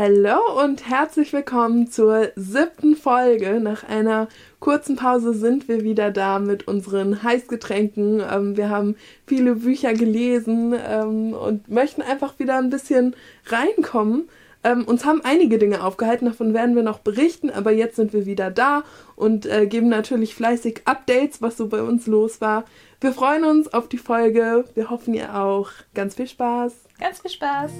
Hallo 0.00 0.62
und 0.62 0.88
herzlich 0.88 1.32
willkommen 1.32 1.90
zur 1.90 2.28
siebten 2.36 2.94
Folge. 2.94 3.58
Nach 3.58 3.82
einer 3.82 4.28
kurzen 4.60 4.94
Pause 4.94 5.34
sind 5.34 5.66
wir 5.66 5.82
wieder 5.82 6.12
da 6.12 6.38
mit 6.38 6.68
unseren 6.68 7.24
Heißgetränken. 7.24 8.20
Ähm, 8.20 8.56
wir 8.56 8.70
haben 8.70 8.94
viele 9.26 9.56
Bücher 9.56 9.94
gelesen 9.94 10.72
ähm, 10.72 11.32
und 11.32 11.68
möchten 11.68 12.02
einfach 12.02 12.38
wieder 12.38 12.58
ein 12.58 12.70
bisschen 12.70 13.16
reinkommen. 13.46 14.28
Ähm, 14.62 14.84
uns 14.84 15.04
haben 15.04 15.20
einige 15.24 15.58
Dinge 15.58 15.82
aufgehalten, 15.82 16.26
davon 16.26 16.54
werden 16.54 16.76
wir 16.76 16.84
noch 16.84 17.00
berichten, 17.00 17.50
aber 17.50 17.72
jetzt 17.72 17.96
sind 17.96 18.12
wir 18.12 18.24
wieder 18.24 18.52
da 18.52 18.84
und 19.16 19.46
äh, 19.46 19.66
geben 19.66 19.88
natürlich 19.88 20.32
fleißig 20.36 20.82
Updates, 20.84 21.42
was 21.42 21.56
so 21.56 21.66
bei 21.66 21.82
uns 21.82 22.06
los 22.06 22.40
war. 22.40 22.66
Wir 23.00 23.10
freuen 23.10 23.44
uns 23.44 23.74
auf 23.74 23.88
die 23.88 23.98
Folge. 23.98 24.64
Wir 24.76 24.90
hoffen 24.90 25.14
ihr 25.14 25.34
auch. 25.34 25.70
Ganz 25.92 26.14
viel 26.14 26.28
Spaß. 26.28 26.72
Ganz 27.00 27.20
viel 27.20 27.32
Spaß. 27.32 27.72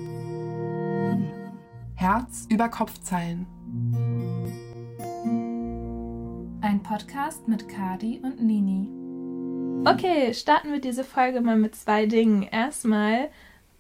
Herz 1.98 2.46
über 2.48 2.68
Kopfzeilen. 2.68 3.44
Ein 6.60 6.80
Podcast 6.84 7.48
mit 7.48 7.68
Kadi 7.68 8.20
und 8.22 8.40
Nini. 8.40 8.86
Okay, 9.84 10.32
starten 10.32 10.70
wir 10.70 10.80
diese 10.80 11.02
Folge 11.02 11.40
mal 11.40 11.56
mit 11.56 11.74
zwei 11.74 12.06
Dingen. 12.06 12.44
Erstmal 12.44 13.30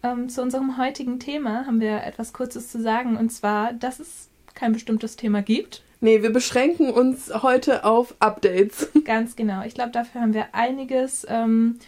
ähm, 0.02 0.28
zu 0.28 0.42
unserem 0.42 0.78
heutigen 0.78 1.20
Thema 1.20 1.64
haben 1.64 1.80
wir 1.80 2.02
etwas 2.02 2.32
Kurzes 2.32 2.72
zu 2.72 2.82
sagen 2.82 3.16
und 3.16 3.30
zwar, 3.30 3.72
dass 3.72 4.00
es 4.00 4.30
kein 4.52 4.72
bestimmtes 4.72 5.14
Thema 5.14 5.40
gibt. 5.40 5.84
Nee, 6.00 6.20
wir 6.20 6.32
beschränken 6.32 6.90
uns 6.90 7.32
heute 7.44 7.84
auf 7.84 8.16
Updates. 8.18 8.88
Ganz 9.04 9.36
genau. 9.36 9.62
Ich 9.64 9.74
glaube, 9.74 9.92
dafür 9.92 10.22
haben 10.22 10.34
wir 10.34 10.56
einiges, 10.56 11.24
ähm, 11.28 11.78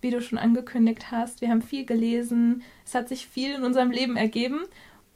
wie 0.00 0.10
du 0.10 0.22
schon 0.22 0.38
angekündigt 0.38 1.10
hast. 1.10 1.42
Wir 1.42 1.50
haben 1.50 1.60
viel 1.60 1.84
gelesen. 1.84 2.62
Es 2.86 2.94
hat 2.94 3.10
sich 3.10 3.26
viel 3.26 3.54
in 3.54 3.64
unserem 3.64 3.90
Leben 3.90 4.16
ergeben. 4.16 4.64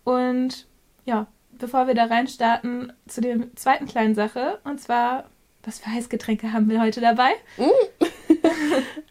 Und 0.08 0.66
ja, 1.04 1.26
bevor 1.58 1.86
wir 1.86 1.92
da 1.92 2.06
reinstarten, 2.06 2.94
zu 3.06 3.20
der 3.20 3.54
zweiten 3.56 3.84
kleinen 3.84 4.14
Sache. 4.14 4.58
Und 4.64 4.80
zwar, 4.80 5.24
was 5.64 5.80
für 5.80 5.92
Heißgetränke 5.92 6.54
haben 6.54 6.70
wir 6.70 6.80
heute 6.80 7.02
dabei? 7.02 7.28
Mm. 7.58 8.04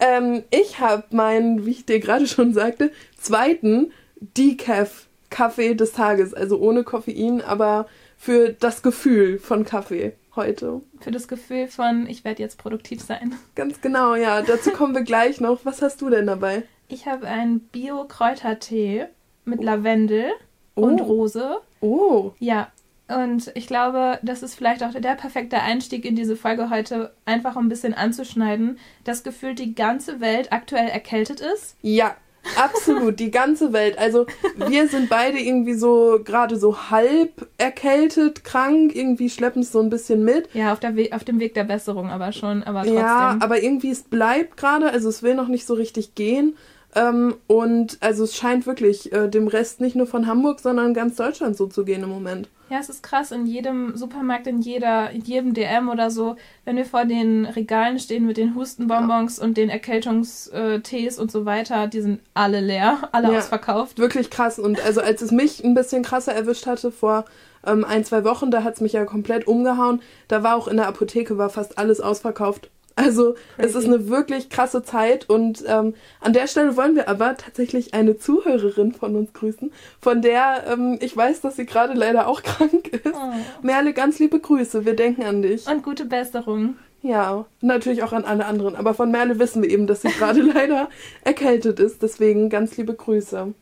ähm, 0.00 0.42
ich 0.50 0.80
habe 0.80 1.04
meinen, 1.10 1.64
wie 1.64 1.70
ich 1.70 1.86
dir 1.86 2.00
gerade 2.00 2.26
schon 2.26 2.52
sagte, 2.52 2.90
zweiten 3.16 3.92
Decaf-Kaffee 4.20 5.74
des 5.74 5.92
Tages. 5.92 6.34
Also 6.34 6.58
ohne 6.58 6.82
Koffein, 6.82 7.42
aber 7.42 7.86
für 8.16 8.52
das 8.52 8.82
Gefühl 8.82 9.38
von 9.38 9.64
Kaffee 9.64 10.16
heute. 10.34 10.80
Für 10.98 11.12
das 11.12 11.28
Gefühl 11.28 11.68
von, 11.68 12.08
ich 12.08 12.24
werde 12.24 12.42
jetzt 12.42 12.58
produktiv 12.58 13.02
sein. 13.02 13.36
Ganz 13.54 13.80
genau, 13.80 14.16
ja. 14.16 14.42
Dazu 14.42 14.72
kommen 14.72 14.96
wir 14.96 15.02
gleich 15.02 15.40
noch. 15.40 15.64
Was 15.64 15.80
hast 15.80 16.00
du 16.00 16.10
denn 16.10 16.26
dabei? 16.26 16.64
Ich 16.88 17.06
habe 17.06 17.28
einen 17.28 17.60
Bio-Kräutertee 17.60 19.06
mit 19.44 19.62
Lavendel 19.62 20.32
oh. 20.78 20.84
und 20.84 21.00
Rose. 21.00 21.58
Oh. 21.80 22.32
Ja. 22.38 22.68
Und 23.08 23.50
ich 23.54 23.66
glaube, 23.66 24.18
das 24.22 24.42
ist 24.42 24.54
vielleicht 24.54 24.82
auch 24.84 24.92
der 24.92 25.14
perfekte 25.14 25.60
Einstieg 25.62 26.04
in 26.04 26.14
diese 26.14 26.36
Folge 26.36 26.68
heute, 26.68 27.14
einfach 27.24 27.56
um 27.56 27.66
ein 27.66 27.68
bisschen 27.70 27.94
anzuschneiden, 27.94 28.78
dass 29.04 29.22
gefühlt 29.22 29.58
die 29.58 29.74
ganze 29.74 30.20
Welt 30.20 30.52
aktuell 30.52 30.88
erkältet 30.88 31.40
ist. 31.40 31.76
Ja, 31.80 32.16
absolut, 32.56 33.18
die 33.18 33.30
ganze 33.30 33.72
Welt. 33.72 33.98
Also 33.98 34.26
wir 34.68 34.88
sind 34.88 35.08
beide 35.08 35.38
irgendwie 35.38 35.74
so 35.74 36.20
gerade 36.22 36.56
so 36.56 36.90
halb 36.90 37.48
erkältet, 37.56 38.44
krank, 38.44 38.94
irgendwie 38.94 39.30
schleppen 39.30 39.62
es 39.62 39.72
so 39.72 39.80
ein 39.80 39.90
bisschen 39.90 40.24
mit. 40.24 40.48
Ja, 40.54 40.72
auf, 40.72 40.80
der 40.80 40.96
We 40.96 41.08
auf 41.12 41.24
dem 41.24 41.40
Weg 41.40 41.54
der 41.54 41.64
Besserung 41.64 42.10
aber 42.10 42.32
schon, 42.32 42.62
aber 42.62 42.80
trotzdem. 42.82 42.98
Ja, 42.98 43.38
aber 43.40 43.62
irgendwie 43.62 43.90
es 43.90 44.02
bleibt 44.02 44.56
gerade, 44.56 44.90
also 44.90 45.08
es 45.08 45.22
will 45.22 45.34
noch 45.34 45.48
nicht 45.48 45.66
so 45.66 45.74
richtig 45.74 46.14
gehen. 46.14 46.56
Ähm, 46.98 47.36
und 47.46 47.98
also 48.00 48.24
es 48.24 48.36
scheint 48.36 48.66
wirklich 48.66 49.12
äh, 49.12 49.28
dem 49.28 49.46
Rest 49.46 49.80
nicht 49.80 49.94
nur 49.94 50.06
von 50.06 50.26
Hamburg, 50.26 50.58
sondern 50.58 50.94
ganz 50.94 51.14
Deutschland 51.14 51.56
so 51.56 51.66
zu 51.66 51.84
gehen 51.84 52.02
im 52.02 52.08
Moment. 52.08 52.48
Ja, 52.70 52.78
es 52.80 52.88
ist 52.88 53.02
krass. 53.02 53.30
In 53.30 53.46
jedem 53.46 53.96
Supermarkt, 53.96 54.46
in 54.46 54.60
jeder, 54.60 55.10
in 55.10 55.22
jedem 55.22 55.54
DM 55.54 55.88
oder 55.88 56.10
so, 56.10 56.36
wenn 56.64 56.76
wir 56.76 56.84
vor 56.84 57.04
den 57.04 57.46
Regalen 57.46 57.98
stehen 57.98 58.26
mit 58.26 58.36
den 58.36 58.54
Hustenbonbons 58.54 59.38
ja. 59.38 59.44
und 59.44 59.56
den 59.56 59.70
Erkältungstees 59.70 61.18
und 61.18 61.30
so 61.30 61.46
weiter, 61.46 61.86
die 61.86 62.00
sind 62.00 62.20
alle 62.34 62.60
leer, 62.60 63.08
alle 63.12 63.32
ja, 63.32 63.38
ausverkauft. 63.38 63.98
Wirklich 63.98 64.28
krass. 64.28 64.58
Und 64.58 64.84
also 64.84 65.00
als 65.00 65.22
es 65.22 65.30
mich 65.30 65.62
ein 65.64 65.74
bisschen 65.74 66.02
krasser 66.02 66.34
erwischt 66.34 66.66
hatte 66.66 66.90
vor 66.90 67.26
ähm, 67.64 67.84
ein, 67.84 68.04
zwei 68.04 68.24
Wochen, 68.24 68.50
da 68.50 68.64
hat 68.64 68.74
es 68.74 68.80
mich 68.80 68.92
ja 68.92 69.04
komplett 69.04 69.46
umgehauen. 69.46 70.02
Da 70.26 70.42
war 70.42 70.56
auch 70.56 70.66
in 70.68 70.78
der 70.78 70.88
Apotheke, 70.88 71.38
war 71.38 71.50
fast 71.50 71.78
alles 71.78 72.00
ausverkauft. 72.00 72.70
Also 72.98 73.34
Crazy. 73.34 73.68
es 73.68 73.74
ist 73.76 73.84
eine 73.84 74.08
wirklich 74.08 74.50
krasse 74.50 74.82
Zeit 74.82 75.30
und 75.30 75.62
ähm, 75.68 75.94
an 76.20 76.32
der 76.32 76.48
Stelle 76.48 76.76
wollen 76.76 76.96
wir 76.96 77.08
aber 77.08 77.36
tatsächlich 77.36 77.94
eine 77.94 78.18
Zuhörerin 78.18 78.92
von 78.92 79.14
uns 79.14 79.32
grüßen, 79.32 79.72
von 80.00 80.20
der 80.20 80.64
ähm, 80.66 80.98
ich 81.00 81.16
weiß, 81.16 81.40
dass 81.40 81.54
sie 81.54 81.64
gerade 81.64 81.94
leider 81.94 82.26
auch 82.26 82.42
krank 82.42 82.88
ist. 82.88 83.14
Oh. 83.14 83.32
Merle, 83.62 83.92
ganz 83.92 84.18
liebe 84.18 84.40
Grüße, 84.40 84.84
wir 84.84 84.96
denken 84.96 85.22
an 85.22 85.42
dich. 85.42 85.68
Und 85.68 85.84
gute 85.84 86.06
Besserung. 86.06 86.74
Ja, 87.00 87.46
natürlich 87.60 88.02
auch 88.02 88.12
an 88.12 88.24
alle 88.24 88.44
anderen, 88.46 88.74
aber 88.74 88.94
von 88.94 89.12
Merle 89.12 89.38
wissen 89.38 89.62
wir 89.62 89.70
eben, 89.70 89.86
dass 89.86 90.02
sie 90.02 90.08
gerade 90.08 90.40
leider 90.54 90.88
erkältet 91.22 91.78
ist, 91.78 92.02
deswegen 92.02 92.50
ganz 92.50 92.76
liebe 92.76 92.94
Grüße. 92.94 93.54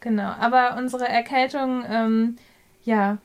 Genau, 0.00 0.32
aber 0.40 0.76
unsere 0.76 1.06
Erkältung, 1.06 1.84
ähm, 1.88 2.36
ja, 2.82 3.18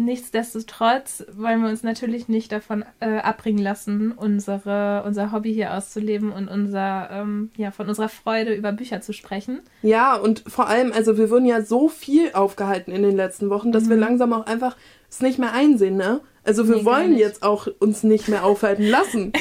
Nichtsdestotrotz 0.00 1.24
wollen 1.36 1.60
wir 1.60 1.68
uns 1.68 1.82
natürlich 1.82 2.28
nicht 2.28 2.52
davon 2.52 2.84
äh, 3.00 3.18
abbringen 3.18 3.58
lassen, 3.58 4.12
unsere, 4.12 5.02
unser 5.04 5.32
Hobby 5.32 5.52
hier 5.52 5.74
auszuleben 5.74 6.30
und 6.30 6.46
unser, 6.46 7.08
ähm, 7.10 7.50
ja, 7.56 7.72
von 7.72 7.88
unserer 7.88 8.08
Freude 8.08 8.54
über 8.54 8.70
Bücher 8.70 9.00
zu 9.00 9.12
sprechen. 9.12 9.58
Ja, 9.82 10.14
und 10.14 10.44
vor 10.46 10.68
allem, 10.68 10.92
also 10.92 11.18
wir 11.18 11.30
wurden 11.30 11.46
ja 11.46 11.62
so 11.62 11.88
viel 11.88 12.30
aufgehalten 12.32 12.92
in 12.92 13.02
den 13.02 13.16
letzten 13.16 13.50
Wochen, 13.50 13.72
dass 13.72 13.86
mhm. 13.86 13.90
wir 13.90 13.96
langsam 13.96 14.32
auch 14.32 14.46
einfach 14.46 14.76
es 15.10 15.20
nicht 15.20 15.40
mehr 15.40 15.52
einsehen, 15.52 15.96
ne? 15.96 16.20
Also 16.44 16.68
wir 16.68 16.76
nee, 16.76 16.84
wollen 16.84 17.18
jetzt 17.18 17.42
auch 17.42 17.66
uns 17.80 18.04
nicht 18.04 18.28
mehr 18.28 18.44
aufhalten 18.44 18.84
lassen. 18.84 19.32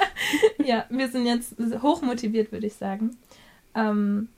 ja, 0.64 0.86
wir 0.88 1.08
sind 1.08 1.26
jetzt 1.26 1.54
hochmotiviert, 1.82 2.50
würde 2.50 2.66
ich 2.66 2.76
sagen. 2.76 3.18
Ähm, 3.74 4.28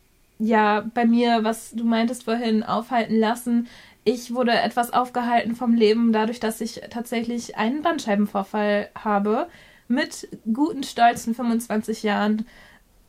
ja, 0.41 0.87
bei 0.95 1.05
mir, 1.05 1.45
was 1.45 1.71
du 1.73 1.85
meintest 1.85 2.25
vorhin, 2.25 2.63
aufhalten 2.63 3.15
lassen 3.15 3.69
ich 4.05 4.35
wurde 4.35 4.53
etwas 4.53 4.93
aufgehalten 4.93 5.55
vom 5.55 5.75
Leben, 5.75 6.13
dadurch, 6.13 6.41
dass 6.41 6.61
ich 6.61 6.81
tatsächlich 6.91 7.57
einen 7.57 7.83
Bandscheibenvorfall 7.83 8.89
habe. 8.95 9.49
Mit 9.89 10.29
guten, 10.53 10.83
stolzen 10.85 11.35
25 11.35 12.03
Jahren 12.03 12.47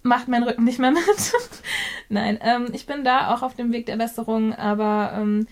macht 0.03 0.27
mein 0.27 0.43
Rücken 0.43 0.63
nicht 0.63 0.79
mehr 0.79 0.91
mit. 0.91 1.03
Nein, 2.09 2.39
ähm, 2.41 2.69
ich 2.73 2.85
bin 2.85 3.03
da 3.03 3.33
auch 3.33 3.43
auf 3.43 3.55
dem 3.55 3.71
Weg 3.71 3.85
der 3.85 3.97
Besserung, 3.97 4.53
aber 4.53 5.13
ähm, 5.15 5.47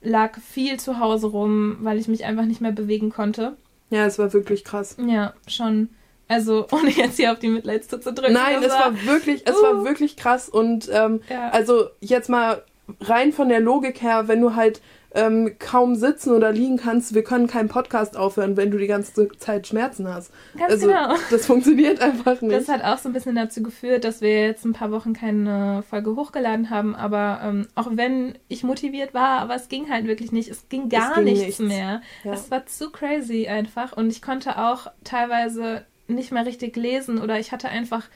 lag 0.00 0.38
viel 0.40 0.80
zu 0.80 0.98
Hause 0.98 1.28
rum, 1.28 1.78
weil 1.80 1.98
ich 1.98 2.08
mich 2.08 2.24
einfach 2.24 2.44
nicht 2.44 2.60
mehr 2.60 2.72
bewegen 2.72 3.10
konnte. 3.10 3.56
Ja, 3.90 4.06
es 4.06 4.18
war 4.18 4.32
wirklich 4.32 4.64
krass. 4.64 4.96
Ja, 5.04 5.34
schon. 5.46 5.90
Also, 6.28 6.66
ohne 6.72 6.90
jetzt 6.90 7.16
hier 7.16 7.32
auf 7.32 7.38
die 7.38 7.48
Mitleidste 7.48 8.00
zu 8.00 8.12
drücken. 8.12 8.32
Nein, 8.32 8.62
es 8.62 8.70
war 8.70 9.04
wirklich, 9.04 9.42
es 9.46 9.56
uh. 9.56 9.62
war 9.62 9.84
wirklich 9.84 10.16
krass. 10.16 10.48
Und 10.48 10.88
ähm, 10.92 11.20
ja. 11.28 11.50
also 11.50 11.90
jetzt 12.00 12.28
mal 12.28 12.62
rein 13.00 13.32
von 13.32 13.48
der 13.48 13.60
Logik 13.60 14.02
her, 14.02 14.28
wenn 14.28 14.40
du 14.40 14.54
halt 14.54 14.80
ähm, 15.12 15.56
kaum 15.58 15.96
sitzen 15.96 16.32
oder 16.32 16.52
liegen 16.52 16.76
kannst, 16.76 17.14
wir 17.14 17.24
können 17.24 17.48
keinen 17.48 17.68
Podcast 17.68 18.16
aufhören, 18.16 18.56
wenn 18.56 18.70
du 18.70 18.78
die 18.78 18.86
ganze 18.86 19.28
Zeit 19.38 19.66
Schmerzen 19.66 20.06
hast. 20.06 20.32
Ganz 20.56 20.72
also, 20.72 20.86
genau. 20.86 21.14
Das 21.30 21.46
funktioniert 21.46 22.00
einfach 22.00 22.40
nicht. 22.40 22.54
Das 22.54 22.68
hat 22.68 22.84
auch 22.84 22.98
so 22.98 23.08
ein 23.08 23.12
bisschen 23.12 23.34
dazu 23.34 23.62
geführt, 23.62 24.04
dass 24.04 24.20
wir 24.20 24.46
jetzt 24.46 24.64
ein 24.64 24.72
paar 24.72 24.92
Wochen 24.92 25.12
keine 25.12 25.82
Folge 25.88 26.14
hochgeladen 26.14 26.70
haben, 26.70 26.94
aber 26.94 27.40
ähm, 27.42 27.66
auch 27.74 27.88
wenn 27.92 28.38
ich 28.48 28.62
motiviert 28.62 29.12
war, 29.12 29.40
aber 29.40 29.56
es 29.56 29.68
ging 29.68 29.90
halt 29.90 30.06
wirklich 30.06 30.30
nicht. 30.30 30.48
Es 30.48 30.68
ging 30.68 30.88
gar 30.88 31.10
es 31.10 31.14
ging 31.16 31.24
nichts, 31.24 31.44
nichts, 31.44 31.58
mehr. 31.58 32.02
Ja. 32.22 32.32
Es 32.32 32.50
war 32.50 32.66
zu 32.66 32.90
crazy 32.90 33.48
einfach 33.48 33.92
und 33.96 34.10
ich 34.10 34.22
konnte 34.22 34.58
auch 34.58 34.86
teilweise 35.02 35.84
nicht 36.06 36.30
mehr 36.32 36.46
richtig 36.46 36.76
lesen 36.76 37.20
oder 37.20 37.38
ich 37.38 37.52
hatte 37.52 37.68
einfach 37.68 38.08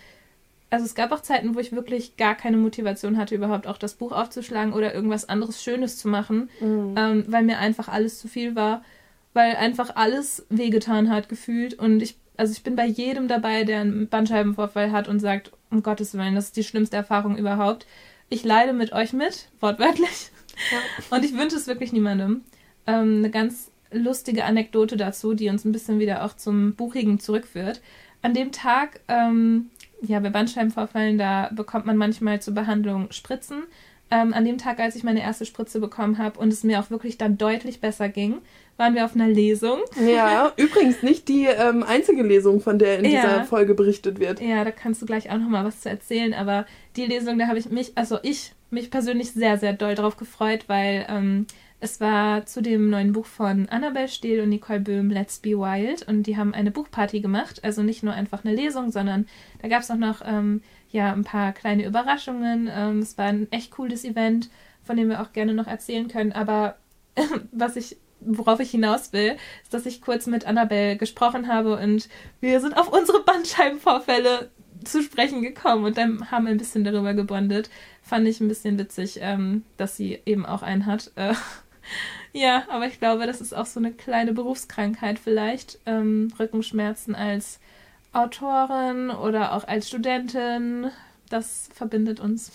also 0.75 0.87
es 0.87 0.97
gab 0.97 1.13
auch 1.13 1.21
Zeiten, 1.21 1.55
wo 1.55 1.61
ich 1.61 1.71
wirklich 1.71 2.17
gar 2.17 2.35
keine 2.35 2.57
Motivation 2.57 3.17
hatte, 3.17 3.37
überhaupt 3.37 3.69
auch 3.69 3.79
das 3.79 3.95
Buch 3.95 4.11
aufzuschlagen 4.11 4.73
oder 4.73 4.93
irgendwas 4.93 5.29
anderes 5.29 5.63
Schönes 5.63 5.99
zu 5.99 6.09
machen, 6.09 6.51
mhm. 6.59 6.97
ähm, 6.99 7.25
weil 7.29 7.45
mir 7.45 7.59
einfach 7.59 7.87
alles 7.87 8.19
zu 8.19 8.27
viel 8.27 8.57
war, 8.57 8.83
weil 9.35 9.55
einfach 9.55 9.95
alles 9.95 10.45
wehgetan 10.49 11.11
hat 11.11 11.29
gefühlt 11.29 11.75
und 11.75 12.03
ich, 12.03 12.17
also 12.37 12.51
ich 12.51 12.65
bin 12.65 12.75
bei 12.75 12.87
jedem 12.87 13.29
dabei, 13.29 13.63
der 13.63 13.83
einen 13.83 14.09
Bandscheibenvorfall 14.09 14.91
hat 14.91 15.07
und 15.07 15.21
sagt, 15.21 15.53
um 15.71 15.85
Gottes 15.85 16.15
Willen, 16.15 16.35
das 16.35 16.47
ist 16.47 16.57
die 16.57 16.65
schlimmste 16.65 16.97
Erfahrung 16.97 17.39
überhaupt. 17.39 17.87
Ich 18.29 18.43
leide 18.43 18.73
mit 18.73 18.93
euch 18.93 19.13
mit, 19.13 19.51
wortwörtlich. 19.61 20.33
Ja. 20.73 21.17
Und 21.17 21.25
ich 21.25 21.37
wünsche 21.37 21.55
es 21.55 21.69
wirklich 21.69 21.93
niemandem. 21.93 22.43
Ähm, 22.89 23.19
eine 23.19 23.31
ganz 23.31 23.71
lustige 23.93 24.45
Anekdote 24.45 24.97
dazu, 24.97 25.35
die 25.35 25.49
uns 25.49 25.65
ein 25.65 25.71
bisschen 25.71 26.01
wieder 26.01 26.25
auch 26.25 26.35
zum 26.35 26.75
Buchigen 26.75 27.21
zurückführt. 27.21 27.81
An 28.23 28.35
dem 28.35 28.51
Tag 28.51 29.01
ähm, 29.07 29.71
ja, 30.03 30.21
bei 30.21 30.31
Bandscheibenvorfällen, 30.31 31.19
da 31.19 31.51
bekommt 31.55 31.87
man 31.87 31.97
manchmal 31.97 32.41
zur 32.41 32.55
Behandlung 32.55 33.11
Spritzen. 33.11 33.65
Ähm, 34.11 34.35
an 34.35 34.45
dem 34.45 34.59
Tag, 34.59 34.81
als 34.81 34.97
ich 34.97 35.03
meine 35.03 35.23
erste 35.23 35.47
Spritze 35.47 35.81
bekommen 35.81 36.19
habe 36.19 36.39
und 36.39 36.53
es 36.53 36.63
mir 36.63 36.79
auch 36.79 36.91
wirklich 36.91 37.17
dann 37.17 37.39
deutlich 37.39 37.81
besser 37.81 38.09
ging, 38.11 38.37
waren 38.77 38.95
wir 38.95 39.05
auf 39.05 39.15
einer 39.15 39.29
Lesung. 39.29 39.79
Ja, 40.07 40.53
übrigens 40.57 41.03
nicht 41.03 41.29
die 41.29 41.47
ähm, 41.47 41.83
einzige 41.83 42.23
Lesung, 42.23 42.61
von 42.61 42.79
der 42.79 42.99
in 42.99 43.07
ja. 43.07 43.23
dieser 43.23 43.45
Folge 43.45 43.75
berichtet 43.75 44.21
wird. 44.21 44.41
Ja, 44.41 44.63
da 44.65 44.71
kannst 44.71 45.01
du 45.01 45.07
gleich 45.07 45.31
auch 45.31 45.39
nochmal 45.39 45.65
was 45.65 45.81
zu 45.81 45.89
erzählen, 45.89 46.35
aber 46.35 46.67
die 46.97 47.07
Lesung, 47.07 47.39
da 47.39 47.47
habe 47.47 47.59
ich 47.59 47.71
mich, 47.71 47.93
also 47.97 48.19
ich, 48.23 48.53
mich 48.71 48.91
persönlich 48.91 49.33
sehr, 49.33 49.59
sehr 49.59 49.73
doll 49.73 49.95
drauf 49.95 50.17
gefreut, 50.17 50.65
weil 50.67 51.07
ähm, 51.09 51.47
Es 51.85 52.01
war 52.01 52.47
zu 52.47 52.63
dem 52.63 52.89
neuen 52.89 53.13
Buch 53.13 53.27
von 53.27 53.69
Annabelle 53.69 54.09
Steele 54.09 54.45
und 54.45 54.49
Nicole 54.49 54.81
Böhm, 54.81 55.11
Let's 55.11 55.39
Be 55.39 55.51
Wild. 55.51 56.09
Und 56.09 56.23
die 56.23 56.39
haben 56.39 56.55
eine 56.55 56.71
Buchparty 56.71 57.21
gemacht. 57.21 57.63
Also 57.63 57.83
nicht 57.83 58.03
nur 58.03 58.15
einfach 58.15 58.43
eine 58.43 58.55
Lesung, 58.55 58.91
sondern 58.91 59.27
da 59.61 59.69
gab 59.69 59.83
es 59.83 59.91
auch 59.91 59.99
noch 59.99 60.23
ähm, 60.25 60.63
ja, 60.91 61.13
ein 61.13 61.25
paar 61.25 61.53
kleine 61.53 61.85
Überraschungen. 61.85 62.71
Ähm, 62.75 63.01
es 63.01 63.19
war 63.19 63.27
ein 63.27 63.53
echt 63.53 63.71
cooles 63.73 64.03
Event, 64.07 64.49
von 64.83 64.97
dem 64.97 65.11
wir 65.11 65.21
auch 65.21 65.35
gerne 65.35 65.53
noch 65.53 65.67
erzählen 65.67 66.09
können. 66.09 66.33
Aber 66.33 66.77
was 67.53 67.77
ich 67.77 67.99
worauf 68.21 68.61
ich 68.61 68.71
hinaus 68.71 69.13
will, 69.13 69.37
ist, 69.63 69.75
dass 69.75 69.85
ich 69.85 70.01
kurz 70.01 70.27
mit 70.27 70.47
Annabelle 70.47 70.97
gesprochen 70.97 71.49
habe 71.49 71.77
und 71.77 72.09
wir 72.41 72.59
sind 72.61 72.75
auf 72.79 72.91
unsere 72.91 73.23
Bandscheibenvorfälle 73.23 74.51
zu 74.85 75.03
sprechen 75.03 75.43
gekommen 75.43 75.85
und 75.85 75.99
dann 75.99 76.31
haben 76.31 76.47
wir 76.47 76.51
ein 76.51 76.57
bisschen 76.57 76.85
darüber 76.85 77.13
gebondet. 77.13 77.69
Fand 78.03 78.27
ich 78.27 78.41
ein 78.41 78.49
bisschen 78.49 78.79
witzig, 78.79 79.19
ähm, 79.21 79.65
dass 79.77 79.99
sie 79.99 80.21
eben 80.25 80.47
auch 80.47 80.63
einen 80.63 80.87
hat. 80.87 81.11
Äh, 81.17 81.35
ja, 82.33 82.65
aber 82.69 82.87
ich 82.87 82.99
glaube, 82.99 83.27
das 83.27 83.41
ist 83.41 83.55
auch 83.55 83.67
so 83.67 83.81
eine 83.81 83.93
kleine 83.93 84.33
Berufskrankheit 84.33 85.19
vielleicht. 85.19 85.79
Ähm, 85.87 86.33
Rückenschmerzen 86.39 87.15
als 87.15 87.59
Autorin 88.13 89.11
oder 89.11 89.55
auch 89.55 89.67
als 89.67 89.89
Studentin. 89.89 90.91
Das 91.29 91.69
verbindet 91.75 92.21
uns. 92.21 92.53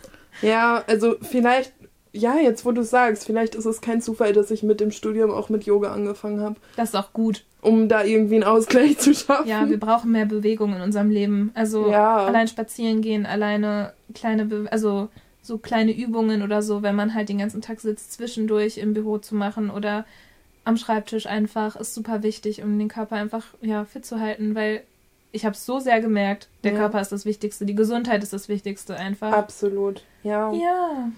ja, 0.42 0.84
also 0.86 1.16
vielleicht, 1.22 1.72
ja, 2.12 2.36
jetzt 2.36 2.64
wo 2.64 2.72
du 2.72 2.82
sagst, 2.82 3.24
vielleicht 3.24 3.54
ist 3.54 3.64
es 3.64 3.80
kein 3.80 4.02
Zufall, 4.02 4.32
dass 4.32 4.50
ich 4.50 4.62
mit 4.62 4.80
dem 4.80 4.90
Studium 4.90 5.30
auch 5.30 5.48
mit 5.48 5.64
Yoga 5.64 5.92
angefangen 5.92 6.40
habe. 6.40 6.56
Das 6.76 6.90
ist 6.90 6.94
auch 6.94 7.12
gut. 7.12 7.44
Um 7.60 7.88
da 7.88 8.04
irgendwie 8.04 8.36
einen 8.36 8.44
Ausgleich 8.44 8.98
zu 8.98 9.14
schaffen. 9.14 9.48
Ja, 9.48 9.68
wir 9.68 9.80
brauchen 9.80 10.12
mehr 10.12 10.26
Bewegung 10.26 10.74
in 10.74 10.80
unserem 10.80 11.10
Leben. 11.10 11.50
Also 11.54 11.90
ja. 11.90 12.18
allein 12.18 12.46
spazieren 12.46 13.00
gehen, 13.00 13.26
alleine 13.26 13.94
kleine, 14.14 14.44
Be 14.44 14.68
also 14.70 15.08
so 15.48 15.58
kleine 15.58 15.92
Übungen 15.92 16.42
oder 16.42 16.62
so, 16.62 16.82
wenn 16.82 16.94
man 16.94 17.14
halt 17.14 17.28
den 17.28 17.38
ganzen 17.38 17.60
Tag 17.60 17.80
sitzt, 17.80 18.12
zwischendurch 18.12 18.78
im 18.78 18.94
Büro 18.94 19.18
zu 19.18 19.34
machen 19.34 19.70
oder 19.70 20.06
am 20.64 20.76
Schreibtisch 20.76 21.26
einfach, 21.26 21.74
ist 21.74 21.94
super 21.94 22.22
wichtig, 22.22 22.62
um 22.62 22.78
den 22.78 22.88
Körper 22.88 23.16
einfach 23.16 23.44
ja, 23.62 23.84
fit 23.84 24.06
zu 24.06 24.20
halten, 24.20 24.54
weil 24.54 24.84
ich 25.32 25.44
habe 25.44 25.56
so 25.56 25.80
sehr 25.80 26.00
gemerkt, 26.00 26.48
der 26.62 26.72
ja. 26.72 26.78
Körper 26.78 27.00
ist 27.00 27.10
das 27.10 27.24
Wichtigste, 27.24 27.66
die 27.66 27.74
Gesundheit 27.74 28.22
ist 28.22 28.32
das 28.32 28.48
Wichtigste 28.48 28.96
einfach. 28.96 29.32
Absolut, 29.32 30.04
ja. 30.22 30.52
Ja. 30.52 31.10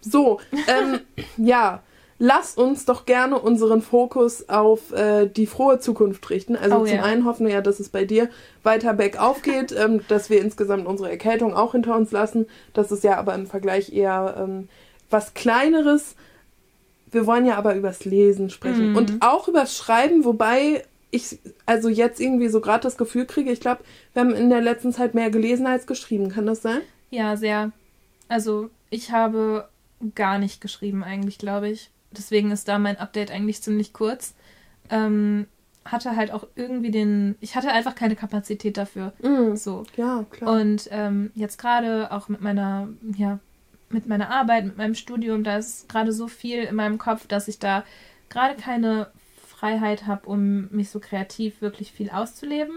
So, 0.00 0.40
ähm, 0.66 1.00
ja, 1.36 1.80
lass 2.24 2.54
uns 2.54 2.84
doch 2.84 3.04
gerne 3.04 3.36
unseren 3.36 3.82
Fokus 3.82 4.48
auf 4.48 4.92
äh, 4.92 5.26
die 5.26 5.46
frohe 5.46 5.80
Zukunft 5.80 6.30
richten. 6.30 6.54
Also 6.54 6.76
oh, 6.76 6.86
zum 6.86 6.98
ja. 6.98 7.02
einen 7.02 7.24
hoffen 7.24 7.46
wir 7.46 7.54
ja, 7.54 7.60
dass 7.60 7.80
es 7.80 7.88
bei 7.88 8.04
dir 8.04 8.30
weiter 8.62 8.94
bergauf 8.94 9.42
geht, 9.42 9.72
ähm, 9.72 10.02
dass 10.06 10.30
wir 10.30 10.40
insgesamt 10.40 10.86
unsere 10.86 11.10
Erkältung 11.10 11.52
auch 11.52 11.72
hinter 11.72 11.96
uns 11.96 12.12
lassen. 12.12 12.46
Das 12.74 12.92
ist 12.92 13.02
ja 13.02 13.18
aber 13.18 13.34
im 13.34 13.48
Vergleich 13.48 13.92
eher 13.92 14.36
ähm, 14.38 14.68
was 15.10 15.34
Kleineres. 15.34 16.14
Wir 17.10 17.26
wollen 17.26 17.44
ja 17.44 17.56
aber 17.56 17.74
übers 17.74 18.04
Lesen 18.04 18.50
sprechen 18.50 18.92
mm. 18.92 18.96
und 18.96 19.14
auch 19.20 19.48
übers 19.48 19.76
Schreiben, 19.76 20.24
wobei 20.24 20.84
ich 21.10 21.40
also 21.66 21.88
jetzt 21.88 22.20
irgendwie 22.20 22.48
so 22.48 22.60
gerade 22.60 22.84
das 22.84 22.96
Gefühl 22.96 23.26
kriege, 23.26 23.50
ich 23.50 23.60
glaube, 23.60 23.82
wir 24.12 24.22
haben 24.22 24.34
in 24.34 24.48
der 24.48 24.60
letzten 24.60 24.92
Zeit 24.92 25.14
mehr 25.14 25.30
gelesen 25.30 25.66
als 25.66 25.88
geschrieben. 25.88 26.28
Kann 26.28 26.46
das 26.46 26.62
sein? 26.62 26.82
Ja, 27.10 27.36
sehr. 27.36 27.72
Also 28.28 28.70
ich 28.90 29.10
habe 29.10 29.68
gar 30.14 30.38
nicht 30.38 30.60
geschrieben 30.60 31.02
eigentlich, 31.02 31.38
glaube 31.38 31.68
ich 31.68 31.90
deswegen 32.16 32.50
ist 32.50 32.68
da 32.68 32.78
mein 32.78 32.98
Update 32.98 33.30
eigentlich 33.30 33.62
ziemlich 33.62 33.92
kurz. 33.92 34.34
Ähm, 34.90 35.46
hatte 35.84 36.16
halt 36.16 36.30
auch 36.30 36.46
irgendwie 36.54 36.90
den, 36.90 37.36
ich 37.40 37.56
hatte 37.56 37.72
einfach 37.72 37.94
keine 37.94 38.16
Kapazität 38.16 38.76
dafür. 38.76 39.12
Mm, 39.22 39.56
so. 39.56 39.84
Ja, 39.96 40.24
klar. 40.30 40.60
Und 40.60 40.88
ähm, 40.90 41.30
jetzt 41.34 41.58
gerade 41.58 42.12
auch 42.12 42.28
mit 42.28 42.40
meiner, 42.40 42.88
ja, 43.16 43.40
mit 43.88 44.06
meiner 44.06 44.30
Arbeit, 44.30 44.64
mit 44.64 44.78
meinem 44.78 44.94
Studium, 44.94 45.44
da 45.44 45.56
ist 45.56 45.88
gerade 45.88 46.12
so 46.12 46.28
viel 46.28 46.62
in 46.62 46.74
meinem 46.76 46.98
Kopf, 46.98 47.26
dass 47.26 47.48
ich 47.48 47.58
da 47.58 47.84
gerade 48.28 48.54
keine 48.54 49.08
Freiheit 49.46 50.06
habe, 50.06 50.26
um 50.26 50.68
mich 50.70 50.90
so 50.90 51.00
kreativ 51.00 51.60
wirklich 51.60 51.92
viel 51.92 52.10
auszuleben. 52.10 52.74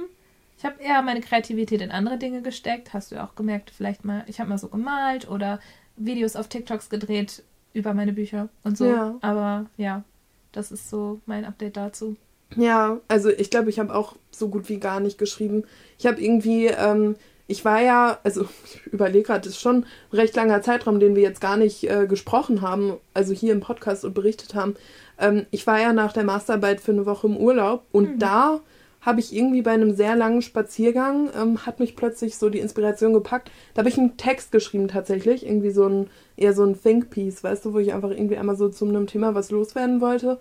Ich 0.57 0.65
habe 0.65 0.81
eher 0.81 1.01
meine 1.01 1.21
Kreativität 1.21 1.81
in 1.81 1.91
andere 1.91 2.17
Dinge 2.17 2.41
gesteckt. 2.41 2.93
Hast 2.93 3.11
du 3.11 3.15
ja 3.15 3.25
auch 3.25 3.35
gemerkt, 3.35 3.71
vielleicht 3.75 4.05
mal, 4.05 4.23
ich 4.27 4.39
habe 4.39 4.49
mal 4.49 4.57
so 4.57 4.67
gemalt 4.67 5.29
oder 5.29 5.59
Videos 5.95 6.35
auf 6.35 6.47
TikToks 6.47 6.89
gedreht, 6.89 7.43
über 7.75 7.93
meine 7.93 8.13
Bücher 8.13 8.49
und 8.63 8.77
so. 8.77 8.85
Ja. 8.85 9.15
Aber 9.21 9.65
ja, 9.77 10.03
das 10.51 10.71
ist 10.71 10.89
so 10.89 11.19
mein 11.25 11.45
Update 11.45 11.77
dazu. 11.77 12.15
Ja, 12.55 12.99
also 13.07 13.29
ich 13.29 13.49
glaube, 13.49 13.69
ich 13.69 13.79
habe 13.79 13.93
auch 13.93 14.15
so 14.31 14.47
gut 14.47 14.69
wie 14.69 14.79
gar 14.79 14.99
nicht 14.99 15.17
geschrieben. 15.17 15.63
Ich 15.99 16.05
habe 16.05 16.21
irgendwie, 16.21 16.67
ähm, 16.67 17.15
ich 17.47 17.65
war 17.65 17.81
ja, 17.81 18.19
also 18.23 18.47
ich 18.65 18.87
überlege 18.87 19.23
gerade, 19.23 19.41
das 19.41 19.53
ist 19.53 19.61
schon 19.61 19.83
ein 19.83 19.85
recht 20.13 20.35
langer 20.35 20.61
Zeitraum, 20.61 20.99
den 20.99 21.15
wir 21.15 21.23
jetzt 21.23 21.41
gar 21.41 21.57
nicht 21.57 21.89
äh, 21.89 22.07
gesprochen 22.07 22.61
haben, 22.61 22.93
also 23.13 23.33
hier 23.33 23.53
im 23.53 23.59
Podcast 23.59 24.05
und 24.05 24.13
berichtet 24.13 24.55
haben. 24.55 24.75
Ähm, 25.19 25.45
ich 25.51 25.67
war 25.67 25.79
ja 25.79 25.91
nach 25.91 26.13
der 26.13 26.23
Masterarbeit 26.23 26.79
für 26.79 26.93
eine 26.93 27.05
Woche 27.05 27.27
im 27.27 27.37
Urlaub 27.37 27.83
und 27.91 28.15
mhm. 28.15 28.19
da 28.19 28.61
habe 29.05 29.19
ich 29.19 29.35
irgendwie 29.35 29.61
bei 29.61 29.71
einem 29.71 29.93
sehr 29.93 30.15
langen 30.15 30.41
Spaziergang, 30.41 31.29
ähm, 31.39 31.65
hat 31.65 31.79
mich 31.79 31.95
plötzlich 31.95 32.37
so 32.37 32.49
die 32.49 32.59
Inspiration 32.59 33.13
gepackt. 33.13 33.51
Da 33.73 33.79
habe 33.79 33.89
ich 33.89 33.99
einen 33.99 34.17
Text 34.17 34.51
geschrieben 34.51 34.87
tatsächlich, 34.87 35.45
irgendwie 35.45 35.69
so 35.69 35.87
ein, 35.87 36.09
eher 36.35 36.53
so 36.53 36.63
ein 36.63 36.81
Think-Piece, 36.81 37.43
weißt 37.43 37.65
du, 37.65 37.73
wo 37.73 37.79
ich 37.79 37.93
einfach 37.93 38.09
irgendwie 38.09 38.37
einmal 38.37 38.55
so 38.55 38.67
zu 38.67 38.85
einem 38.85 39.05
Thema 39.05 39.35
was 39.35 39.51
loswerden 39.51 40.01
wollte. 40.01 40.39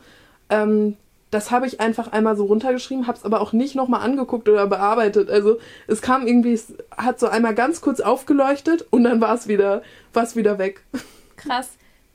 Ähm, 0.49 0.96
das 1.31 1.50
habe 1.50 1.66
ich 1.66 1.81
einfach 1.81 2.12
einmal 2.12 2.37
so 2.37 2.44
runtergeschrieben, 2.46 3.06
habe 3.06 3.19
es 3.19 3.25
aber 3.25 3.40
auch 3.40 3.52
nicht 3.52 3.75
nochmal 3.75 4.00
angeguckt 4.00 4.49
oder 4.49 4.66
bearbeitet. 4.66 5.28
Also 5.28 5.58
es 5.87 6.00
kam 6.00 6.26
irgendwie, 6.26 6.52
es 6.52 6.72
hat 6.96 7.20
so 7.20 7.26
einmal 7.26 7.55
ganz 7.55 7.82
kurz 7.82 8.00
aufgeleuchtet 8.00 8.87
und 8.90 9.05
dann 9.05 9.20
war 9.20 9.34
es 9.34 9.46
wieder, 9.46 9.82
war's 10.14 10.37
wieder 10.37 10.58
weg. 10.58 10.82
Krass. 11.37 11.72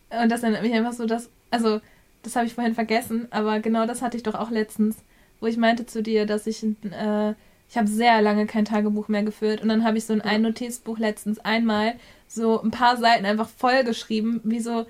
Und 0.10 0.32
das 0.32 0.42
erinnert 0.42 0.64
mich 0.64 0.74
einfach 0.74 0.94
so, 0.94 1.06
dass, 1.06 1.30
also 1.52 1.80
das 2.24 2.36
habe 2.36 2.48
ich 2.48 2.56
vorhin 2.56 2.74
vergessen, 2.74 3.28
aber 3.30 3.60
genau 3.60 3.86
das 3.86 4.02
hatte 4.02 4.18
ich 4.18 4.24
doch 4.24 4.36
auch 4.36 4.50
letztens 4.50 4.96
wo 5.40 5.48
ich 5.48 5.58
meinte 5.58 5.86
zu 5.86 6.04
dir, 6.04 6.26
dass 6.26 6.48
ich, 6.48 6.64
äh, 6.64 7.34
ich 7.70 7.78
habe 7.78 7.88
sehr 7.88 8.22
lange 8.22 8.46
kein 8.46 8.66
Tagebuch 8.66 9.08
mehr 9.08 9.24
geführt 9.24 9.62
und 9.62 9.70
dann 9.70 9.84
habe 9.84 9.98
ich 9.98 10.06
so 10.06 10.14
in 10.14 10.22
ein 10.22 10.42
Notizbuch 10.42 10.98
letztens 10.98 11.40
einmal 11.40 11.96
so 12.28 12.62
ein 12.62 12.72
paar 12.72 12.98
Seiten 12.98 13.26
einfach 13.26 13.50
vollgeschrieben, 13.50 14.42
wie 14.44 14.60
so 14.60 14.86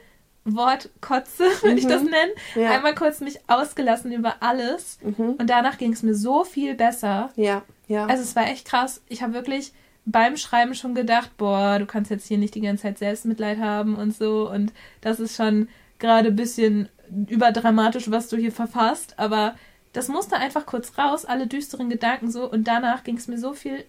Wortkotze, 0.46 1.44
würde 1.62 1.72
mhm. 1.72 1.78
ich 1.78 1.88
das 1.88 2.04
mhm. 2.04 2.10
nennen. 2.10 2.31
Ja. 2.56 2.72
Einmal 2.72 2.96
kurz 2.96 3.22
mich 3.22 3.40
ausgelassen 3.48 4.12
über 4.12 4.38
alles 4.42 5.00
mhm. 5.04 5.36
und 5.38 5.50
danach 5.50 5.78
ging 5.78 5.94
es 5.94 6.04
mir 6.04 6.16
so 6.16 6.44
viel 6.44 6.75
besser. 6.75 7.31
Ja, 7.36 7.63
ja. 7.88 8.06
Also 8.06 8.24
es 8.24 8.36
war 8.36 8.48
echt 8.48 8.66
krass. 8.66 9.02
Ich 9.07 9.22
habe 9.22 9.34
wirklich 9.34 9.74
beim 10.06 10.38
Schreiben 10.38 10.74
schon 10.74 10.95
gedacht, 10.95 11.38
boah, 11.38 11.78
du 11.78 11.86
kannst 11.86 12.10
jetzt 12.10 12.28
hier 12.28 12.38
nicht 12.38 12.56
die 12.56 12.62
ganze 12.62 12.84
Zeit 12.84 12.98
Selbstmitleid 12.98 13.60
haben 13.60 13.95
und 13.95 14.16
so 14.16 14.50
und 14.50 14.74
das 15.02 15.19
ist 15.19 15.36
schon 15.36 15.68
gerade 16.00 16.30
ein 16.30 16.36
bisschen 16.36 16.90
überdramatisch, 17.28 18.10
was 18.10 18.30
du 18.30 18.38
hier 18.38 18.52
verfasst, 18.52 19.16
aber 19.18 19.56
das 19.94 20.08
musste 20.08 20.36
einfach 20.36 20.66
kurz 20.66 20.98
raus, 20.98 21.26
alle 21.26 21.48
düsteren 21.48 21.90
Gedanken 21.90 22.31
so 22.31 22.50
und 22.50 22.68
danach 22.68 23.04
ging 23.04 23.18
es 23.18 23.28
mir 23.28 23.38
so 23.38 23.54
viel 23.54 23.84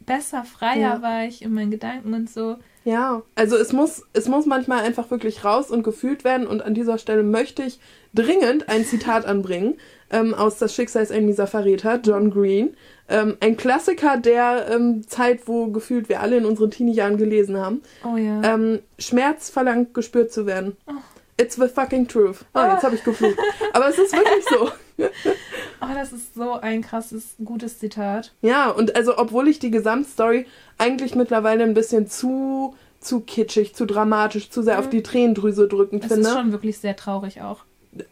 besser, 0.00 0.44
freier 0.44 0.96
ja. 0.96 1.02
war 1.02 1.24
ich 1.24 1.42
in 1.42 1.52
meinen 1.52 1.70
Gedanken 1.70 2.14
und 2.14 2.30
so. 2.30 2.56
Ja, 2.84 3.22
also 3.34 3.56
es 3.56 3.72
muss, 3.72 4.02
es 4.14 4.28
muss 4.28 4.46
manchmal 4.46 4.82
einfach 4.82 5.10
wirklich 5.10 5.44
raus 5.44 5.70
und 5.70 5.82
gefühlt 5.82 6.24
werden 6.24 6.46
und 6.46 6.62
an 6.62 6.74
dieser 6.74 6.98
Stelle 6.98 7.22
möchte 7.22 7.62
ich 7.62 7.78
dringend 8.14 8.68
ein 8.68 8.84
Zitat 8.84 9.26
anbringen 9.26 9.74
ähm, 10.10 10.34
aus 10.34 10.58
Das 10.58 10.74
Schicksal 10.74 11.02
ist 11.02 11.12
ein 11.12 11.26
mieser 11.26 11.46
Verräter, 11.46 12.00
John 12.02 12.30
Green. 12.30 12.74
Ähm, 13.10 13.36
ein 13.40 13.56
Klassiker 13.56 14.16
der 14.16 14.68
ähm, 14.70 15.06
Zeit, 15.06 15.46
wo 15.46 15.68
gefühlt 15.68 16.08
wir 16.08 16.20
alle 16.20 16.36
in 16.36 16.46
unseren 16.46 16.70
Teenie-Jahren 16.70 17.18
gelesen 17.18 17.58
haben. 17.58 17.82
Oh 18.04 18.16
ja. 18.16 18.42
Ähm, 18.42 18.80
Schmerz 18.98 19.50
verlangt, 19.50 19.94
gespürt 19.94 20.32
zu 20.32 20.46
werden. 20.46 20.76
Oh. 20.86 20.92
It's 21.40 21.56
the 21.56 21.68
fucking 21.68 22.08
truth. 22.08 22.44
Oh, 22.54 22.60
jetzt 22.60 22.82
habe 22.82 22.96
ich 22.96 23.04
geflucht. 23.04 23.38
Aber 23.72 23.88
es 23.88 23.98
ist 23.98 24.12
wirklich 24.12 24.44
so. 24.48 24.70
Oh, 24.98 25.86
das 25.94 26.12
ist 26.12 26.34
so 26.34 26.54
ein 26.54 26.82
krasses, 26.82 27.34
gutes 27.44 27.78
Zitat. 27.78 28.32
Ja, 28.42 28.70
und 28.70 28.96
also, 28.96 29.18
obwohl 29.18 29.48
ich 29.48 29.58
die 29.58 29.70
Gesamtstory 29.70 30.46
eigentlich 30.78 31.14
mittlerweile 31.14 31.64
ein 31.64 31.74
bisschen 31.74 32.08
zu, 32.08 32.74
zu 33.00 33.20
kitschig, 33.20 33.74
zu 33.74 33.86
dramatisch, 33.86 34.50
zu 34.50 34.62
sehr 34.62 34.74
mhm. 34.74 34.80
auf 34.80 34.90
die 34.90 35.02
Tränendrüse 35.02 35.68
drückend 35.68 36.04
finde. 36.04 36.22
Das 36.22 36.32
ist 36.32 36.38
schon 36.38 36.52
wirklich 36.52 36.78
sehr 36.78 36.96
traurig 36.96 37.42
auch. 37.42 37.64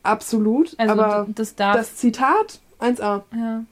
Absolut. 0.02 0.74
Also 0.78 0.92
aber 0.92 1.26
das, 1.34 1.54
darf, 1.54 1.76
das 1.76 1.96
Zitat 1.96 2.60
1a. 2.80 3.22
Ja. 3.34 3.64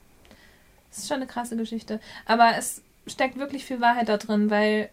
Das 0.90 0.99
ist 0.99 1.09
schon 1.09 1.16
eine 1.16 1.26
krasse 1.26 1.56
Geschichte. 1.56 2.00
Aber 2.26 2.52
es 2.56 2.83
steckt 3.06 3.38
wirklich 3.38 3.64
viel 3.64 3.80
Wahrheit 3.80 4.09
da 4.09 4.16
drin, 4.16 4.50
weil 4.50 4.90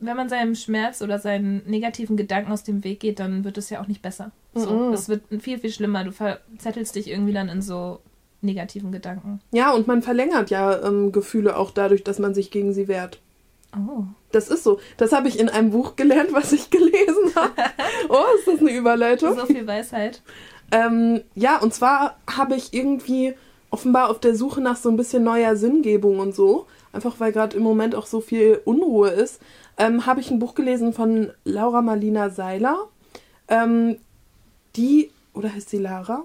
wenn 0.00 0.16
man 0.16 0.28
seinem 0.28 0.54
Schmerz 0.54 1.02
oder 1.02 1.18
seinen 1.18 1.62
negativen 1.66 2.16
Gedanken 2.16 2.52
aus 2.52 2.62
dem 2.62 2.84
Weg 2.84 3.00
geht, 3.00 3.18
dann 3.20 3.44
wird 3.44 3.58
es 3.58 3.70
ja 3.70 3.80
auch 3.80 3.86
nicht 3.86 4.02
besser. 4.02 4.30
So, 4.54 4.70
mhm. 4.70 4.92
Es 4.92 5.08
wird 5.08 5.22
viel, 5.40 5.58
viel 5.58 5.70
schlimmer. 5.70 6.04
Du 6.04 6.12
verzettelst 6.12 6.94
dich 6.94 7.08
irgendwie 7.08 7.32
dann 7.32 7.48
in 7.48 7.62
so 7.62 8.00
negativen 8.40 8.92
Gedanken. 8.92 9.40
Ja, 9.52 9.72
und 9.72 9.86
man 9.86 10.02
verlängert 10.02 10.50
ja 10.50 10.82
ähm, 10.86 11.12
Gefühle 11.12 11.56
auch 11.56 11.70
dadurch, 11.70 12.04
dass 12.04 12.18
man 12.18 12.34
sich 12.34 12.50
gegen 12.50 12.72
sie 12.72 12.88
wehrt. 12.88 13.20
Oh. 13.76 14.04
Das 14.32 14.48
ist 14.48 14.64
so. 14.64 14.80
Das 14.96 15.12
habe 15.12 15.28
ich 15.28 15.38
in 15.38 15.48
einem 15.48 15.70
Buch 15.70 15.96
gelernt, 15.96 16.32
was 16.32 16.52
ich 16.52 16.70
gelesen 16.70 17.34
habe. 17.34 17.52
oh, 18.08 18.24
ist 18.38 18.48
das 18.48 18.60
eine 18.60 18.76
Überleitung? 18.76 19.36
So 19.36 19.46
viel 19.46 19.66
Weisheit. 19.66 20.22
ähm, 20.72 21.22
ja, 21.34 21.58
und 21.58 21.74
zwar 21.74 22.18
habe 22.30 22.56
ich 22.56 22.72
irgendwie 22.72 23.34
offenbar 23.70 24.10
auf 24.10 24.20
der 24.20 24.34
Suche 24.34 24.60
nach 24.60 24.76
so 24.76 24.88
ein 24.88 24.96
bisschen 24.96 25.24
neuer 25.24 25.56
Sinngebung 25.56 26.18
und 26.18 26.34
so, 26.34 26.66
einfach 26.92 27.18
weil 27.18 27.32
gerade 27.32 27.56
im 27.56 27.62
Moment 27.62 27.94
auch 27.94 28.06
so 28.06 28.20
viel 28.20 28.60
Unruhe 28.64 29.10
ist, 29.10 29.40
ähm, 29.78 30.06
habe 30.06 30.20
ich 30.20 30.30
ein 30.30 30.38
Buch 30.38 30.54
gelesen 30.54 30.92
von 30.92 31.30
Laura 31.44 31.82
Marlina 31.82 32.30
Seiler. 32.30 32.88
Ähm, 33.48 33.98
Die, 34.76 35.10
oder 35.32 35.52
heißt 35.54 35.70
sie 35.70 35.78
Lara? 35.78 36.24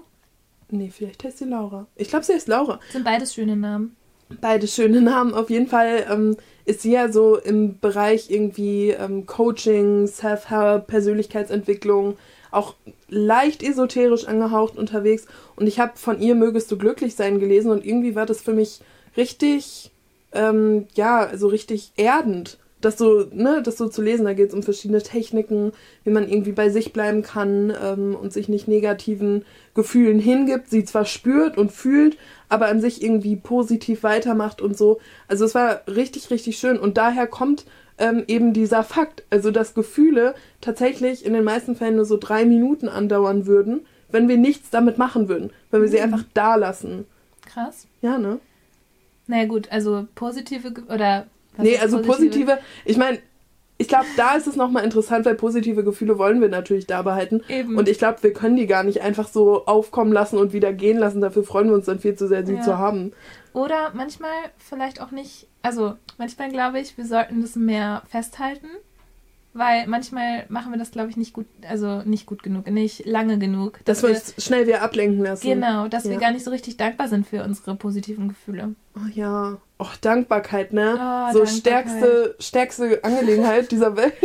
Nee, 0.70 0.90
vielleicht 0.92 1.24
heißt 1.24 1.38
sie 1.38 1.44
Laura. 1.44 1.86
Ich 1.96 2.08
glaube, 2.08 2.24
sie 2.24 2.34
heißt 2.34 2.48
Laura. 2.48 2.80
Sind 2.90 3.04
beides 3.04 3.34
schöne 3.34 3.56
Namen. 3.56 3.96
Beide 4.40 4.66
schöne 4.66 5.00
Namen. 5.00 5.34
Auf 5.34 5.50
jeden 5.50 5.66
Fall 5.66 6.06
ähm, 6.10 6.36
ist 6.64 6.82
sie 6.82 6.92
ja 6.92 7.12
so 7.12 7.36
im 7.36 7.78
Bereich 7.78 8.30
irgendwie 8.30 8.90
ähm, 8.90 9.26
Coaching, 9.26 10.06
Self-Help, 10.06 10.86
Persönlichkeitsentwicklung, 10.86 12.16
auch 12.50 12.74
leicht 13.08 13.62
esoterisch 13.62 14.26
angehaucht 14.26 14.76
unterwegs. 14.76 15.26
Und 15.56 15.66
ich 15.66 15.78
habe 15.78 15.92
von 15.96 16.20
ihr 16.20 16.34
Mögest 16.34 16.70
du 16.70 16.78
glücklich 16.78 17.14
sein 17.14 17.40
gelesen 17.40 17.70
und 17.70 17.84
irgendwie 17.84 18.14
war 18.14 18.26
das 18.26 18.40
für 18.40 18.54
mich 18.54 18.80
richtig, 19.16 19.90
ähm, 20.32 20.86
ja, 20.94 21.36
so 21.36 21.48
richtig 21.48 21.92
erdend 21.96 22.58
das 22.84 22.98
so, 22.98 23.26
ne, 23.32 23.62
das 23.62 23.78
so 23.78 23.88
zu 23.88 24.02
lesen. 24.02 24.24
Da 24.24 24.34
geht 24.34 24.50
es 24.50 24.54
um 24.54 24.62
verschiedene 24.62 25.02
Techniken, 25.02 25.72
wie 26.04 26.10
man 26.10 26.28
irgendwie 26.28 26.52
bei 26.52 26.68
sich 26.68 26.92
bleiben 26.92 27.22
kann 27.22 27.72
ähm, 27.82 28.14
und 28.14 28.32
sich 28.32 28.48
nicht 28.48 28.68
negativen 28.68 29.44
Gefühlen 29.74 30.18
hingibt, 30.18 30.68
sie 30.68 30.84
zwar 30.84 31.06
spürt 31.06 31.56
und 31.56 31.72
fühlt, 31.72 32.18
aber 32.48 32.66
an 32.66 32.80
sich 32.80 33.02
irgendwie 33.02 33.36
positiv 33.36 34.02
weitermacht 34.02 34.60
und 34.60 34.76
so. 34.76 35.00
Also 35.28 35.44
es 35.44 35.54
war 35.54 35.82
richtig, 35.86 36.30
richtig 36.30 36.58
schön. 36.58 36.78
Und 36.78 36.98
daher 36.98 37.26
kommt 37.26 37.64
ähm, 37.98 38.24
eben 38.26 38.52
dieser 38.52 38.82
Fakt, 38.82 39.24
also 39.30 39.50
dass 39.50 39.74
Gefühle 39.74 40.34
tatsächlich 40.60 41.24
in 41.24 41.32
den 41.32 41.44
meisten 41.44 41.76
Fällen 41.76 41.96
nur 41.96 42.04
so 42.04 42.16
drei 42.16 42.44
Minuten 42.44 42.88
andauern 42.88 43.46
würden, 43.46 43.86
wenn 44.10 44.28
wir 44.28 44.36
nichts 44.36 44.70
damit 44.70 44.98
machen 44.98 45.28
würden, 45.28 45.50
wenn 45.70 45.80
wir 45.80 45.88
mhm. 45.88 45.92
sie 45.92 46.00
einfach 46.00 46.24
da 46.34 46.56
lassen. 46.56 47.06
Krass. 47.46 47.86
Ja, 48.00 48.18
ne? 48.18 48.40
Naja 49.26 49.46
gut, 49.46 49.70
also 49.70 50.06
positive 50.14 50.74
oder 50.88 51.26
was 51.56 51.64
nee, 51.64 51.78
also 51.78 52.02
positive, 52.02 52.46
positive 52.46 52.58
ich 52.84 52.96
meine, 52.96 53.18
ich 53.78 53.88
glaube, 53.88 54.06
da 54.16 54.36
ist 54.36 54.46
es 54.46 54.54
nochmal 54.54 54.84
interessant, 54.84 55.26
weil 55.26 55.34
positive 55.34 55.82
Gefühle 55.82 56.16
wollen 56.16 56.40
wir 56.40 56.48
natürlich 56.48 56.86
da 56.86 57.02
behalten. 57.02 57.42
Eben. 57.48 57.76
Und 57.76 57.88
ich 57.88 57.98
glaube, 57.98 58.22
wir 58.22 58.32
können 58.32 58.54
die 58.54 58.68
gar 58.68 58.84
nicht 58.84 59.00
einfach 59.00 59.26
so 59.26 59.66
aufkommen 59.66 60.12
lassen 60.12 60.38
und 60.38 60.52
wieder 60.52 60.72
gehen 60.72 60.98
lassen. 60.98 61.20
Dafür 61.20 61.42
freuen 61.42 61.68
wir 61.68 61.74
uns 61.74 61.86
dann 61.86 61.98
viel 61.98 62.14
zu 62.14 62.28
sehr, 62.28 62.46
sie 62.46 62.54
ja. 62.54 62.62
zu 62.62 62.78
haben. 62.78 63.12
Oder 63.52 63.90
manchmal 63.92 64.30
vielleicht 64.58 65.00
auch 65.00 65.10
nicht, 65.10 65.48
also 65.62 65.94
manchmal 66.16 66.50
glaube 66.50 66.78
ich, 66.78 66.96
wir 66.96 67.04
sollten 67.04 67.42
das 67.42 67.56
mehr 67.56 68.02
festhalten 68.08 68.68
weil 69.54 69.86
manchmal 69.86 70.46
machen 70.48 70.72
wir 70.72 70.78
das, 70.78 70.90
glaube 70.90 71.10
ich, 71.10 71.16
nicht 71.16 71.32
gut, 71.32 71.46
also 71.68 72.02
nicht 72.04 72.26
gut 72.26 72.42
genug, 72.42 72.70
nicht 72.70 73.04
lange 73.04 73.38
genug. 73.38 73.80
Dass, 73.84 74.00
dass 74.00 74.10
wir 74.10 74.16
uns 74.16 74.34
schnell 74.44 74.66
wieder 74.66 74.82
ablenken 74.82 75.22
lassen. 75.22 75.46
Genau, 75.46 75.88
dass 75.88 76.04
ja. 76.04 76.10
wir 76.10 76.18
gar 76.18 76.32
nicht 76.32 76.44
so 76.44 76.50
richtig 76.50 76.76
dankbar 76.76 77.08
sind 77.08 77.26
für 77.26 77.44
unsere 77.44 77.76
positiven 77.76 78.28
Gefühle. 78.28 78.74
Oh 78.96 79.08
ja. 79.12 79.58
Oh, 79.78 79.86
Dankbarkeit, 80.00 80.72
ne? 80.72 80.94
Oh, 80.94 81.32
so 81.32 81.44
Dankbarkeit. 81.44 81.48
stärkste, 81.48 82.36
stärkste 82.38 83.04
Angelegenheit 83.04 83.70
dieser 83.70 83.96
Welt. 83.96 84.14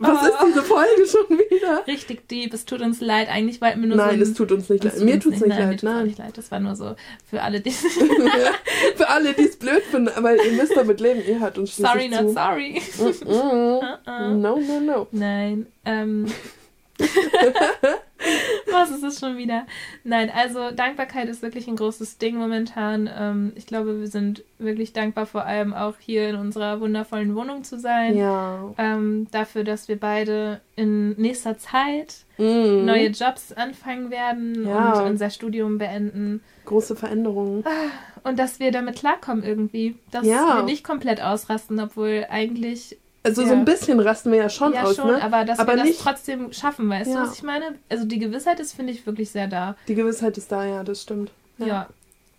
Was 0.00 0.22
oh. 0.22 0.26
ist 0.26 0.36
diese 0.48 0.62
Folge 0.62 1.06
schon 1.06 1.38
wieder? 1.38 1.86
Richtig 1.86 2.26
deep. 2.28 2.54
Es 2.54 2.64
tut 2.64 2.80
uns 2.80 3.02
leid. 3.02 3.28
Eigentlich 3.28 3.60
wollten 3.60 3.82
wir 3.82 3.88
nur 3.88 3.96
Nein, 3.98 4.16
so 4.16 4.22
es 4.22 4.34
tut 4.34 4.50
uns 4.50 4.68
nicht 4.70 4.82
leid. 4.82 4.98
Mir 5.00 5.20
tut 5.20 5.34
es 5.34 5.40
nicht, 5.40 5.58
leid. 5.58 5.82
Nein, 5.82 6.06
nicht 6.06 6.18
leid. 6.18 6.38
Das 6.38 6.50
war 6.50 6.58
nur 6.58 6.74
so 6.74 6.96
für 7.28 7.42
alle, 7.42 7.60
die 7.60 7.70
Für 8.96 9.08
alle, 9.08 9.34
die 9.34 9.42
es 9.42 9.56
blöd 9.56 9.82
finden. 9.82 10.08
Aber 10.08 10.34
ihr 10.34 10.52
müsst 10.52 10.74
damit 10.74 11.00
leben. 11.00 11.22
Ihr 11.26 11.38
hört 11.40 11.58
uns 11.58 11.76
Sorry, 11.76 12.08
not 12.08 12.28
zu. 12.28 12.32
sorry. 12.32 12.80
Mm 12.98 13.02
-mm. 13.02 13.20
Uh 13.30 13.82
-uh. 14.06 14.34
No, 14.34 14.56
no, 14.58 14.80
no. 14.80 15.06
Nein. 15.12 15.66
Ähm. 15.84 16.26
Was 18.70 18.90
ist 18.90 19.02
es 19.02 19.18
schon 19.18 19.38
wieder? 19.38 19.66
Nein, 20.04 20.30
also 20.34 20.70
Dankbarkeit 20.70 21.28
ist 21.28 21.42
wirklich 21.42 21.66
ein 21.68 21.76
großes 21.76 22.18
Ding 22.18 22.36
momentan. 22.36 23.10
Ähm, 23.12 23.52
ich 23.56 23.66
glaube, 23.66 24.00
wir 24.00 24.08
sind 24.08 24.44
wirklich 24.58 24.92
dankbar, 24.92 25.26
vor 25.26 25.44
allem 25.44 25.72
auch 25.72 25.94
hier 25.98 26.28
in 26.28 26.36
unserer 26.36 26.80
wundervollen 26.80 27.34
Wohnung 27.34 27.64
zu 27.64 27.78
sein. 27.78 28.16
Ja. 28.16 28.72
Ähm, 28.78 29.26
dafür, 29.30 29.64
dass 29.64 29.88
wir 29.88 29.98
beide 29.98 30.60
in 30.76 31.12
nächster 31.20 31.58
Zeit 31.58 32.24
mm. 32.38 32.84
neue 32.84 33.08
Jobs 33.08 33.52
anfangen 33.52 34.10
werden 34.10 34.66
ja. 34.66 35.00
und 35.00 35.10
unser 35.10 35.30
Studium 35.30 35.78
beenden. 35.78 36.42
Große 36.66 36.96
Veränderungen. 36.96 37.64
Ah, 37.66 38.28
und 38.28 38.38
dass 38.38 38.60
wir 38.60 38.70
damit 38.70 38.96
klarkommen 38.96 39.42
irgendwie. 39.44 39.96
Dass 40.10 40.26
ja. 40.26 40.58
wir 40.58 40.62
nicht 40.64 40.84
komplett 40.84 41.22
ausrasten, 41.22 41.80
obwohl 41.80 42.26
eigentlich 42.30 42.98
also 43.22 43.42
ja. 43.42 43.48
so 43.48 43.54
ein 43.54 43.64
bisschen 43.64 44.00
rasten 44.00 44.32
wir 44.32 44.38
ja 44.38 44.48
schon 44.48 44.72
ja, 44.72 44.84
aus, 44.84 44.96
schon, 44.96 45.08
ne? 45.08 45.22
aber 45.22 45.44
dass 45.44 45.58
aber 45.58 45.76
wir 45.76 45.84
nicht, 45.84 45.98
das 45.98 46.04
trotzdem 46.04 46.52
schaffen, 46.52 46.88
weißt 46.88 47.10
ja. 47.10 47.22
du, 47.22 47.28
was 47.28 47.34
ich 47.34 47.42
meine? 47.42 47.74
Also 47.88 48.04
die 48.04 48.18
Gewissheit 48.18 48.60
ist, 48.60 48.72
finde 48.72 48.92
ich, 48.92 49.04
wirklich 49.04 49.30
sehr 49.30 49.46
da. 49.46 49.76
Die 49.88 49.94
Gewissheit 49.94 50.38
ist 50.38 50.50
da, 50.50 50.64
ja, 50.64 50.82
das 50.84 51.02
stimmt. 51.02 51.30
Ja. 51.58 51.66
ja. 51.66 51.88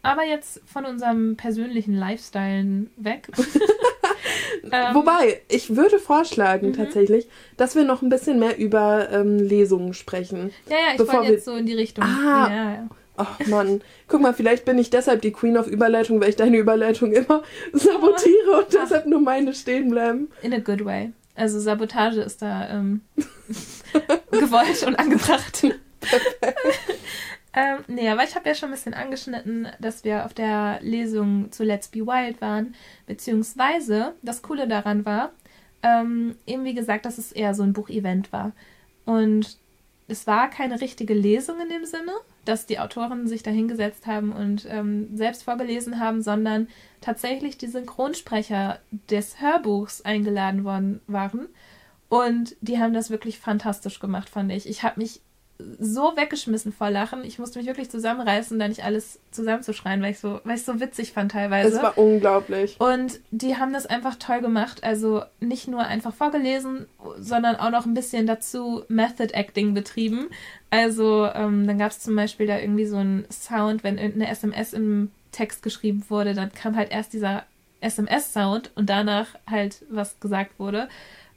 Aber 0.04 0.24
jetzt 0.24 0.62
von 0.66 0.86
unserem 0.86 1.38
persönlichen 1.38 1.96
Lifestyle 1.96 2.88
weg. 2.98 3.28
ähm, 4.72 4.96
Wobei, 4.96 5.42
ich 5.48 5.76
würde 5.76 6.00
vorschlagen 6.00 6.70
mhm. 6.70 6.74
tatsächlich, 6.74 7.28
dass 7.58 7.76
wir 7.76 7.84
noch 7.84 8.02
ein 8.02 8.10
bisschen 8.10 8.40
mehr 8.40 8.58
über 8.58 9.12
ähm, 9.12 9.38
Lesungen 9.38 9.94
sprechen. 9.94 10.52
Ja, 10.68 10.78
ja, 10.78 10.94
ich 10.96 11.00
wollte 11.00 11.32
jetzt 11.32 11.46
so 11.46 11.56
in 11.56 11.68
die 11.68 11.76
Richtung. 11.76 12.04
Ah, 12.04 12.48
ja, 12.50 12.72
ja. 12.72 12.90
Ach 13.18 13.40
Mann, 13.48 13.82
guck 14.08 14.22
mal, 14.22 14.34
vielleicht 14.34 14.66
bin 14.66 14.78
ich 14.78 14.90
deshalb 14.90 15.22
die 15.22 15.32
Queen 15.32 15.58
of 15.58 15.68
Überleitung, 15.68 16.22
weil 16.22 16.30
ich 16.30 16.36
deine 16.36 16.58
Überleitung 16.58 17.12
immer 17.12 17.44
sabotiere 17.74 18.64
und 18.64 18.74
deshalb 18.74 19.06
nur 19.06 19.20
meine 19.20 19.54
stehen 19.54 19.90
bleiben. 19.90 20.30
In 20.42 20.54
a 20.54 20.60
good 20.60 20.84
way. 20.86 21.12
Also 21.36 21.60
Sabotage 21.60 22.22
ist 22.22 22.42
da 22.42 22.70
ähm, 22.70 23.02
gewollt 24.32 24.84
und 24.84 24.96
angebracht. 24.98 25.64
ähm, 27.54 27.78
nee, 27.88 28.10
aber 28.10 28.24
ich 28.24 28.36
habe 28.36 28.50
ja 28.50 28.56
schon 28.56 28.70
ein 28.70 28.74
bisschen 28.74 28.94
angeschnitten, 28.94 29.68
dass 29.80 30.04
wir 30.04 30.26
auf 30.26 30.34
der 30.34 30.80
Lesung 30.82 31.52
zu 31.52 31.64
Let's 31.64 31.88
Be 31.88 32.06
Wild 32.06 32.42
waren, 32.42 32.76
beziehungsweise 33.08 34.14
das 34.22 34.42
Coole 34.42 34.68
daran 34.68 35.06
war, 35.06 35.32
ähm, 35.84 36.36
eben 36.46 36.64
wie 36.64 36.74
gesagt, 36.74 37.06
dass 37.06 37.18
es 37.18 37.32
eher 37.32 37.54
so 37.54 37.64
ein 37.64 37.74
Buchevent 37.74 38.32
war. 38.32 38.52
Und 39.06 39.58
es 40.08 40.28
war 40.28 40.50
keine 40.50 40.82
richtige 40.82 41.14
Lesung 41.14 41.60
in 41.62 41.70
dem 41.70 41.86
Sinne, 41.86 42.12
dass 42.46 42.66
die 42.66 42.80
Autoren 42.80 43.28
sich 43.28 43.44
da 43.44 43.52
hingesetzt 43.52 44.08
haben 44.08 44.32
und 44.32 44.66
ähm, 44.70 45.16
selbst 45.16 45.44
vorgelesen 45.44 46.00
haben, 46.00 46.22
sondern 46.22 46.68
tatsächlich 47.00 47.58
die 47.58 47.68
Synchronsprecher 47.68 48.80
des 49.10 49.42
Hörbuchs 49.42 50.02
eingeladen 50.02 50.64
worden 50.64 51.02
waren. 51.08 51.48
Und 52.10 52.56
die 52.62 52.80
haben 52.80 52.94
das 52.94 53.10
wirklich 53.10 53.40
fantastisch 53.40 54.00
gemacht, 54.00 54.30
fand 54.30 54.52
ich. 54.52 54.68
Ich 54.68 54.84
habe 54.84 55.00
mich 55.00 55.22
so 55.80 56.14
weggeschmissen 56.16 56.72
vor 56.72 56.90
Lachen. 56.90 57.24
Ich 57.24 57.40
musste 57.40 57.60
mich 57.60 57.68
wirklich 57.68 57.90
zusammenreißen, 57.90 58.58
da 58.60 58.68
nicht 58.68 58.84
alles 58.84 59.20
zusammenzuschreien, 59.32 60.02
weil 60.02 60.12
ich 60.12 60.20
so, 60.20 60.40
weil 60.44 60.56
ich 60.56 60.64
so 60.64 60.80
witzig 60.80 61.14
fand 61.14 61.32
teilweise. 61.32 61.76
Es 61.76 61.84
war 61.84 61.98
unglaublich. 61.98 62.80
Und 62.80 63.20
die 63.32 63.58
haben 63.58 63.74
das 63.74 63.86
einfach 63.86 64.16
toll 64.16 64.42
gemacht. 64.42 64.84
Also 64.84 65.24
nicht 65.40 65.68
nur 65.68 65.82
einfach 65.82 66.14
vorgelesen, 66.14 66.86
sondern 67.18 67.56
auch 67.56 67.72
noch 67.72 67.86
ein 67.86 67.94
bisschen 67.94 68.28
dazu 68.28 68.84
Method 68.88 69.34
Acting 69.34 69.74
betrieben. 69.74 70.28
Also 70.70 71.28
ähm, 71.34 71.68
dann 71.68 71.78
gab 71.78 71.92
es 71.92 72.00
zum 72.00 72.16
Beispiel 72.16 72.48
da 72.48 72.58
irgendwie 72.58 72.86
so 72.86 72.98
einen 72.98 73.26
Sound, 73.32 73.84
wenn 73.84 73.98
irgendeine 73.98 74.32
SMS 74.32 74.74
im 74.74 75.12
Text 75.32 75.64
geschrieben 75.64 76.06
wurde, 76.10 76.34
dann 76.34 76.52
kam 76.52 76.76
halt 76.76 76.92
erst 76.92 77.14
dieser 77.14 77.44
SMS-Sound 77.80 78.72
und 78.76 78.90
danach 78.90 79.28
halt 79.50 79.86
was 79.90 80.20
gesagt 80.20 80.60
wurde, 80.60 80.88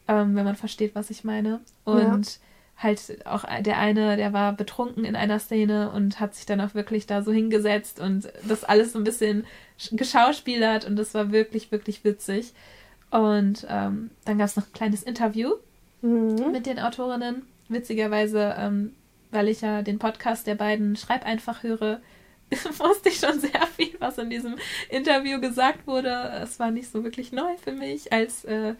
ähm, 0.08 0.36
wenn 0.36 0.44
man 0.44 0.56
versteht, 0.56 0.94
was 0.94 1.10
ich 1.10 1.24
meine. 1.24 1.60
Und 1.84 2.26
ja 2.26 2.40
halt 2.84 3.26
auch 3.26 3.44
der 3.60 3.78
eine, 3.78 4.16
der 4.16 4.32
war 4.32 4.52
betrunken 4.52 5.04
in 5.04 5.16
einer 5.16 5.40
Szene 5.40 5.90
und 5.90 6.20
hat 6.20 6.34
sich 6.34 6.46
dann 6.46 6.60
auch 6.60 6.74
wirklich 6.74 7.06
da 7.06 7.22
so 7.22 7.32
hingesetzt 7.32 7.98
und 7.98 8.28
das 8.46 8.62
alles 8.62 8.92
so 8.92 8.98
ein 8.98 9.04
bisschen 9.04 9.44
geschauspielert 9.90 10.84
und 10.84 10.96
das 10.96 11.14
war 11.14 11.32
wirklich, 11.32 11.72
wirklich 11.72 12.04
witzig. 12.04 12.52
Und 13.10 13.66
ähm, 13.68 14.10
dann 14.24 14.38
gab 14.38 14.46
es 14.46 14.56
noch 14.56 14.66
ein 14.66 14.72
kleines 14.72 15.02
Interview 15.02 15.54
mhm. 16.02 16.52
mit 16.52 16.66
den 16.66 16.78
Autorinnen. 16.78 17.42
Witzigerweise, 17.68 18.54
ähm, 18.58 18.94
weil 19.30 19.48
ich 19.48 19.62
ja 19.62 19.82
den 19.82 19.98
Podcast 19.98 20.46
der 20.46 20.54
beiden 20.54 20.96
Schreib 20.96 21.24
einfach 21.24 21.62
höre, 21.62 22.00
wusste 22.50 23.08
ich 23.08 23.18
schon 23.18 23.40
sehr 23.40 23.66
viel, 23.76 23.94
was 24.00 24.18
in 24.18 24.30
diesem 24.30 24.56
Interview 24.90 25.40
gesagt 25.40 25.86
wurde. 25.86 26.40
Es 26.42 26.58
war 26.58 26.70
nicht 26.70 26.90
so 26.90 27.04
wirklich 27.04 27.32
neu 27.32 27.56
für 27.62 27.72
mich 27.72 28.12
als 28.12 28.44
äh, 28.44 28.74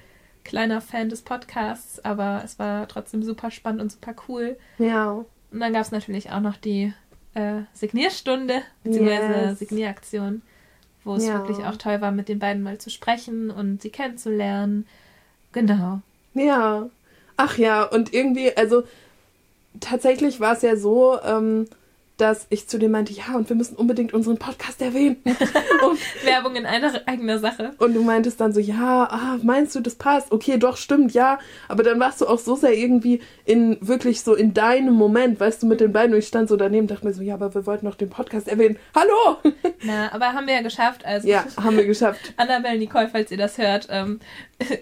kleiner 0.44 0.80
Fan 0.80 1.08
des 1.08 1.22
Podcasts, 1.22 2.04
aber 2.04 2.42
es 2.44 2.58
war 2.58 2.86
trotzdem 2.88 3.22
super 3.22 3.50
spannend 3.50 3.82
und 3.82 3.92
super 3.92 4.14
cool. 4.28 4.56
Ja. 4.78 5.24
Und 5.50 5.60
dann 5.60 5.72
gab 5.72 5.82
es 5.82 5.90
natürlich 5.90 6.30
auch 6.30 6.40
noch 6.40 6.56
die 6.56 6.92
äh, 7.34 7.62
Signierstunde, 7.72 8.62
beziehungsweise 8.82 9.48
yes. 9.48 9.58
Signieraktion, 9.58 10.42
wo 11.02 11.14
es 11.14 11.26
ja. 11.26 11.34
wirklich 11.34 11.66
auch 11.66 11.76
toll 11.76 12.00
war, 12.00 12.12
mit 12.12 12.28
den 12.28 12.38
beiden 12.38 12.62
mal 12.62 12.78
zu 12.78 12.90
sprechen 12.90 13.50
und 13.50 13.82
sie 13.82 13.90
kennenzulernen. 13.90 14.86
Genau. 15.52 16.00
Ja. 16.34 16.88
Ach 17.36 17.58
ja, 17.58 17.82
und 17.82 18.12
irgendwie, 18.14 18.56
also 18.56 18.84
tatsächlich 19.80 20.40
war 20.40 20.52
es 20.52 20.62
ja 20.62 20.76
so, 20.76 21.18
ähm, 21.22 21.66
dass 22.16 22.47
ich 22.50 22.68
zu 22.68 22.78
dem 22.78 22.92
meinte, 22.92 23.12
ja, 23.12 23.35
und 23.35 23.49
wir 23.49 23.56
müssen 23.56 23.75
unbedingt 23.75 24.14
unseren 24.14 24.38
Podcast 24.38 24.80
erwähnen. 24.80 25.16
und, 25.25 25.99
Werbung 26.25 26.54
in 26.54 26.64
einer 26.64 26.92
eigener 27.06 27.40
Sache. 27.40 27.73
Und 27.78 27.94
du 27.94 28.02
meintest 28.02 28.40
dann 28.40 28.52
so, 28.52 28.61
ja, 28.61 29.09
ah, 29.11 29.38
meinst 29.42 29.75
du, 29.75 29.80
das 29.80 29.97
passt? 29.97 30.30
Okay, 30.30 30.56
doch, 30.56 30.76
stimmt, 30.76 31.12
ja. 31.12 31.40
Aber 31.66 31.83
dann 31.83 31.99
warst 31.99 32.21
du 32.21 32.26
auch 32.26 32.38
so 32.38 32.54
sehr 32.54 32.73
irgendwie 32.73 33.21
in, 33.44 33.76
wirklich 33.80 34.23
so 34.23 34.35
in 34.35 34.54
deinem 34.54 34.94
Moment, 34.94 35.40
weißt 35.40 35.64
du, 35.64 35.66
mit 35.66 35.80
den 35.80 35.92
beiden. 35.92 36.12
Und 36.12 36.21
ich 36.21 36.28
stand 36.28 36.49
so 36.49 36.56
daneben, 36.56 36.87
dachte 36.87 37.04
mir 37.04 37.14
so, 37.14 37.23
ja, 37.23 37.35
aber 37.35 37.52
wir 37.52 37.66
wollten 37.66 37.85
noch 37.85 37.97
den 37.97 38.11
Podcast 38.11 38.47
erwähnen. 38.47 38.78
Hallo! 38.94 39.38
Na, 39.83 40.12
aber 40.12 40.26
haben 40.26 40.47
wir 40.47 40.54
ja 40.54 40.62
geschafft. 40.62 41.04
Also. 41.04 41.26
Ja, 41.26 41.44
haben 41.61 41.76
wir 41.76 41.85
geschafft. 41.85 42.33
Annabelle, 42.37 42.78
Nicole, 42.78 43.09
falls 43.09 43.33
ihr 43.33 43.38
das 43.38 43.59
hört, 43.59 43.88
ähm, 43.90 44.21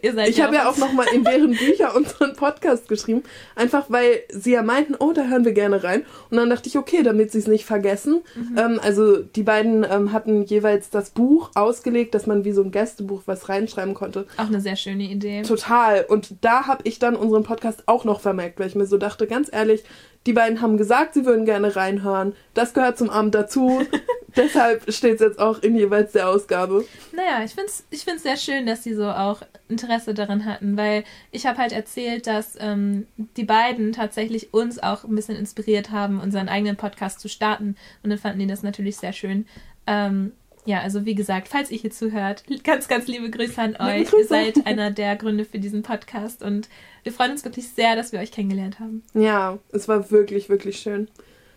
ihr 0.02 0.12
seid 0.12 0.28
Ich 0.28 0.36
ja 0.36 0.46
habe 0.46 0.56
ja 0.56 0.68
auch 0.68 0.76
nochmal 0.76 1.06
in 1.14 1.24
deren 1.24 1.52
Bücher 1.52 1.96
unseren 1.96 2.36
Podcast 2.36 2.88
geschrieben. 2.88 3.22
Einfach, 3.56 3.86
weil 3.88 4.20
sie 4.28 4.52
ja 4.52 4.62
meinten, 4.62 4.94
oh, 4.98 5.12
da 5.12 5.24
hören 5.24 5.46
wir 5.46 5.52
gerne 5.52 5.82
rein. 5.82 6.04
Und 6.30 6.36
dann 6.36 6.50
dachte 6.50 6.68
ich, 6.68 6.76
okay, 6.76 7.02
damit 7.02 7.21
sie 7.30 7.38
es 7.38 7.46
nicht 7.46 7.64
vergessen. 7.64 8.22
Mhm. 8.34 8.58
Ähm, 8.58 8.80
also 8.82 9.18
die 9.18 9.42
beiden 9.42 9.86
ähm, 9.88 10.12
hatten 10.12 10.44
jeweils 10.44 10.90
das 10.90 11.10
Buch 11.10 11.50
ausgelegt, 11.54 12.14
dass 12.14 12.26
man 12.26 12.44
wie 12.44 12.52
so 12.52 12.62
ein 12.62 12.70
Gästebuch 12.70 13.22
was 13.26 13.48
reinschreiben 13.48 13.94
konnte. 13.94 14.26
Auch 14.36 14.46
eine 14.46 14.60
sehr 14.60 14.76
schöne 14.76 15.04
Idee. 15.04 15.42
Total. 15.42 16.04
Und 16.08 16.34
da 16.40 16.66
habe 16.66 16.82
ich 16.84 16.98
dann 16.98 17.14
unseren 17.14 17.44
Podcast 17.44 17.84
auch 17.86 18.04
noch 18.04 18.20
vermerkt, 18.20 18.58
weil 18.58 18.68
ich 18.68 18.74
mir 18.74 18.86
so 18.86 18.98
dachte, 18.98 19.26
ganz 19.26 19.48
ehrlich, 19.52 19.84
die 20.26 20.32
beiden 20.32 20.60
haben 20.60 20.76
gesagt, 20.76 21.14
sie 21.14 21.24
würden 21.24 21.44
gerne 21.44 21.74
reinhören. 21.74 22.34
Das 22.54 22.74
gehört 22.74 22.98
zum 22.98 23.10
Abend 23.10 23.34
dazu. 23.34 23.82
Deshalb 24.36 24.90
steht 24.90 25.16
es 25.16 25.20
jetzt 25.20 25.38
auch 25.38 25.58
in 25.62 25.76
jeweils 25.76 26.12
der 26.12 26.28
Ausgabe. 26.28 26.84
Naja, 27.12 27.44
ich 27.44 27.54
finde 27.54 27.68
es 27.68 27.84
ich 27.90 28.04
find's 28.04 28.22
sehr 28.22 28.36
schön, 28.36 28.64
dass 28.64 28.82
sie 28.82 28.94
so 28.94 29.10
auch 29.10 29.42
Interesse 29.68 30.14
daran 30.14 30.44
hatten, 30.44 30.76
weil 30.76 31.04
ich 31.32 31.44
habe 31.44 31.58
halt 31.58 31.72
erzählt, 31.72 32.26
dass 32.26 32.56
ähm, 32.58 33.06
die 33.36 33.44
beiden 33.44 33.92
tatsächlich 33.92 34.54
uns 34.54 34.82
auch 34.82 35.04
ein 35.04 35.14
bisschen 35.14 35.36
inspiriert 35.36 35.90
haben, 35.90 36.20
unseren 36.20 36.48
eigenen 36.48 36.76
Podcast 36.76 37.20
zu 37.20 37.28
starten. 37.28 37.76
Und 38.02 38.10
dann 38.10 38.18
fanden 38.18 38.38
die 38.38 38.46
das 38.46 38.62
natürlich 38.62 38.96
sehr 38.96 39.12
schön. 39.12 39.46
Ähm, 39.86 40.32
ja, 40.64 40.80
also 40.80 41.04
wie 41.04 41.14
gesagt, 41.14 41.48
falls 41.48 41.70
ihr 41.70 41.78
hier 41.78 41.90
zuhört, 41.90 42.44
ganz, 42.62 42.86
ganz 42.86 43.08
liebe 43.08 43.30
Grüße 43.30 43.60
an 43.60 43.76
euch. 43.76 44.08
Grüße. 44.08 44.20
Ihr 44.20 44.26
seid 44.26 44.66
einer 44.66 44.90
der 44.90 45.16
Gründe 45.16 45.44
für 45.44 45.58
diesen 45.58 45.82
Podcast 45.82 46.42
und 46.42 46.68
wir 47.02 47.12
freuen 47.12 47.32
uns 47.32 47.44
wirklich 47.44 47.68
sehr, 47.68 47.96
dass 47.96 48.12
wir 48.12 48.20
euch 48.20 48.30
kennengelernt 48.30 48.78
haben. 48.78 49.02
Ja, 49.14 49.58
es 49.72 49.88
war 49.88 50.10
wirklich, 50.10 50.48
wirklich 50.48 50.78
schön. 50.78 51.08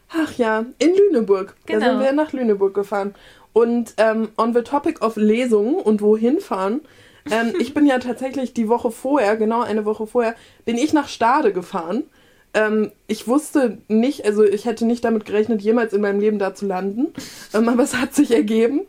Ach 0.09 0.33
ja, 0.37 0.65
in 0.79 0.95
Lüneburg. 0.95 1.55
Genau. 1.65 1.79
Da 1.79 1.85
sind 1.91 1.99
wir 1.99 2.13
nach 2.13 2.33
Lüneburg 2.33 2.73
gefahren. 2.73 3.13
Und 3.53 3.93
ähm, 3.97 4.29
on 4.37 4.53
the 4.53 4.61
topic 4.61 5.01
of 5.01 5.15
Lesungen 5.15 5.75
und 5.75 6.01
wohin 6.01 6.39
fahren, 6.39 6.81
ähm, 7.31 7.53
ich 7.59 7.73
bin 7.73 7.85
ja 7.85 7.99
tatsächlich 7.99 8.53
die 8.53 8.67
Woche 8.69 8.91
vorher, 8.91 9.37
genau 9.37 9.61
eine 9.61 9.85
Woche 9.85 10.07
vorher, 10.07 10.35
bin 10.65 10.77
ich 10.77 10.93
nach 10.93 11.07
Stade 11.07 11.53
gefahren. 11.53 12.03
Ähm, 12.55 12.91
ich 13.07 13.27
wusste 13.27 13.79
nicht, 13.89 14.25
also 14.25 14.43
ich 14.43 14.63
hätte 14.63 14.85
nicht 14.85 15.03
damit 15.03 15.25
gerechnet, 15.25 15.61
jemals 15.61 15.93
in 15.93 16.01
meinem 16.01 16.21
Leben 16.21 16.39
da 16.39 16.55
zu 16.55 16.65
landen, 16.65 17.13
ähm, 17.53 17.67
aber 17.67 17.83
es 17.83 17.95
hat 17.95 18.15
sich 18.15 18.31
ergeben, 18.31 18.81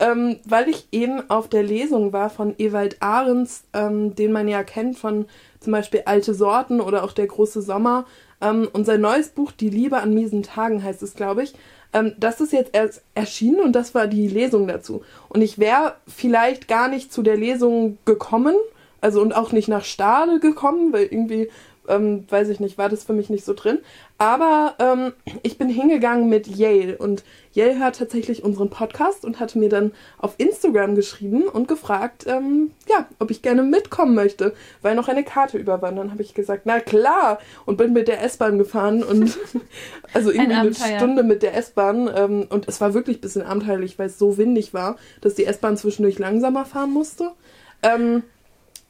ähm, 0.00 0.38
weil 0.46 0.70
ich 0.70 0.88
eben 0.90 1.28
auf 1.28 1.46
der 1.46 1.62
Lesung 1.62 2.14
war 2.14 2.30
von 2.30 2.54
Ewald 2.58 2.96
Ahrens, 3.00 3.64
ähm, 3.74 4.14
den 4.14 4.32
man 4.32 4.48
ja 4.48 4.64
kennt 4.64 4.98
von 4.98 5.26
zum 5.60 5.72
Beispiel 5.72 6.02
Alte 6.06 6.32
Sorten 6.32 6.80
oder 6.80 7.04
auch 7.04 7.12
Der 7.12 7.26
große 7.26 7.60
Sommer. 7.60 8.06
Ähm, 8.40 8.66
und 8.72 8.86
sein 8.86 9.02
neues 9.02 9.28
Buch, 9.28 9.52
Die 9.52 9.68
Liebe 9.68 9.98
an 9.98 10.14
miesen 10.14 10.42
Tagen 10.42 10.82
heißt 10.82 11.02
es, 11.02 11.14
glaube 11.14 11.42
ich. 11.42 11.52
Ähm, 11.92 12.14
das 12.18 12.40
ist 12.40 12.54
jetzt 12.54 12.74
erst 12.74 13.02
erschienen 13.14 13.60
und 13.60 13.72
das 13.72 13.94
war 13.94 14.06
die 14.06 14.28
Lesung 14.28 14.66
dazu. 14.66 15.02
Und 15.28 15.42
ich 15.42 15.58
wäre 15.58 15.96
vielleicht 16.06 16.68
gar 16.68 16.88
nicht 16.88 17.12
zu 17.12 17.22
der 17.22 17.36
Lesung 17.36 17.98
gekommen, 18.06 18.54
also 19.02 19.20
und 19.20 19.34
auch 19.34 19.52
nicht 19.52 19.68
nach 19.68 19.84
Stade 19.84 20.40
gekommen, 20.40 20.92
weil 20.92 21.04
irgendwie 21.04 21.50
ähm, 21.90 22.24
weiß 22.28 22.48
ich 22.48 22.60
nicht, 22.60 22.78
war 22.78 22.88
das 22.88 23.04
für 23.04 23.12
mich 23.12 23.30
nicht 23.30 23.44
so 23.44 23.54
drin. 23.54 23.78
Aber 24.18 24.74
ähm, 24.78 25.12
ich 25.42 25.56
bin 25.56 25.68
hingegangen 25.68 26.28
mit 26.28 26.46
Yale 26.46 26.98
und 26.98 27.24
Yale 27.52 27.78
hört 27.78 27.96
tatsächlich 27.96 28.44
unseren 28.44 28.68
Podcast 28.68 29.24
und 29.24 29.40
hatte 29.40 29.58
mir 29.58 29.70
dann 29.70 29.92
auf 30.18 30.34
Instagram 30.36 30.94
geschrieben 30.94 31.44
und 31.44 31.68
gefragt, 31.68 32.26
ähm, 32.28 32.70
ja, 32.88 33.06
ob 33.18 33.30
ich 33.30 33.42
gerne 33.42 33.62
mitkommen 33.62 34.14
möchte, 34.14 34.54
weil 34.82 34.94
noch 34.94 35.08
eine 35.08 35.24
Karte 35.24 35.58
über 35.58 35.80
war. 35.80 35.90
Dann 35.90 36.10
habe 36.10 36.22
ich 36.22 36.34
gesagt, 36.34 36.62
na 36.66 36.80
klar, 36.80 37.38
und 37.64 37.78
bin 37.78 37.92
mit 37.92 38.08
der 38.08 38.22
S-Bahn 38.22 38.58
gefahren 38.58 39.02
und 39.02 39.38
also 40.12 40.30
irgendwie 40.30 40.52
ein 40.52 40.76
eine 40.76 40.96
Stunde 40.98 41.22
mit 41.22 41.42
der 41.42 41.56
S-Bahn 41.56 42.10
ähm, 42.14 42.46
und 42.50 42.68
es 42.68 42.80
war 42.80 42.94
wirklich 42.94 43.18
ein 43.18 43.22
bisschen 43.22 43.42
abenteuerlich, 43.42 43.98
weil 43.98 44.06
es 44.06 44.18
so 44.18 44.36
windig 44.36 44.74
war, 44.74 44.96
dass 45.22 45.34
die 45.34 45.46
S-Bahn 45.46 45.76
zwischendurch 45.76 46.18
langsamer 46.18 46.64
fahren 46.64 46.92
musste. 46.92 47.30
Ähm, 47.82 48.22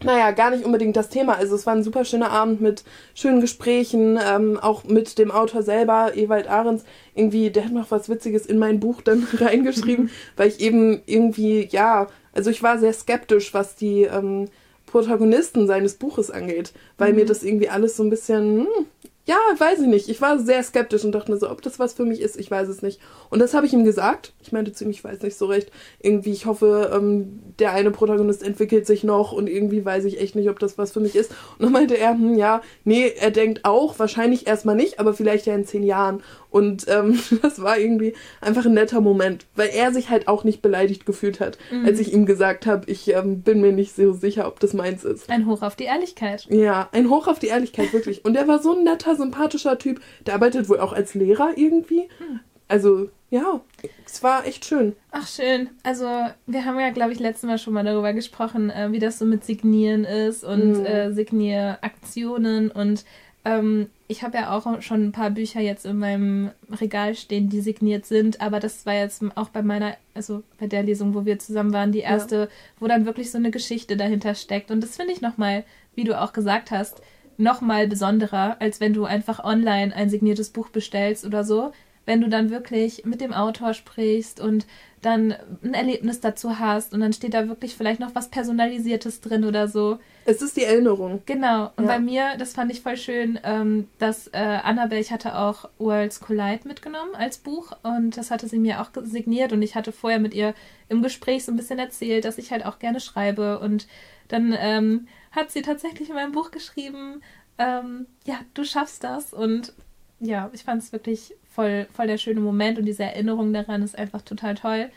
naja, 0.02 0.30
gar 0.30 0.50
nicht 0.50 0.64
unbedingt 0.64 0.96
das 0.96 1.08
Thema. 1.08 1.36
Also 1.36 1.54
es 1.54 1.66
war 1.66 1.74
ein 1.74 1.82
super 1.82 2.04
schöner 2.04 2.30
Abend 2.30 2.60
mit 2.60 2.84
schönen 3.14 3.40
Gesprächen, 3.40 4.18
ähm, 4.22 4.58
auch 4.58 4.84
mit 4.84 5.18
dem 5.18 5.30
Autor 5.30 5.62
selber, 5.62 6.16
Ewald 6.16 6.48
Ahrens. 6.48 6.84
Irgendwie, 7.14 7.50
der 7.50 7.66
hat 7.66 7.72
noch 7.72 7.90
was 7.90 8.08
Witziges 8.08 8.46
in 8.46 8.58
mein 8.58 8.80
Buch 8.80 9.02
dann 9.02 9.26
reingeschrieben, 9.38 10.10
weil 10.36 10.48
ich 10.48 10.60
eben 10.60 11.02
irgendwie, 11.06 11.68
ja, 11.70 12.08
also 12.32 12.50
ich 12.50 12.62
war 12.62 12.78
sehr 12.78 12.92
skeptisch, 12.92 13.52
was 13.52 13.76
die 13.76 14.02
ähm, 14.02 14.48
Protagonisten 14.86 15.66
seines 15.66 15.94
Buches 15.94 16.30
angeht, 16.30 16.72
weil 16.98 17.10
mhm. 17.10 17.20
mir 17.20 17.26
das 17.26 17.42
irgendwie 17.42 17.68
alles 17.68 17.96
so 17.96 18.02
ein 18.02 18.10
bisschen, 18.10 18.60
hm, 18.60 18.86
ja, 19.26 19.36
weiß 19.56 19.80
ich 19.80 19.86
nicht. 19.86 20.08
Ich 20.08 20.20
war 20.20 20.38
sehr 20.38 20.62
skeptisch 20.62 21.04
und 21.04 21.12
dachte 21.12 21.30
mir 21.30 21.38
so, 21.38 21.50
ob 21.50 21.62
das 21.62 21.78
was 21.78 21.92
für 21.92 22.04
mich 22.04 22.20
ist, 22.20 22.36
ich 22.36 22.50
weiß 22.50 22.68
es 22.68 22.82
nicht. 22.82 23.00
Und 23.28 23.38
das 23.38 23.54
habe 23.54 23.66
ich 23.66 23.72
ihm 23.72 23.84
gesagt. 23.84 24.32
Ich 24.50 24.52
meinte 24.52 24.72
zu 24.72 24.82
ihm, 24.82 24.90
ich 24.90 25.04
weiß 25.04 25.22
nicht 25.22 25.38
so 25.38 25.46
recht. 25.46 25.70
Irgendwie, 26.02 26.32
ich 26.32 26.44
hoffe, 26.44 26.90
ähm, 26.92 27.38
der 27.60 27.70
eine 27.70 27.92
Protagonist 27.92 28.42
entwickelt 28.42 28.84
sich 28.84 29.04
noch 29.04 29.30
und 29.30 29.48
irgendwie 29.48 29.84
weiß 29.84 30.04
ich 30.06 30.20
echt 30.20 30.34
nicht, 30.34 30.50
ob 30.50 30.58
das 30.58 30.76
was 30.76 30.90
für 30.90 30.98
mich 30.98 31.14
ist. 31.14 31.30
Und 31.56 31.66
dann 31.66 31.72
meinte 31.72 31.96
er, 31.96 32.14
hm, 32.14 32.36
ja, 32.36 32.62
nee, 32.82 33.12
er 33.16 33.30
denkt 33.30 33.64
auch, 33.64 34.00
wahrscheinlich 34.00 34.48
erstmal 34.48 34.74
nicht, 34.74 34.98
aber 34.98 35.14
vielleicht 35.14 35.46
ja 35.46 35.54
in 35.54 35.66
zehn 35.66 35.84
Jahren. 35.84 36.20
Und 36.50 36.86
ähm, 36.88 37.20
das 37.42 37.62
war 37.62 37.78
irgendwie 37.78 38.14
einfach 38.40 38.66
ein 38.66 38.74
netter 38.74 39.00
Moment, 39.00 39.46
weil 39.54 39.68
er 39.72 39.92
sich 39.92 40.10
halt 40.10 40.26
auch 40.26 40.42
nicht 40.42 40.62
beleidigt 40.62 41.06
gefühlt 41.06 41.38
hat, 41.38 41.56
mhm. 41.70 41.86
als 41.86 42.00
ich 42.00 42.12
ihm 42.12 42.26
gesagt 42.26 42.66
habe, 42.66 42.90
ich 42.90 43.14
ähm, 43.14 43.42
bin 43.42 43.60
mir 43.60 43.72
nicht 43.72 43.94
so 43.94 44.12
sicher, 44.12 44.48
ob 44.48 44.58
das 44.58 44.74
meins 44.74 45.04
ist. 45.04 45.30
Ein 45.30 45.46
Hoch 45.46 45.62
auf 45.62 45.76
die 45.76 45.84
Ehrlichkeit. 45.84 46.48
Ja, 46.50 46.88
ein 46.90 47.08
Hoch 47.08 47.28
auf 47.28 47.38
die 47.38 47.46
Ehrlichkeit, 47.46 47.92
wirklich. 47.92 48.24
Und 48.24 48.36
er 48.36 48.48
war 48.48 48.60
so 48.60 48.76
ein 48.76 48.82
netter, 48.82 49.14
sympathischer 49.14 49.78
Typ. 49.78 50.00
Der 50.26 50.34
arbeitet 50.34 50.68
wohl 50.68 50.80
auch 50.80 50.92
als 50.92 51.14
Lehrer 51.14 51.52
irgendwie. 51.54 52.08
Mhm. 52.18 52.40
Also, 52.70 53.08
ja, 53.30 53.60
es 54.06 54.22
war 54.22 54.46
echt 54.46 54.64
schön. 54.64 54.94
Ach, 55.10 55.26
schön. 55.26 55.70
Also, 55.82 56.04
wir 56.46 56.64
haben 56.64 56.78
ja, 56.78 56.90
glaube 56.90 57.12
ich, 57.12 57.18
letztes 57.18 57.48
Mal 57.48 57.58
schon 57.58 57.74
mal 57.74 57.84
darüber 57.84 58.12
gesprochen, 58.12 58.70
äh, 58.70 58.92
wie 58.92 59.00
das 59.00 59.18
so 59.18 59.24
mit 59.24 59.44
Signieren 59.44 60.04
ist 60.04 60.44
und 60.44 60.78
mhm. 60.78 60.86
äh, 60.86 61.12
Signieraktionen 61.12 62.70
und 62.70 63.04
ähm, 63.44 63.88
ich 64.06 64.22
habe 64.22 64.36
ja 64.36 64.56
auch 64.56 64.82
schon 64.82 65.06
ein 65.06 65.12
paar 65.12 65.30
Bücher 65.30 65.60
jetzt 65.60 65.86
in 65.86 65.98
meinem 65.98 66.50
Regal 66.80 67.14
stehen, 67.14 67.48
die 67.48 67.60
signiert 67.60 68.04
sind, 68.06 68.40
aber 68.40 68.60
das 68.60 68.84
war 68.84 68.94
jetzt 68.94 69.22
auch 69.34 69.48
bei 69.48 69.62
meiner, 69.62 69.96
also 70.14 70.42
bei 70.58 70.66
der 70.66 70.82
Lesung, 70.82 71.14
wo 71.14 71.24
wir 71.24 71.38
zusammen 71.38 71.72
waren, 71.72 71.92
die 71.92 72.00
erste, 72.00 72.36
ja. 72.36 72.48
wo 72.78 72.86
dann 72.86 73.06
wirklich 73.06 73.30
so 73.30 73.38
eine 73.38 73.50
Geschichte 73.50 73.96
dahinter 73.96 74.34
steckt. 74.34 74.70
Und 74.70 74.82
das 74.82 74.96
finde 74.96 75.12
ich 75.12 75.22
nochmal, 75.22 75.64
wie 75.94 76.04
du 76.04 76.20
auch 76.20 76.32
gesagt 76.32 76.70
hast, 76.70 77.00
nochmal 77.38 77.88
besonderer, 77.88 78.56
als 78.60 78.80
wenn 78.80 78.92
du 78.92 79.04
einfach 79.04 79.42
online 79.42 79.94
ein 79.94 80.10
signiertes 80.10 80.50
Buch 80.50 80.68
bestellst 80.68 81.24
oder 81.24 81.42
so. 81.42 81.72
Wenn 82.10 82.22
du 82.22 82.28
dann 82.28 82.50
wirklich 82.50 83.04
mit 83.04 83.20
dem 83.20 83.32
Autor 83.32 83.72
sprichst 83.72 84.40
und 84.40 84.66
dann 85.00 85.32
ein 85.62 85.74
Erlebnis 85.74 86.18
dazu 86.18 86.58
hast 86.58 86.92
und 86.92 86.98
dann 86.98 87.12
steht 87.12 87.34
da 87.34 87.46
wirklich 87.46 87.76
vielleicht 87.76 88.00
noch 88.00 88.16
was 88.16 88.30
Personalisiertes 88.30 89.20
drin 89.20 89.44
oder 89.44 89.68
so. 89.68 90.00
Es 90.24 90.42
ist 90.42 90.56
die 90.56 90.64
Erinnerung. 90.64 91.22
Genau. 91.24 91.70
Und 91.76 91.84
ja. 91.84 91.92
bei 91.92 92.00
mir, 92.00 92.36
das 92.36 92.54
fand 92.54 92.72
ich 92.72 92.80
voll 92.80 92.96
schön, 92.96 93.38
ähm, 93.44 93.86
dass 94.00 94.26
äh, 94.32 94.38
Annabelle, 94.38 95.00
ich 95.00 95.12
hatte 95.12 95.38
auch 95.38 95.68
Worlds 95.78 96.18
Collide 96.18 96.66
mitgenommen 96.66 97.14
als 97.14 97.38
Buch 97.38 97.70
und 97.84 98.16
das 98.16 98.32
hatte 98.32 98.48
sie 98.48 98.58
mir 98.58 98.80
auch 98.80 98.90
signiert 99.04 99.52
und 99.52 99.62
ich 99.62 99.76
hatte 99.76 99.92
vorher 99.92 100.18
mit 100.18 100.34
ihr 100.34 100.52
im 100.88 101.02
Gespräch 101.02 101.44
so 101.44 101.52
ein 101.52 101.56
bisschen 101.56 101.78
erzählt, 101.78 102.24
dass 102.24 102.38
ich 102.38 102.50
halt 102.50 102.66
auch 102.66 102.80
gerne 102.80 102.98
schreibe 102.98 103.60
und 103.60 103.86
dann 104.26 104.52
ähm, 104.58 105.06
hat 105.30 105.52
sie 105.52 105.62
tatsächlich 105.62 106.08
in 106.08 106.16
meinem 106.16 106.32
Buch 106.32 106.50
geschrieben, 106.50 107.22
ähm, 107.56 108.06
ja, 108.26 108.40
du 108.54 108.64
schaffst 108.64 109.04
das 109.04 109.32
und 109.32 109.74
ja, 110.18 110.50
ich 110.52 110.64
fand 110.64 110.82
es 110.82 110.90
wirklich 110.90 111.36
voll, 111.60 111.86
voll 111.92 112.06
der 112.06 112.16
schöne 112.16 112.40
Moment 112.40 112.78
und 112.78 112.86
diese 112.86 113.02
Erinnerung 113.02 113.52
daran 113.52 113.82
ist 113.82 113.98
einfach 113.98 114.22
total 114.22 114.54
toll, 114.54 114.90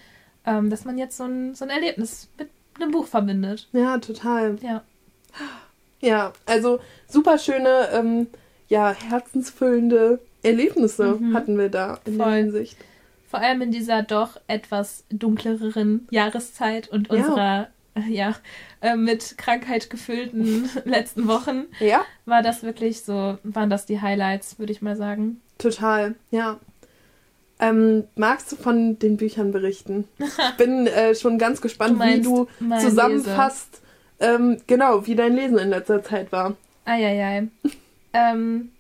ähm, 0.46 0.70
dass 0.70 0.86
man 0.86 0.98
jetzt 0.98 1.18
so 1.18 1.26
ein, 1.26 1.56
so 1.56 1.66
ein 1.66 1.70
Erlebnis 1.70 2.30
mit 2.38 2.50
einem 2.80 2.92
Buch 2.92 3.08
verbindet. 3.08 3.68
Ja, 3.74 3.98
total. 3.98 4.56
Ja. 4.62 4.84
Ja, 6.00 6.34
also 6.46 6.80
super 7.08 7.38
schöne, 7.38 7.90
ähm, 7.94 8.28
ja, 8.70 8.94
herzensfüllende 8.94 10.20
Erlebnisse 10.42 11.18
mhm. 11.20 11.34
hatten 11.36 11.58
wir 11.58 11.70
da 11.70 12.00
in 12.06 12.18
voll. 12.18 12.26
der 12.26 12.36
Hinsicht. 12.36 12.78
Vor 13.30 13.40
allem 13.40 13.62
in 13.62 13.72
dieser 13.72 14.04
doch 14.04 14.40
etwas 14.48 15.06
dunkleren 15.10 16.08
Jahreszeit 16.12 16.88
und 16.88 17.10
unserer 17.10 17.38
ja, 17.38 17.68
ja 18.10 18.36
äh, 18.82 18.96
mit 18.96 19.38
Krankheit 19.38 19.90
gefüllten 19.90 20.70
letzten 20.86 21.28
Wochen. 21.28 21.66
Ja. 21.80 22.06
War 22.26 22.42
das 22.42 22.64
wirklich 22.64 23.02
so, 23.02 23.38
waren 23.44 23.70
das 23.70 23.86
die 23.86 24.02
Highlights, 24.02 24.60
würde 24.60 24.72
ich 24.72 24.82
mal 24.82 24.96
sagen. 24.96 25.42
Total, 25.58 26.16
ja. 26.32 26.60
Ähm, 27.60 28.06
magst 28.16 28.52
du 28.52 28.56
von 28.56 29.00
den 29.00 29.18
Büchern 29.18 29.52
berichten? 29.52 30.08
Ich 30.18 30.58
bin 30.58 30.88
äh, 30.88 31.16
schon 31.16 31.38
ganz 31.38 31.62
gespannt, 31.62 32.00
wie 32.00 32.22
du 32.22 32.48
zusammenfasst, 32.82 33.82
ähm, 34.20 34.58
genau, 34.68 35.06
wie 35.06 35.16
dein 35.16 35.34
Lesen 35.34 35.58
in 35.58 35.70
letzter 35.70 36.04
Zeit 36.04 36.32
war. 36.32 36.56
Eieiei. 36.86 37.48
ähm, 38.14 38.72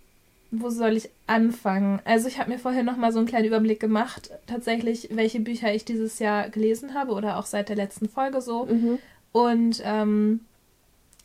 wo 0.56 0.70
soll 0.70 0.96
ich 0.96 1.10
anfangen? 1.26 2.00
Also 2.06 2.28
ich 2.28 2.38
habe 2.38 2.52
mir 2.52 2.60
vorher 2.60 2.84
noch 2.84 2.98
mal 2.98 3.12
so 3.12 3.18
einen 3.18 3.28
kleinen 3.28 3.48
Überblick 3.48 3.80
gemacht, 3.80 4.30
tatsächlich, 4.46 5.10
welche 5.12 5.40
Bücher 5.40 5.74
ich 5.74 5.84
dieses 5.84 6.20
Jahr 6.20 6.50
gelesen 6.50 6.94
habe 6.94 7.14
oder 7.14 7.38
auch 7.38 7.46
seit 7.46 7.70
der 7.70 7.76
letzten 7.76 8.08
Folge 8.08 8.40
so. 8.40 8.66
Mhm. 8.66 9.00
Und 9.32 9.82
ähm, 9.84 10.42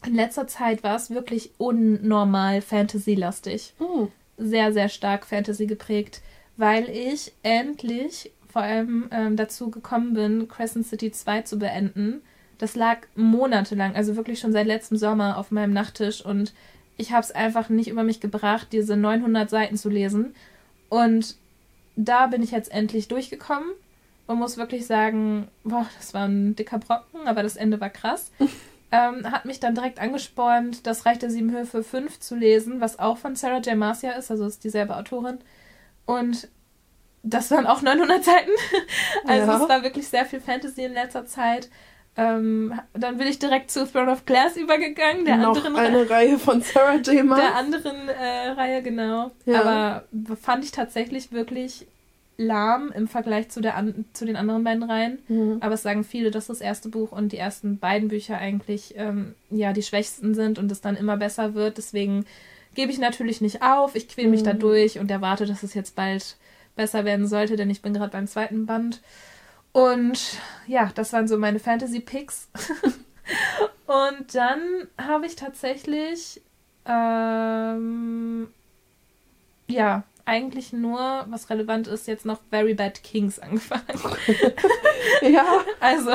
in 0.06 0.14
letzter 0.14 0.46
Zeit 0.46 0.82
war 0.82 0.96
es 0.96 1.10
wirklich 1.10 1.50
unnormal 1.58 2.62
Fantasy-lastig. 2.62 3.74
Mhm. 3.78 4.08
Sehr, 4.38 4.72
sehr 4.72 4.88
stark 4.88 5.26
Fantasy 5.26 5.66
geprägt, 5.66 6.22
weil 6.56 6.88
ich 6.88 7.32
endlich 7.42 8.30
vor 8.48 8.62
allem 8.62 9.08
ähm, 9.10 9.36
dazu 9.36 9.70
gekommen 9.70 10.14
bin, 10.14 10.48
Crescent 10.48 10.86
City 10.86 11.12
2 11.12 11.42
zu 11.42 11.58
beenden. 11.58 12.22
Das 12.56 12.76
lag 12.76 12.98
monatelang, 13.14 13.94
also 13.94 14.16
wirklich 14.16 14.40
schon 14.40 14.52
seit 14.52 14.66
letztem 14.66 14.96
Sommer 14.96 15.36
auf 15.36 15.50
meinem 15.50 15.74
Nachttisch 15.74 16.24
und 16.24 16.54
ich 16.98 17.12
habe 17.12 17.22
es 17.22 17.30
einfach 17.30 17.70
nicht 17.70 17.88
über 17.88 18.02
mich 18.02 18.20
gebracht, 18.20 18.68
diese 18.72 18.96
900 18.96 19.48
Seiten 19.48 19.76
zu 19.76 19.88
lesen. 19.88 20.34
Und 20.90 21.37
da 21.96 22.26
bin 22.26 22.42
ich 22.42 22.50
jetzt 22.50 22.70
endlich 22.70 23.08
durchgekommen 23.08 23.70
und 24.26 24.38
muss 24.38 24.58
wirklich 24.58 24.87
sagen, 24.87 25.48
boah, 25.64 25.87
das 25.96 26.12
war 26.12 26.26
ein 26.26 26.54
dicker 26.54 26.78
Brocken, 26.78 27.26
aber 27.26 27.42
das 27.42 27.56
Ende 27.56 27.80
war 27.80 27.88
krass. 27.88 28.30
ähm, 28.92 29.30
hat 29.30 29.44
mich 29.44 29.61
dann 29.61 29.74
direkt 29.74 30.00
angespornt, 30.00 30.87
das 30.87 31.06
Reich 31.06 31.18
der 31.18 31.30
Sieben 31.30 31.52
Höfe 31.52 31.82
5 31.82 32.20
zu 32.20 32.34
lesen, 32.34 32.80
was 32.80 32.98
auch 32.98 33.16
von 33.16 33.37
Sarah 33.37 33.61
J. 33.61 33.76
Marcia 33.76 34.12
ist, 34.12 34.30
also 34.30 34.46
ist 34.46 34.64
dieselbe 34.64 34.96
Autorin. 34.96 35.38
Und 36.04 36.48
das 37.22 37.50
waren 37.50 37.66
auch 37.66 37.82
900 37.82 38.24
Seiten. 38.24 38.50
also 39.26 39.50
ja. 39.50 39.62
es 39.62 39.68
war 39.68 39.82
wirklich 39.82 40.08
sehr 40.08 40.24
viel 40.24 40.40
Fantasy 40.40 40.84
in 40.84 40.94
letzter 40.94 41.26
Zeit. 41.26 41.68
Ähm, 42.18 42.72
dann 42.94 43.16
bin 43.16 43.28
ich 43.28 43.38
direkt 43.38 43.70
zu 43.70 43.87
Throne 43.87 44.11
of 44.11 44.26
Glass 44.26 44.57
übergegangen, 44.57 45.24
der 45.24 45.37
Noch 45.37 45.57
anderen 45.57 45.76
eine 45.76 46.11
Reihe 46.11 46.37
von 46.37 46.61
Sarah 46.61 46.96
J. 46.96 47.24
Maas. 47.24 47.40
Der 47.40 47.54
anderen 47.54 48.09
äh, 48.09 48.48
Reihe, 48.50 48.83
genau. 48.83 49.31
Ja. 49.46 49.61
Aber 49.61 50.04
fand 50.42 50.64
ich 50.64 50.72
tatsächlich 50.72 51.31
wirklich 51.31 51.87
lahm 52.37 52.90
im 52.92 53.07
Vergleich 53.07 53.50
zu, 53.50 53.61
der 53.61 53.76
an, 53.76 54.04
zu 54.14 54.24
den 54.24 54.35
anderen 54.35 54.64
beiden 54.64 54.83
Reihen. 54.83 55.18
Mhm. 55.28 55.59
Aber 55.61 55.74
es 55.74 55.83
sagen 55.85 56.02
viele, 56.02 56.33
dass 56.33 56.48
das 56.48 56.61
erste 56.61 56.88
Buch 56.88 57.12
und 57.12 57.31
die 57.31 57.38
ersten 57.38 57.78
beiden 57.78 58.09
Bücher 58.09 58.38
eigentlich 58.38 58.94
ähm, 58.96 59.37
ja 59.50 59.72
die 59.72 59.83
schwächsten 59.83 60.35
sind 60.35 60.59
und 60.59 60.72
es 60.72 60.81
dann 60.81 60.96
immer 60.96 61.16
besser 61.16 61.54
wird. 61.54 61.78
Deswegen 61.78 62.26
gebe 62.74 62.90
ich 62.90 62.98
natürlich 62.98 63.40
nicht 63.40 63.62
auf. 63.62 63.94
Ich 63.94 64.09
quäle 64.09 64.28
mich 64.28 64.40
mhm. 64.40 64.46
da 64.46 64.52
durch 64.54 64.98
und 64.98 65.09
erwarte, 65.09 65.46
dass 65.46 65.62
es 65.62 65.74
jetzt 65.74 65.94
bald 65.94 66.37
besser 66.74 67.04
werden 67.04 67.28
sollte, 67.28 67.54
denn 67.54 67.70
ich 67.70 67.83
bin 67.83 67.94
gerade 67.94 68.11
beim 68.11 68.26
zweiten 68.26 68.66
Band. 68.66 69.02
Und 69.78 70.18
ja, 70.66 70.90
das 70.96 71.12
waren 71.12 71.28
so 71.28 71.38
meine 71.38 71.60
Fantasy-Picks. 71.60 72.48
und 73.86 74.34
dann 74.34 74.88
habe 75.00 75.24
ich 75.26 75.36
tatsächlich, 75.36 76.42
ähm, 76.84 78.48
ja, 79.68 80.02
eigentlich 80.24 80.72
nur, 80.72 81.26
was 81.28 81.48
relevant 81.48 81.86
ist, 81.86 82.08
jetzt 82.08 82.26
noch 82.26 82.40
Very 82.50 82.74
Bad 82.74 83.04
Kings 83.04 83.38
angefangen. 83.38 83.84
ja. 85.22 85.44
Also, 85.78 86.10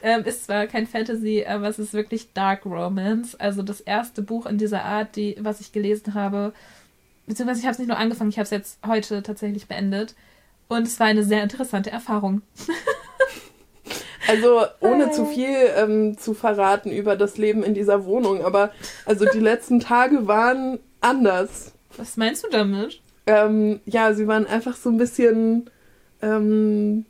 ähm, 0.00 0.22
ist 0.22 0.44
zwar 0.44 0.68
kein 0.68 0.86
Fantasy, 0.86 1.44
aber 1.44 1.66
es 1.66 1.80
ist 1.80 1.94
wirklich 1.94 2.32
Dark 2.34 2.64
Romance. 2.64 3.34
Also 3.34 3.64
das 3.64 3.80
erste 3.80 4.22
Buch 4.22 4.46
in 4.46 4.58
dieser 4.58 4.84
Art, 4.84 5.16
die, 5.16 5.36
was 5.40 5.60
ich 5.60 5.72
gelesen 5.72 6.14
habe, 6.14 6.52
beziehungsweise 7.26 7.58
ich 7.58 7.66
habe 7.66 7.72
es 7.72 7.78
nicht 7.80 7.88
nur 7.88 7.98
angefangen, 7.98 8.30
ich 8.30 8.38
habe 8.38 8.44
es 8.44 8.50
jetzt 8.50 8.78
heute 8.86 9.24
tatsächlich 9.24 9.66
beendet. 9.66 10.14
Und 10.72 10.86
es 10.86 10.98
war 11.00 11.06
eine 11.06 11.24
sehr 11.24 11.42
interessante 11.42 11.90
Erfahrung. 11.90 12.42
Also 14.28 14.62
ohne 14.80 15.10
zu 15.10 15.26
viel 15.26 15.48
ähm, 15.76 16.16
zu 16.16 16.32
verraten 16.32 16.90
über 16.90 17.16
das 17.16 17.38
Leben 17.38 17.62
in 17.62 17.74
dieser 17.74 18.04
Wohnung, 18.04 18.44
aber 18.44 18.70
also 19.04 19.24
die 19.24 19.40
letzten 19.40 19.80
Tage 19.80 20.28
waren 20.28 20.78
anders. 21.00 21.72
Was 21.96 22.16
meinst 22.16 22.44
du 22.44 22.48
damit? 22.48 23.00
Ähm, 23.26 23.80
ja, 23.84 24.14
sie 24.14 24.28
waren 24.28 24.46
einfach 24.46 24.76
so 24.76 24.90
ein 24.90 24.96
bisschen 24.96 25.70
ähm, 26.22 27.04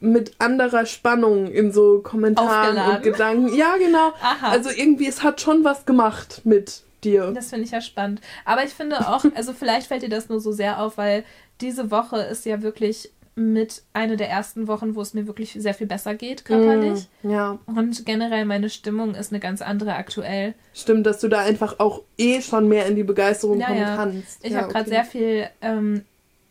mit 0.00 0.32
anderer 0.38 0.86
Spannung 0.86 1.46
in 1.48 1.72
so 1.72 2.00
Kommentaren 2.00 2.78
Aufgeladen. 2.78 2.96
und 2.96 3.02
Gedanken. 3.02 3.54
Ja, 3.56 3.76
genau. 3.76 4.12
Aha. 4.20 4.48
Also 4.48 4.70
irgendwie, 4.70 5.06
es 5.06 5.22
hat 5.22 5.40
schon 5.40 5.64
was 5.64 5.86
gemacht 5.86 6.42
mit 6.44 6.82
dir. 7.04 7.32
Das 7.32 7.50
finde 7.50 7.64
ich 7.64 7.70
ja 7.70 7.80
spannend. 7.80 8.20
Aber 8.44 8.64
ich 8.64 8.70
finde 8.70 9.08
auch, 9.08 9.24
also 9.34 9.52
vielleicht 9.52 9.88
fällt 9.88 10.02
dir 10.02 10.08
das 10.08 10.28
nur 10.28 10.40
so 10.40 10.52
sehr 10.52 10.80
auf, 10.80 10.98
weil 10.98 11.24
diese 11.62 11.90
Woche 11.90 12.18
ist 12.18 12.44
ja 12.44 12.62
wirklich 12.62 13.10
mit 13.34 13.82
einer 13.94 14.16
der 14.16 14.28
ersten 14.28 14.68
Wochen, 14.68 14.94
wo 14.94 15.00
es 15.00 15.14
mir 15.14 15.26
wirklich 15.26 15.52
sehr 15.52 15.72
viel 15.72 15.86
besser 15.86 16.14
geht, 16.14 16.44
körperlich. 16.44 17.08
Mm, 17.22 17.30
ja. 17.30 17.58
Und 17.64 18.04
generell 18.04 18.44
meine 18.44 18.68
Stimmung 18.68 19.14
ist 19.14 19.32
eine 19.32 19.40
ganz 19.40 19.62
andere 19.62 19.94
aktuell. 19.94 20.54
Stimmt, 20.74 21.06
dass 21.06 21.20
du 21.20 21.28
da 21.28 21.40
einfach 21.40 21.78
auch 21.78 22.02
eh 22.18 22.42
schon 22.42 22.68
mehr 22.68 22.86
in 22.86 22.96
die 22.96 23.04
Begeisterung 23.04 23.58
ja, 23.58 23.66
kommen 23.66 23.80
ja. 23.80 23.96
kannst. 23.96 24.44
Ich 24.44 24.52
ja, 24.52 24.58
habe 24.60 24.72
gerade 24.72 24.84
okay. 24.84 24.94
sehr 24.94 25.04
viel, 25.04 25.48
ähm, 25.62 26.04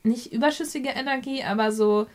nicht 0.04 0.34
überschüssige 0.34 0.90
Energie, 0.90 1.44
aber 1.44 1.72
so, 1.72 2.08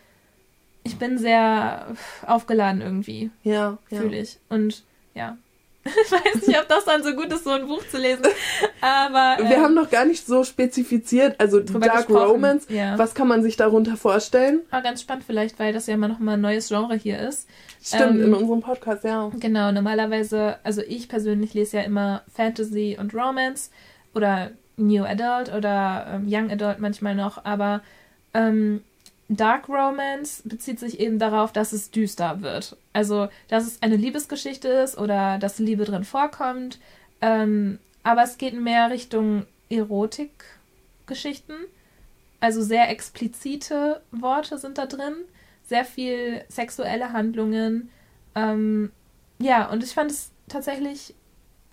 ich 0.83 0.99
bin 0.99 1.17
sehr 1.17 1.87
aufgeladen 2.27 2.81
irgendwie. 2.81 3.31
Ja. 3.45 3.79
Fühle 3.89 4.19
ich. 4.19 4.39
Und 4.49 4.83
ja, 5.15 5.39
ich 5.87 6.12
weiß 6.12 6.46
nicht, 6.46 6.59
ob 6.59 6.68
das 6.68 6.85
dann 6.85 7.03
so 7.03 7.12
gut 7.14 7.33
ist, 7.33 7.44
so 7.44 7.51
ein 7.51 7.66
Buch 7.66 7.83
zu 7.88 7.99
lesen. 7.99 8.25
Aber. 8.81 9.37
Ähm, 9.40 9.49
Wir 9.49 9.61
haben 9.61 9.75
noch 9.75 9.90
gar 9.90 10.05
nicht 10.05 10.27
so 10.27 10.44
spezifiziert, 10.44 11.37
also 11.38 11.61
Dark 11.61 12.07
gesprochen. 12.07 12.31
Romance. 12.31 12.66
Ja. 12.68 12.99
Was 12.99 13.14
kann 13.14 13.29
man 13.29 13.42
sich 13.42 13.57
darunter 13.57 13.96
vorstellen? 13.96 14.61
Ah, 14.70 14.81
ganz 14.81 15.03
spannend 15.03 15.25
vielleicht, 15.27 15.59
weil 15.59 15.72
das 15.72 15.87
ja 15.87 15.94
immer 15.94 16.09
noch 16.09 16.18
mal 16.18 16.35
ein 16.35 16.40
neues 16.40 16.68
Genre 16.68 16.94
hier 16.94 17.18
ist. 17.18 17.49
Stimmt, 17.83 18.20
ähm, 18.20 18.25
in 18.25 18.35
unserem 18.35 18.61
Podcast, 18.61 19.05
ja. 19.05 19.31
Genau, 19.38 19.70
normalerweise, 19.72 20.59
also 20.64 20.83
ich 20.83 21.09
persönlich 21.09 21.55
lese 21.55 21.79
ja 21.79 21.83
immer 21.85 22.22
Fantasy 22.35 22.96
und 22.99 23.14
Romance 23.14 23.70
oder 24.14 24.51
New 24.77 25.05
Adult 25.05 25.55
oder 25.55 26.07
ähm, 26.14 26.27
Young 26.29 26.51
Adult 26.51 26.81
manchmal 26.81 27.14
noch, 27.14 27.44
aber 27.44 27.83
ähm, 28.35 28.83
Dark 29.29 29.69
Romance 29.69 30.43
bezieht 30.45 30.79
sich 30.79 31.01
eben 31.01 31.19
darauf, 31.19 31.53
dass 31.53 31.73
es 31.73 31.91
düster 31.91 32.43
wird. 32.43 32.77
Also, 32.93 33.29
dass 33.49 33.67
es 33.67 33.83
eine 33.83 33.97
Liebesgeschichte 33.97 34.69
ist 34.69 34.99
oder 34.99 35.39
dass 35.39 35.59
Liebe 35.59 35.85
drin 35.85 36.05
vorkommt. 36.05 36.79
Ähm, 37.21 37.79
aber 38.05 38.23
es 38.23 38.39
geht 38.39 38.55
mehr 38.55 38.91
Richtung 38.91 39.47
Erotikgeschichten. 39.69 41.57
Also 42.39 42.62
sehr 42.62 42.89
explizite 42.91 44.03
Worte 44.12 44.59
sind 44.59 44.79
da 44.79 44.87
drin. 44.87 45.15
Sehr 45.65 45.85
viel 45.85 46.45
sexuelle 46.49 47.12
Handlungen. 47.12 47.91
Ähm, 48.37 48.93
ja, 49.41 49.69
und 49.69 49.83
ich 49.83 49.91
fand 49.91 50.12
es 50.12 50.31
tatsächlich 50.49 51.15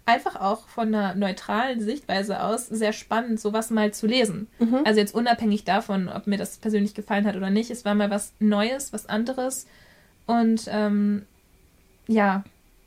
einfach 0.06 0.36
auch 0.36 0.68
von 0.68 0.94
einer 0.94 1.16
neutralen 1.16 1.80
Sichtweise 1.82 2.44
aus 2.44 2.68
sehr 2.68 2.94
spannend, 2.94 3.39
sowas 3.39 3.70
mal 3.70 3.94
zu 3.94 4.06
lesen. 4.06 4.48
Mhm. 4.60 4.82
Also 4.84 5.00
jetzt 5.00 5.16
unabhängig 5.16 5.63
davon, 5.63 6.10
ob 6.10 6.28
mir 6.28 6.38
das 6.38 6.58
persönlich 6.58 6.94
gefallen 6.94 7.26
hat 7.26 7.36
oder 7.36 7.50
nicht. 7.50 7.72
Es 7.72 7.86
war 7.86 7.96
mal 7.96 8.10
was 8.10 8.34
Neues, 8.39 8.92
was 8.92 9.06
anderes. 9.06 9.66
Und 10.26 10.68
ähm, 10.70 11.24
ja, 12.08 12.44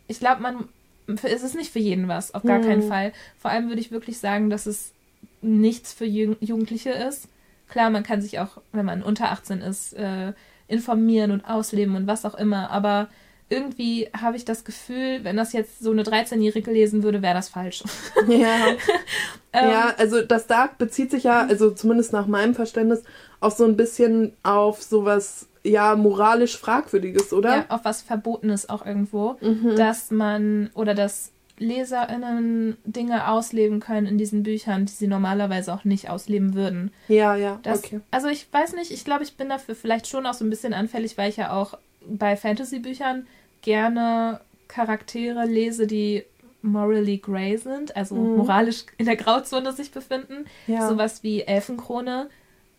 ich 0.08 0.18
glaube, 0.18 0.42
man 0.42 0.68
es 1.06 1.42
ist 1.42 1.54
nicht 1.54 1.72
für 1.72 1.78
jeden 1.78 2.08
was, 2.08 2.34
auf 2.34 2.42
gar 2.42 2.58
mhm. 2.58 2.64
keinen 2.64 2.82
Fall. 2.82 3.12
Vor 3.38 3.50
allem 3.50 3.68
würde 3.68 3.80
ich 3.80 3.92
wirklich 3.92 4.18
sagen, 4.18 4.50
dass 4.50 4.66
es 4.66 4.92
nichts 5.40 5.92
für 5.92 6.04
Jugendliche 6.04 6.90
ist. 6.90 7.28
Klar, 7.68 7.90
man 7.90 8.02
kann 8.02 8.20
sich 8.20 8.38
auch, 8.40 8.58
wenn 8.72 8.86
man 8.86 9.02
unter 9.02 9.30
18 9.30 9.60
ist, 9.60 9.92
äh, 9.94 10.32
informieren 10.68 11.30
und 11.30 11.44
ausleben 11.44 11.94
und 11.94 12.06
was 12.06 12.24
auch 12.24 12.34
immer, 12.34 12.70
aber 12.70 13.08
irgendwie 13.48 14.08
habe 14.18 14.36
ich 14.36 14.44
das 14.44 14.64
Gefühl, 14.64 15.20
wenn 15.22 15.36
das 15.36 15.52
jetzt 15.52 15.78
so 15.80 15.92
eine 15.92 16.02
13-Jährige 16.02 16.72
lesen 16.72 17.02
würde, 17.02 17.22
wäre 17.22 17.34
das 17.34 17.48
falsch. 17.48 17.82
Ja. 18.28 18.68
ähm, 19.52 19.70
ja, 19.70 19.94
also 19.96 20.22
das 20.22 20.46
Dark 20.46 20.78
bezieht 20.78 21.10
sich 21.10 21.24
ja, 21.24 21.46
also 21.46 21.70
zumindest 21.70 22.12
nach 22.12 22.26
meinem 22.26 22.54
Verständnis, 22.54 23.02
auch 23.40 23.52
so 23.52 23.64
ein 23.64 23.76
bisschen 23.76 24.32
auf 24.42 24.82
sowas, 24.82 25.46
ja, 25.62 25.94
moralisch 25.94 26.56
Fragwürdiges, 26.56 27.32
oder? 27.32 27.56
Ja, 27.56 27.64
auf 27.68 27.84
was 27.84 28.02
Verbotenes 28.02 28.68
auch 28.68 28.84
irgendwo, 28.84 29.36
mhm. 29.40 29.76
dass 29.76 30.10
man 30.10 30.70
oder 30.74 30.94
dass 30.94 31.30
LeserInnen 31.58 32.76
Dinge 32.84 33.28
ausleben 33.28 33.80
können 33.80 34.06
in 34.06 34.18
diesen 34.18 34.42
Büchern, 34.42 34.86
die 34.86 34.92
sie 34.92 35.06
normalerweise 35.06 35.72
auch 35.72 35.84
nicht 35.84 36.10
ausleben 36.10 36.54
würden. 36.54 36.90
Ja, 37.08 37.34
ja, 37.36 37.60
das, 37.62 37.84
okay. 37.84 38.00
Also 38.10 38.28
ich 38.28 38.46
weiß 38.52 38.74
nicht, 38.74 38.90
ich 38.90 39.04
glaube, 39.04 39.24
ich 39.24 39.36
bin 39.36 39.48
dafür 39.48 39.74
vielleicht 39.74 40.06
schon 40.06 40.26
auch 40.26 40.34
so 40.34 40.44
ein 40.44 40.50
bisschen 40.50 40.74
anfällig, 40.74 41.16
weil 41.16 41.30
ich 41.30 41.36
ja 41.36 41.52
auch 41.52 41.78
bei 42.08 42.36
Fantasy-Büchern 42.36 43.26
gerne 43.62 44.40
Charaktere 44.68 45.44
lese, 45.44 45.86
die 45.86 46.24
morally 46.62 47.18
grey 47.18 47.56
sind, 47.56 47.96
also 47.96 48.14
mhm. 48.14 48.36
moralisch 48.36 48.84
in 48.98 49.06
der 49.06 49.16
Grauzone 49.16 49.72
sich 49.72 49.90
befinden. 49.90 50.46
Ja. 50.66 50.88
Sowas 50.88 51.22
wie 51.22 51.42
Elfenkrone. 51.42 52.28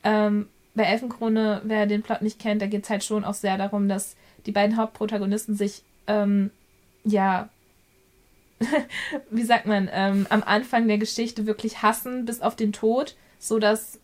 Ähm, 0.03 0.47
bei 0.75 0.83
Elfenkrone, 0.83 1.61
wer 1.63 1.85
den 1.87 2.03
Plot 2.03 2.21
nicht 2.21 2.39
kennt, 2.39 2.61
da 2.61 2.67
geht 2.67 2.83
es 2.83 2.89
halt 2.89 3.03
schon 3.03 3.25
auch 3.25 3.33
sehr 3.33 3.57
darum, 3.57 3.89
dass 3.89 4.15
die 4.45 4.51
beiden 4.51 4.77
Hauptprotagonisten 4.77 5.55
sich, 5.55 5.83
ähm, 6.05 6.51
ja, 7.03 7.49
wie 9.29 9.43
sagt 9.43 9.65
man, 9.65 9.89
ähm, 9.91 10.27
am 10.29 10.43
Anfang 10.43 10.87
der 10.87 10.97
Geschichte 10.97 11.45
wirklich 11.45 11.81
hassen 11.81 12.25
bis 12.25 12.41
auf 12.41 12.55
den 12.55 12.73
Tod, 12.73 13.15
so 13.39 13.59
dass 13.59 13.99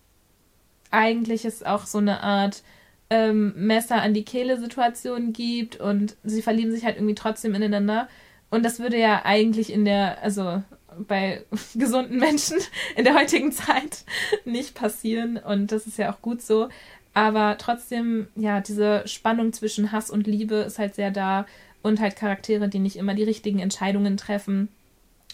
eigentlich 0.91 1.45
es 1.45 1.63
auch 1.63 1.85
so 1.85 1.97
eine 1.97 2.21
Art 2.21 2.63
ähm, 3.09 3.53
Messer 3.55 4.01
an 4.01 4.13
die 4.13 4.25
Kehle 4.25 4.59
Situation 4.59 5.33
gibt 5.33 5.79
und 5.79 6.15
sie 6.23 6.41
verlieben 6.41 6.71
sich 6.71 6.85
halt 6.85 6.97
irgendwie 6.97 7.15
trotzdem 7.15 7.55
ineinander. 7.55 8.07
Und 8.49 8.63
das 8.63 8.79
würde 8.79 8.97
ja 8.97 9.21
eigentlich 9.25 9.71
in 9.71 9.85
der, 9.85 10.21
also 10.21 10.61
bei 11.07 11.43
gesunden 11.75 12.17
Menschen 12.17 12.57
in 12.95 13.03
der 13.03 13.15
heutigen 13.15 13.51
Zeit 13.51 14.05
nicht 14.45 14.75
passieren 14.75 15.37
und 15.37 15.71
das 15.71 15.87
ist 15.87 15.97
ja 15.97 16.11
auch 16.11 16.21
gut 16.21 16.41
so. 16.41 16.69
Aber 17.15 17.57
trotzdem, 17.59 18.27
ja, 18.35 18.59
diese 18.59 19.07
Spannung 19.07 19.53
zwischen 19.53 19.91
Hass 19.91 20.09
und 20.09 20.25
Liebe 20.25 20.55
ist 20.55 20.79
halt 20.79 20.95
sehr 20.95 21.11
da 21.11 21.45
und 21.83 21.99
halt 21.99 22.15
Charaktere, 22.15 22.69
die 22.69 22.79
nicht 22.79 22.95
immer 22.95 23.13
die 23.13 23.23
richtigen 23.23 23.59
Entscheidungen 23.59 24.17
treffen. 24.17 24.69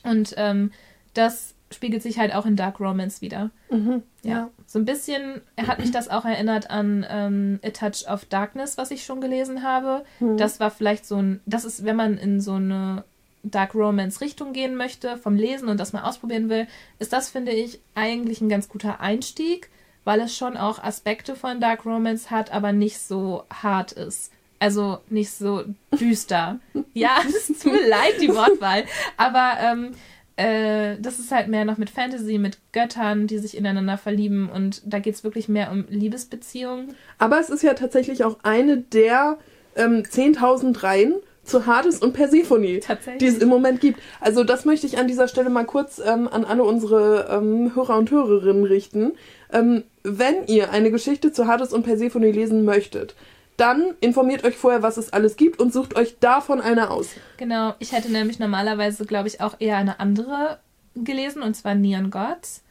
Und 0.04 0.34
ähm, 0.38 0.72
das 1.14 1.56
spiegelt 1.72 2.02
sich 2.02 2.20
halt 2.20 2.34
auch 2.34 2.46
in 2.46 2.56
Dark 2.56 2.80
Romance 2.80 3.22
wieder. 3.22 3.52
Mhm, 3.70 4.04
ja. 4.24 4.32
ja. 4.32 4.50
So 4.66 4.80
ein 4.80 4.86
bisschen 4.86 5.42
hat 5.58 5.80
mich 5.80 5.92
das 5.92 6.10
auch 6.10 6.26
erinnert 6.26 6.70
an 6.70 7.06
ähm, 7.10 7.60
A 7.64 7.70
Touch 7.70 8.08
of 8.10 8.26
Darkness, 8.26 8.78
was 8.78 8.92
ich 8.92 9.04
schon 9.04 9.22
gelesen 9.22 9.64
habe. 9.64 10.04
Mhm. 10.20 10.38
Das 10.38 10.60
war 10.60 10.72
vielleicht 10.72 11.06
so 11.06 11.18
ein, 11.18 11.42
das 11.46 11.66
ist, 11.66 11.86
wenn 11.86 11.96
man 11.96 12.18
in 12.18 12.42
so 12.42 12.54
eine 12.54 13.04
Dark 13.44 13.74
Romance 13.74 14.22
Richtung 14.22 14.54
gehen 14.54 14.76
möchte, 14.76 15.18
vom 15.18 15.36
Lesen 15.36 15.70
und 15.70 15.80
das 15.80 15.94
mal 15.94 16.04
ausprobieren 16.04 16.50
will, 16.50 16.68
ist 17.00 17.14
das, 17.14 17.30
finde 17.30 17.52
ich, 17.52 17.80
eigentlich 17.96 18.42
ein 18.42 18.50
ganz 18.50 18.68
guter 18.68 19.00
Einstieg, 19.00 19.70
weil 20.04 20.20
es 20.22 20.36
schon 20.36 20.58
auch 20.58 20.84
Aspekte 20.84 21.36
von 21.36 21.62
Dark 21.62 21.86
Romance 21.86 22.32
hat, 22.32 22.52
aber 22.52 22.72
nicht 22.72 23.00
so 23.00 23.44
hart 23.50 23.92
ist. 23.92 24.32
Also 24.60 25.00
nicht 25.10 25.32
so 25.32 25.64
düster. 25.98 26.60
ja, 26.94 27.18
es 27.26 27.48
tut 27.60 27.72
mir 27.72 27.88
leid, 27.88 28.20
die 28.20 28.30
Wortwahl. 28.30 28.84
Aber 29.16 29.54
ähm, 29.62 29.92
äh, 30.40 30.98
das 31.02 31.20
ist 31.20 31.34
halt 31.34 31.50
mehr 31.50 31.66
noch 31.66 31.78
mit 31.78 31.90
Fantasy, 31.90 32.38
mit 32.38 32.60
Göttern, 32.72 33.28
die 33.28 33.40
sich 33.40 33.58
ineinander 33.58 33.98
verlieben 33.98 34.50
und 34.50 34.82
da 34.86 35.00
geht 35.00 35.16
es 35.16 35.26
wirklich 35.26 35.50
mehr 35.50 35.70
um 35.70 35.84
Liebesbeziehungen. 35.90 36.96
Aber 37.18 37.40
es 37.42 37.50
ist 37.50 37.62
ja 37.62 37.74
tatsächlich 37.74 38.24
auch 38.24 38.38
eine 38.44 38.78
der 38.78 39.38
ähm, 39.76 40.04
10.000 40.04 40.82
Reihen 40.82 41.16
zu 41.44 41.66
Hades 41.66 42.00
und 42.00 42.14
Persephone, 42.14 42.80
die 43.20 43.26
es 43.26 43.40
im 43.40 43.50
Moment 43.50 43.82
gibt. 43.82 44.00
Also 44.22 44.46
das 44.46 44.64
möchte 44.64 44.88
ich 44.88 44.98
an 44.98 45.08
dieser 45.08 45.28
Stelle 45.28 45.50
mal 45.50 45.66
kurz 45.66 46.00
ähm, 46.00 46.30
an 46.30 46.46
alle 46.46 46.64
unsere 46.64 47.28
ähm, 47.30 47.76
Hörer 47.76 47.98
und 47.98 48.10
Hörerinnen 48.10 48.64
richten. 48.64 49.14
Ähm, 49.52 49.84
wenn 50.04 50.46
ihr 50.48 50.72
eine 50.72 50.90
Geschichte 50.90 51.34
zu 51.34 51.48
Hades 51.48 51.74
und 51.74 51.84
Persephone 51.84 52.32
lesen 52.32 52.64
möchtet, 52.64 53.16
dann 53.60 53.96
informiert 54.02 54.44
euch 54.44 54.56
vorher, 54.56 54.84
was 54.84 54.98
es 54.98 55.12
alles 55.12 55.36
gibt 55.36 55.60
und 55.60 55.74
sucht 55.74 55.96
euch 55.96 56.18
davon 56.20 56.62
eine 56.62 56.90
aus. 56.90 57.10
Genau, 57.38 57.76
ich 57.80 57.92
hätte 57.92 58.12
nämlich 58.12 58.40
normalerweise, 58.40 59.06
glaube 59.06 59.28
ich, 59.28 59.42
auch 59.42 59.56
eher 59.60 59.78
eine 59.78 60.00
andere 60.00 60.60
gelesen, 60.96 61.42
und 61.42 61.56
zwar 61.56 61.76
Neon 61.76 62.10
Gods. 62.10 62.64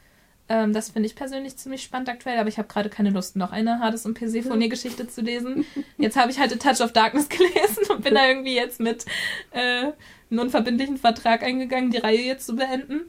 Ähm, 0.48 0.72
das 0.72 0.90
finde 0.90 1.06
ich 1.06 1.14
persönlich 1.14 1.56
ziemlich 1.56 1.82
spannend 1.82 2.08
aktuell, 2.08 2.38
aber 2.38 2.48
ich 2.48 2.58
habe 2.58 2.68
gerade 2.68 2.88
keine 2.88 3.10
Lust, 3.10 3.36
noch 3.36 3.52
eine 3.52 3.80
Hades 3.80 4.06
und 4.06 4.14
Persephone-Geschichte 4.14 5.06
zu 5.06 5.20
lesen. 5.20 5.66
Jetzt 5.98 6.16
habe 6.16 6.30
ich 6.30 6.38
halt 6.38 6.52
A 6.52 6.56
Touch 6.56 6.82
of 6.82 6.92
Darkness 6.92 7.28
gelesen 7.28 7.84
und 7.90 8.02
bin 8.02 8.14
da 8.14 8.26
irgendwie 8.26 8.54
jetzt 8.54 8.80
mit 8.80 9.04
äh, 9.50 9.92
einem 10.30 10.40
unverbindlichen 10.40 10.96
Vertrag 10.96 11.42
eingegangen, 11.42 11.90
die 11.90 11.98
Reihe 11.98 12.22
jetzt 12.22 12.46
zu 12.46 12.56
beenden. 12.56 13.02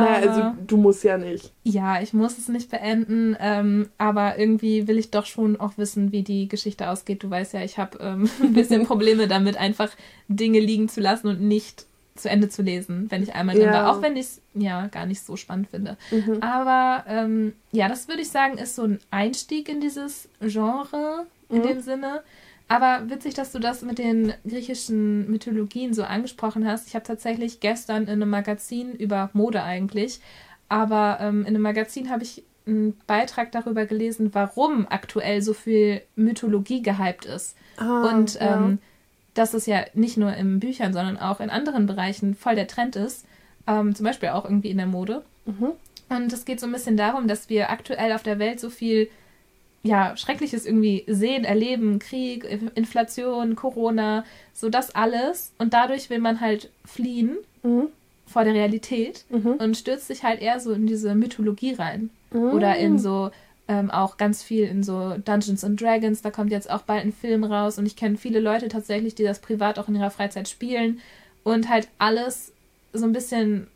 Naja, 0.00 0.28
also 0.28 0.52
du 0.66 0.76
musst 0.76 1.04
ja 1.04 1.18
nicht. 1.18 1.52
Ja, 1.62 2.00
ich 2.00 2.12
muss 2.12 2.38
es 2.38 2.48
nicht 2.48 2.70
beenden, 2.70 3.36
ähm, 3.38 3.88
aber 3.98 4.38
irgendwie 4.38 4.88
will 4.88 4.98
ich 4.98 5.10
doch 5.10 5.26
schon 5.26 5.58
auch 5.58 5.78
wissen, 5.78 6.12
wie 6.12 6.22
die 6.22 6.48
Geschichte 6.48 6.88
ausgeht. 6.88 7.22
Du 7.22 7.30
weißt 7.30 7.54
ja, 7.54 7.62
ich 7.62 7.78
habe 7.78 7.98
ähm, 8.00 8.28
ein 8.42 8.52
bisschen 8.52 8.86
Probleme 8.86 9.28
damit, 9.28 9.56
einfach 9.56 9.90
Dinge 10.28 10.60
liegen 10.60 10.88
zu 10.88 11.00
lassen 11.00 11.28
und 11.28 11.40
nicht 11.40 11.86
zu 12.16 12.30
Ende 12.30 12.48
zu 12.48 12.62
lesen, 12.62 13.10
wenn 13.10 13.22
ich 13.22 13.34
einmal 13.34 13.56
drin 13.56 13.66
ja. 13.66 13.72
war. 13.72 13.96
Auch 13.96 14.02
wenn 14.02 14.16
ich 14.16 14.26
es 14.26 14.42
ja 14.54 14.86
gar 14.86 15.06
nicht 15.06 15.24
so 15.24 15.36
spannend 15.36 15.68
finde. 15.68 15.96
Mhm. 16.10 16.42
Aber 16.42 17.04
ähm, 17.08 17.54
ja, 17.72 17.88
das 17.88 18.08
würde 18.08 18.22
ich 18.22 18.30
sagen, 18.30 18.58
ist 18.58 18.76
so 18.76 18.82
ein 18.84 19.00
Einstieg 19.10 19.68
in 19.68 19.80
dieses 19.80 20.28
Genre 20.40 21.26
in 21.48 21.58
mhm. 21.58 21.62
dem 21.62 21.80
Sinne. 21.80 22.22
Aber 22.68 23.02
witzig, 23.08 23.34
dass 23.34 23.52
du 23.52 23.58
das 23.58 23.82
mit 23.82 23.98
den 23.98 24.32
griechischen 24.46 25.30
Mythologien 25.30 25.92
so 25.92 26.02
angesprochen 26.02 26.66
hast. 26.66 26.88
Ich 26.88 26.94
habe 26.94 27.04
tatsächlich 27.04 27.60
gestern 27.60 28.04
in 28.04 28.10
einem 28.10 28.30
Magazin 28.30 28.92
über 28.94 29.30
Mode 29.32 29.62
eigentlich, 29.62 30.20
aber 30.68 31.18
ähm, 31.20 31.42
in 31.42 31.48
einem 31.48 31.62
Magazin 31.62 32.10
habe 32.10 32.22
ich 32.22 32.42
einen 32.66 32.96
Beitrag 33.06 33.52
darüber 33.52 33.84
gelesen, 33.84 34.30
warum 34.32 34.86
aktuell 34.88 35.42
so 35.42 35.52
viel 35.52 36.00
Mythologie 36.16 36.82
gehypt 36.82 37.26
ist. 37.26 37.56
Ah, 37.76 38.08
Und 38.08 38.34
ja. 38.34 38.56
ähm, 38.56 38.78
dass 39.34 39.52
es 39.52 39.66
ja 39.66 39.84
nicht 39.94 40.16
nur 40.16 40.32
in 40.34 40.60
Büchern, 40.60 40.92
sondern 40.92 41.18
auch 41.18 41.40
in 41.40 41.50
anderen 41.50 41.86
Bereichen 41.86 42.34
voll 42.34 42.54
der 42.54 42.68
Trend 42.68 42.96
ist. 42.96 43.26
Ähm, 43.66 43.94
zum 43.94 44.04
Beispiel 44.04 44.30
auch 44.30 44.44
irgendwie 44.44 44.70
in 44.70 44.78
der 44.78 44.86
Mode. 44.86 45.22
Mhm. 45.44 45.72
Und 46.08 46.32
es 46.32 46.44
geht 46.44 46.60
so 46.60 46.66
ein 46.66 46.72
bisschen 46.72 46.96
darum, 46.96 47.28
dass 47.28 47.48
wir 47.48 47.70
aktuell 47.70 48.12
auf 48.12 48.22
der 48.22 48.38
Welt 48.38 48.60
so 48.60 48.70
viel 48.70 49.08
ja, 49.84 50.16
Schreckliches 50.16 50.64
irgendwie 50.64 51.04
sehen, 51.06 51.44
erleben, 51.44 51.98
Krieg, 51.98 52.44
Inflation, 52.74 53.54
Corona, 53.54 54.24
so 54.54 54.70
das 54.70 54.94
alles. 54.94 55.52
Und 55.58 55.74
dadurch 55.74 56.08
will 56.08 56.20
man 56.20 56.40
halt 56.40 56.70
fliehen 56.86 57.36
mhm. 57.62 57.88
vor 58.26 58.44
der 58.44 58.54
Realität 58.54 59.26
mhm. 59.28 59.54
und 59.58 59.76
stürzt 59.76 60.08
sich 60.08 60.24
halt 60.24 60.40
eher 60.40 60.58
so 60.58 60.72
in 60.72 60.86
diese 60.86 61.14
Mythologie 61.14 61.74
rein. 61.74 62.08
Mhm. 62.32 62.52
Oder 62.52 62.76
in 62.78 62.98
so, 62.98 63.30
ähm, 63.68 63.90
auch 63.90 64.16
ganz 64.16 64.42
viel 64.42 64.64
in 64.64 64.82
so 64.82 65.16
Dungeons 65.22 65.64
and 65.64 65.78
Dragons, 65.78 66.22
da 66.22 66.30
kommt 66.30 66.50
jetzt 66.50 66.70
auch 66.70 66.82
bald 66.82 67.04
ein 67.04 67.12
Film 67.12 67.44
raus 67.44 67.78
und 67.78 67.84
ich 67.84 67.94
kenne 67.94 68.16
viele 68.16 68.40
Leute 68.40 68.68
tatsächlich, 68.68 69.14
die 69.14 69.22
das 69.22 69.40
privat 69.40 69.78
auch 69.78 69.88
in 69.88 69.96
ihrer 69.96 70.10
Freizeit 70.10 70.48
spielen 70.48 71.00
und 71.42 71.68
halt 71.68 71.88
alles 71.98 72.52
so 72.94 73.04
ein 73.04 73.12
bisschen 73.12 73.66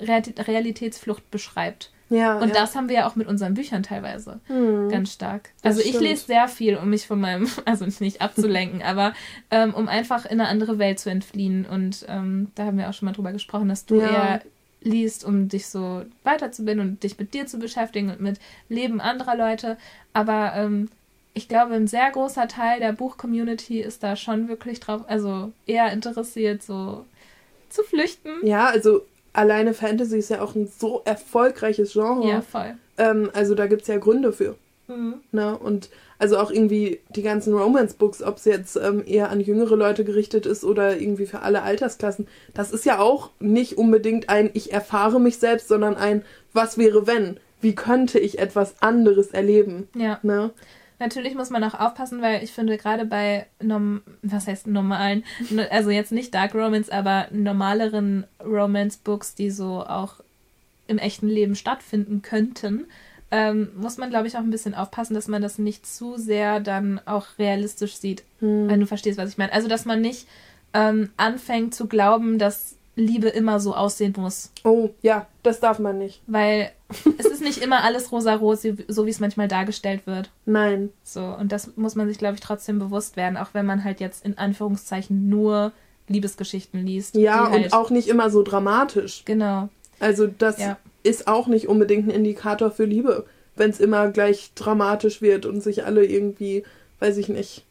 Realitätsflucht 0.00 1.28
beschreibt. 1.30 1.90
Ja, 2.08 2.38
und 2.38 2.48
ja. 2.48 2.54
das 2.54 2.76
haben 2.76 2.88
wir 2.88 2.96
ja 2.96 3.08
auch 3.08 3.16
mit 3.16 3.26
unseren 3.26 3.54
Büchern 3.54 3.82
teilweise 3.82 4.40
hm. 4.46 4.88
ganz 4.88 5.12
stark. 5.12 5.50
Also 5.62 5.80
ich 5.80 5.98
lese 5.98 6.26
sehr 6.26 6.46
viel, 6.48 6.76
um 6.76 6.90
mich 6.90 7.06
von 7.06 7.20
meinem, 7.20 7.48
also 7.64 7.86
nicht 8.00 8.20
abzulenken, 8.20 8.82
aber 8.82 9.12
ähm, 9.50 9.74
um 9.74 9.88
einfach 9.88 10.24
in 10.24 10.40
eine 10.40 10.48
andere 10.48 10.78
Welt 10.78 11.00
zu 11.00 11.10
entfliehen. 11.10 11.66
Und 11.66 12.04
ähm, 12.08 12.52
da 12.54 12.66
haben 12.66 12.78
wir 12.78 12.88
auch 12.88 12.94
schon 12.94 13.06
mal 13.06 13.12
drüber 13.12 13.32
gesprochen, 13.32 13.68
dass 13.68 13.86
du 13.86 13.96
ja. 13.96 14.08
eher 14.08 14.42
liest, 14.82 15.24
um 15.24 15.48
dich 15.48 15.66
so 15.66 16.04
weiterzubilden 16.22 16.80
und 16.80 17.02
dich 17.02 17.18
mit 17.18 17.34
dir 17.34 17.46
zu 17.46 17.58
beschäftigen 17.58 18.10
und 18.10 18.20
mit 18.20 18.38
Leben 18.68 19.00
anderer 19.00 19.36
Leute. 19.36 19.76
Aber 20.12 20.52
ähm, 20.54 20.88
ich 21.34 21.48
glaube, 21.48 21.74
ein 21.74 21.88
sehr 21.88 22.10
großer 22.10 22.48
Teil 22.48 22.80
der 22.80 22.92
Buch-Community 22.92 23.80
ist 23.80 24.02
da 24.02 24.16
schon 24.16 24.48
wirklich 24.48 24.80
drauf, 24.80 25.02
also 25.08 25.52
eher 25.66 25.92
interessiert, 25.92 26.62
so 26.62 27.04
zu 27.68 27.82
flüchten. 27.82 28.30
Ja, 28.42 28.66
also 28.66 29.02
alleine 29.36 29.74
Fantasy 29.74 30.18
ist 30.18 30.30
ja 30.30 30.40
auch 30.40 30.54
ein 30.54 30.66
so 30.66 31.02
erfolgreiches 31.04 31.92
Genre. 31.92 32.26
Ja, 32.28 32.40
voll. 32.40 32.74
Ähm, 32.98 33.30
also 33.34 33.54
da 33.54 33.66
gibt 33.66 33.82
es 33.82 33.88
ja 33.88 33.98
Gründe 33.98 34.32
für. 34.32 34.56
Mhm. 34.88 35.16
Ne? 35.32 35.56
Und 35.58 35.90
also 36.18 36.38
auch 36.38 36.50
irgendwie 36.50 37.00
die 37.10 37.22
ganzen 37.22 37.54
Romance-Books, 37.54 38.22
ob 38.22 38.38
es 38.38 38.44
jetzt 38.44 38.76
ähm, 38.76 39.02
eher 39.06 39.30
an 39.30 39.40
jüngere 39.40 39.76
Leute 39.76 40.04
gerichtet 40.04 40.46
ist 40.46 40.64
oder 40.64 40.98
irgendwie 40.98 41.26
für 41.26 41.40
alle 41.40 41.62
Altersklassen, 41.62 42.26
das 42.54 42.72
ist 42.72 42.86
ja 42.86 42.98
auch 42.98 43.30
nicht 43.38 43.76
unbedingt 43.76 44.28
ein 44.28 44.50
Ich 44.54 44.72
erfahre 44.72 45.20
mich 45.20 45.38
selbst, 45.38 45.68
sondern 45.68 45.96
ein 45.96 46.22
Was 46.52 46.78
wäre 46.78 47.06
wenn? 47.06 47.38
Wie 47.60 47.74
könnte 47.74 48.18
ich 48.18 48.38
etwas 48.38 48.74
anderes 48.80 49.28
erleben? 49.28 49.88
Ja. 49.94 50.18
Ne? 50.22 50.50
Natürlich 50.98 51.34
muss 51.34 51.50
man 51.50 51.62
auch 51.64 51.74
aufpassen, 51.74 52.22
weil 52.22 52.42
ich 52.42 52.52
finde, 52.52 52.78
gerade 52.78 53.04
bei, 53.04 53.46
was 54.22 54.46
heißt 54.46 54.66
normalen, 54.66 55.24
also 55.70 55.90
jetzt 55.90 56.12
nicht 56.12 56.34
Dark 56.34 56.54
Romance, 56.54 56.90
aber 56.90 57.26
normaleren 57.30 58.24
Romance-Books, 58.42 59.34
die 59.34 59.50
so 59.50 59.84
auch 59.84 60.20
im 60.86 60.98
echten 60.98 61.28
Leben 61.28 61.54
stattfinden 61.54 62.22
könnten, 62.22 62.86
ähm, 63.30 63.70
muss 63.76 63.98
man, 63.98 64.10
glaube 64.10 64.28
ich, 64.28 64.36
auch 64.36 64.40
ein 64.42 64.50
bisschen 64.50 64.74
aufpassen, 64.74 65.14
dass 65.14 65.28
man 65.28 65.42
das 65.42 65.58
nicht 65.58 65.84
zu 65.84 66.16
sehr 66.16 66.60
dann 66.60 67.00
auch 67.06 67.26
realistisch 67.38 67.96
sieht, 67.96 68.22
hm. 68.38 68.68
wenn 68.68 68.80
du 68.80 68.86
verstehst, 68.86 69.18
was 69.18 69.30
ich 69.30 69.38
meine. 69.38 69.52
Also, 69.52 69.68
dass 69.68 69.84
man 69.84 70.00
nicht 70.00 70.28
ähm, 70.72 71.10
anfängt 71.16 71.74
zu 71.74 71.88
glauben, 71.88 72.38
dass 72.38 72.75
Liebe 72.96 73.28
immer 73.28 73.60
so 73.60 73.74
aussehen 73.74 74.14
muss. 74.16 74.50
Oh, 74.64 74.90
ja, 75.02 75.26
das 75.42 75.60
darf 75.60 75.78
man 75.78 75.98
nicht. 75.98 76.22
Weil 76.26 76.72
es 77.18 77.26
ist 77.26 77.42
nicht 77.42 77.62
immer 77.62 77.84
alles 77.84 78.10
rosa-rot, 78.10 78.58
so 78.88 79.06
wie 79.06 79.10
es 79.10 79.20
manchmal 79.20 79.48
dargestellt 79.48 80.06
wird. 80.06 80.30
Nein. 80.46 80.90
So, 81.04 81.22
und 81.22 81.52
das 81.52 81.76
muss 81.76 81.94
man 81.94 82.08
sich, 82.08 82.18
glaube 82.18 82.34
ich, 82.34 82.40
trotzdem 82.40 82.78
bewusst 82.78 83.16
werden, 83.16 83.36
auch 83.36 83.50
wenn 83.52 83.66
man 83.66 83.84
halt 83.84 84.00
jetzt 84.00 84.24
in 84.24 84.38
Anführungszeichen 84.38 85.28
nur 85.28 85.72
Liebesgeschichten 86.08 86.84
liest. 86.86 87.16
Ja, 87.16 87.50
halt 87.50 87.64
und 87.66 87.72
auch 87.74 87.90
nicht 87.90 88.08
immer 88.08 88.30
so 88.30 88.42
dramatisch. 88.42 89.22
Genau. 89.26 89.68
Also 90.00 90.26
das 90.26 90.58
ja. 90.58 90.78
ist 91.02 91.28
auch 91.28 91.48
nicht 91.48 91.68
unbedingt 91.68 92.08
ein 92.08 92.14
Indikator 92.14 92.70
für 92.70 92.84
Liebe, 92.84 93.26
wenn 93.56 93.70
es 93.70 93.80
immer 93.80 94.08
gleich 94.08 94.52
dramatisch 94.54 95.20
wird 95.20 95.44
und 95.44 95.62
sich 95.62 95.84
alle 95.84 96.04
irgendwie, 96.04 96.64
weiß 97.00 97.18
ich 97.18 97.28
nicht, 97.28 97.65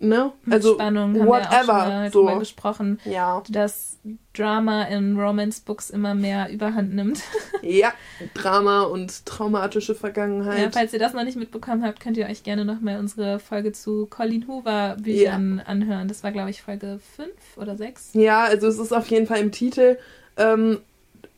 ne? 0.00 0.32
Also 0.48 0.74
Spannung 0.74 1.18
haben 1.18 1.26
whatever, 1.26 1.66
wir 1.66 2.08
auch 2.08 2.12
schon 2.12 2.24
mal 2.24 2.32
so. 2.34 2.38
gesprochen, 2.40 3.00
ja. 3.04 3.42
dass 3.48 3.98
Drama 4.32 4.84
in 4.84 5.18
Romance 5.18 5.60
Books 5.60 5.90
immer 5.90 6.14
mehr 6.14 6.50
Überhand 6.50 6.94
nimmt. 6.94 7.20
ja, 7.62 7.92
Drama 8.34 8.82
und 8.82 9.26
traumatische 9.26 9.94
Vergangenheit. 9.94 10.58
Ja, 10.58 10.70
falls 10.70 10.92
ihr 10.92 10.98
das 10.98 11.12
noch 11.12 11.24
nicht 11.24 11.36
mitbekommen 11.36 11.84
habt, 11.84 12.00
könnt 12.00 12.16
ihr 12.16 12.26
euch 12.26 12.42
gerne 12.42 12.64
noch 12.64 12.80
mal 12.80 12.98
unsere 12.98 13.38
Folge 13.38 13.72
zu 13.72 14.06
Colin 14.06 14.46
Hoover 14.48 14.96
Büchern 15.00 15.58
ja. 15.58 15.64
anhören. 15.64 16.08
Das 16.08 16.24
war 16.24 16.32
glaube 16.32 16.50
ich 16.50 16.62
Folge 16.62 16.98
5 17.16 17.30
oder 17.56 17.76
6. 17.76 18.10
Ja, 18.14 18.44
also 18.44 18.66
es 18.66 18.78
ist 18.78 18.92
auf 18.92 19.08
jeden 19.08 19.26
Fall 19.26 19.40
im 19.40 19.52
Titel 19.52 19.98
ähm, 20.36 20.78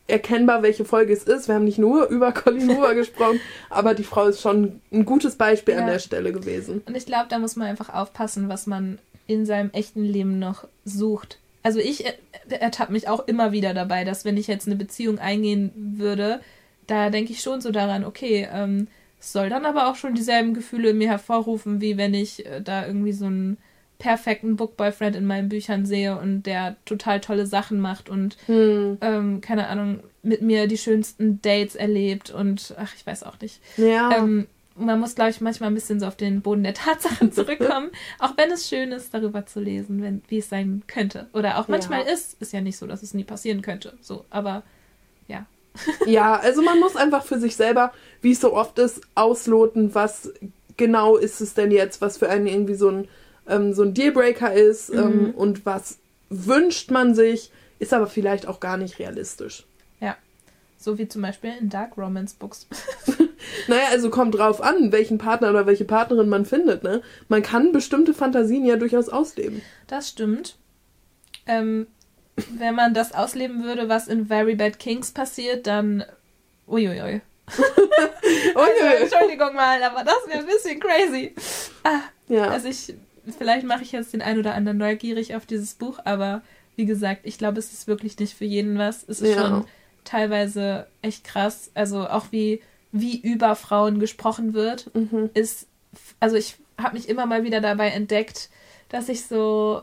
erkennbar, 0.07 0.63
welche 0.63 0.85
Folge 0.85 1.13
es 1.13 1.23
ist. 1.23 1.47
Wir 1.47 1.55
haben 1.55 1.65
nicht 1.65 1.79
nur 1.79 2.07
über 2.07 2.31
Colin 2.31 2.69
Hoover 2.69 2.95
gesprochen, 2.95 3.39
aber 3.69 3.93
die 3.93 4.03
Frau 4.03 4.27
ist 4.27 4.41
schon 4.41 4.81
ein 4.91 5.05
gutes 5.05 5.35
Beispiel 5.35 5.75
ja. 5.75 5.81
an 5.81 5.87
der 5.87 5.99
Stelle 5.99 6.31
gewesen. 6.31 6.81
Und 6.85 6.95
ich 6.95 7.05
glaube, 7.05 7.27
da 7.29 7.39
muss 7.39 7.55
man 7.55 7.67
einfach 7.67 7.89
aufpassen, 7.89 8.49
was 8.49 8.67
man 8.67 8.99
in 9.27 9.45
seinem 9.45 9.69
echten 9.71 10.03
Leben 10.03 10.39
noch 10.39 10.67
sucht. 10.83 11.39
also 11.63 11.79
ich 11.79 12.03
ertappe 12.49 12.91
mich 12.91 13.07
auch 13.07 13.25
immer 13.27 13.53
wieder 13.53 13.73
dabei, 13.73 14.03
dass 14.03 14.25
wenn 14.25 14.35
ich 14.35 14.47
jetzt 14.47 14.67
eine 14.67 14.75
Beziehung 14.75 15.17
eingehen 15.19 15.71
würde, 15.75 16.41
da 16.87 17.09
denke 17.09 17.31
ich 17.31 17.41
schon 17.41 17.61
so 17.61 17.71
daran, 17.71 18.03
okay, 18.03 18.47
ähm, 18.51 18.87
soll 19.21 19.49
dann 19.49 19.65
aber 19.65 19.89
auch 19.89 19.95
schon 19.95 20.15
dieselben 20.15 20.53
Gefühle 20.53 20.89
in 20.89 20.97
mir 20.97 21.07
hervorrufen, 21.07 21.79
wie 21.79 21.95
wenn 21.95 22.13
ich 22.13 22.45
äh, 22.45 22.61
da 22.61 22.85
irgendwie 22.85 23.13
so 23.13 23.25
einen 23.25 23.57
perfekten 24.03 24.57
Bookboyfriend 24.57 25.15
in 25.15 25.25
meinen 25.25 25.47
Büchern 25.47 25.85
sehe 25.85 26.19
und 26.19 26.43
der 26.43 26.75
total 26.83 27.21
tolle 27.21 27.45
Sachen 27.45 27.79
macht 27.79 28.09
und 28.09 28.35
hm. 28.47 28.97
ähm, 28.99 29.39
keine 29.39 29.69
Ahnung, 29.69 30.01
mit 30.23 30.41
mir 30.41 30.67
die 30.67 30.77
schönsten 30.77 31.41
Dates 31.41 31.75
erlebt 31.75 32.29
und 32.29 32.75
ach, 32.77 32.93
ich 32.97 33.07
weiß 33.07 33.23
auch 33.23 33.39
nicht. 33.39 33.61
Ja. 33.77 34.17
Ähm, 34.17 34.47
man 34.75 34.99
muss, 34.99 35.15
glaube 35.15 35.31
ich, 35.31 35.39
manchmal 35.39 35.69
ein 35.69 35.73
bisschen 35.73 36.01
so 36.01 36.05
auf 36.05 36.17
den 36.17 36.41
Boden 36.41 36.63
der 36.63 36.73
Tatsachen 36.73 37.31
zurückkommen, 37.31 37.91
auch 38.19 38.35
wenn 38.35 38.51
es 38.51 38.67
schön 38.67 38.91
ist, 38.91 39.13
darüber 39.13 39.45
zu 39.45 39.61
lesen, 39.61 40.01
wenn, 40.01 40.21
wie 40.27 40.39
es 40.39 40.49
sein 40.49 40.83
könnte. 40.87 41.27
Oder 41.31 41.57
auch 41.57 41.69
manchmal 41.69 42.01
ja. 42.05 42.11
ist, 42.11 42.41
ist 42.41 42.51
ja 42.51 42.59
nicht 42.59 42.77
so, 42.77 42.85
dass 42.85 43.03
es 43.03 43.13
nie 43.13 43.23
passieren 43.23 43.61
könnte. 43.61 43.93
So, 44.01 44.25
aber 44.29 44.63
ja. 45.29 45.45
ja, 46.05 46.35
also 46.35 46.61
man 46.61 46.77
muss 46.81 46.97
einfach 46.97 47.23
für 47.23 47.39
sich 47.39 47.55
selber, 47.55 47.93
wie 48.21 48.33
es 48.33 48.41
so 48.41 48.53
oft 48.53 48.77
ist, 48.79 48.99
ausloten, 49.15 49.95
was 49.95 50.33
genau 50.75 51.15
ist 51.15 51.39
es 51.39 51.53
denn 51.53 51.71
jetzt, 51.71 52.01
was 52.01 52.17
für 52.17 52.29
einen 52.29 52.47
irgendwie 52.47 52.75
so 52.75 52.89
ein, 52.89 53.07
ähm, 53.47 53.73
so 53.73 53.83
ein 53.83 53.93
Dealbreaker 53.93 54.53
ist 54.53 54.89
ähm, 54.89 54.97
mhm. 54.97 55.25
ähm, 55.25 55.35
und 55.35 55.65
was 55.65 55.97
wünscht 56.29 56.91
man 56.91 57.15
sich, 57.15 57.51
ist 57.79 57.93
aber 57.93 58.07
vielleicht 58.07 58.47
auch 58.47 58.59
gar 58.59 58.77
nicht 58.77 58.99
realistisch. 58.99 59.65
Ja. 59.99 60.15
So 60.77 60.97
wie 60.97 61.07
zum 61.07 61.21
Beispiel 61.21 61.53
in 61.59 61.69
Dark 61.69 61.97
Romance 61.97 62.35
Books. 62.35 62.67
Naja, 63.67 63.87
also 63.91 64.09
kommt 64.09 64.35
drauf 64.35 64.61
an, 64.61 64.91
welchen 64.91 65.17
Partner 65.17 65.49
oder 65.49 65.65
welche 65.65 65.85
Partnerin 65.85 66.29
man 66.29 66.45
findet, 66.45 66.83
ne? 66.83 67.01
Man 67.27 67.43
kann 67.43 67.71
bestimmte 67.71 68.13
Fantasien 68.13 68.65
ja 68.65 68.75
durchaus 68.75 69.09
ausleben. 69.09 69.61
Das 69.87 70.09
stimmt. 70.09 70.57
Ähm, 71.45 71.87
wenn 72.35 72.75
man 72.75 72.93
das 72.93 73.13
ausleben 73.13 73.63
würde, 73.63 73.89
was 73.89 74.07
in 74.07 74.27
Very 74.27 74.55
Bad 74.55 74.79
Kings 74.79 75.11
passiert, 75.11 75.67
dann. 75.67 76.03
Uiuiui. 76.67 77.21
also, 78.55 79.03
Entschuldigung 79.03 79.53
mal, 79.53 79.83
aber 79.83 80.03
das 80.03 80.27
wäre 80.27 80.39
ein 80.39 80.45
bisschen 80.45 80.79
crazy. 80.79 81.35
Ah, 81.83 82.01
ja. 82.27 82.47
Also 82.47 82.69
ich. 82.69 82.93
Vielleicht 83.37 83.65
mache 83.65 83.83
ich 83.83 83.91
jetzt 83.91 84.13
den 84.13 84.21
einen 84.21 84.39
oder 84.39 84.53
anderen 84.55 84.77
neugierig 84.77 85.35
auf 85.35 85.45
dieses 85.45 85.75
Buch, 85.75 85.99
aber 86.03 86.41
wie 86.75 86.85
gesagt, 86.85 87.21
ich 87.23 87.37
glaube, 87.37 87.59
es 87.59 87.71
ist 87.71 87.87
wirklich 87.87 88.17
nicht 88.19 88.33
für 88.33 88.45
jeden 88.45 88.77
was. 88.77 89.03
Es 89.07 89.21
ist 89.21 89.35
ja. 89.35 89.41
schon 89.41 89.65
teilweise 90.03 90.87
echt 91.01 91.23
krass. 91.23 91.71
Also 91.73 92.07
auch 92.07 92.25
wie 92.31 92.61
wie 92.93 93.19
über 93.19 93.55
Frauen 93.55 93.99
gesprochen 93.99 94.53
wird, 94.53 94.93
mhm. 94.95 95.31
ist, 95.33 95.67
also 96.19 96.37
ich 96.37 96.55
habe 96.77 96.93
mich 96.93 97.09
immer 97.09 97.25
mal 97.25 97.43
wieder 97.43 97.59
dabei 97.59 97.89
entdeckt, 97.89 98.49
dass 98.87 99.09
ich 99.09 99.25
so 99.25 99.81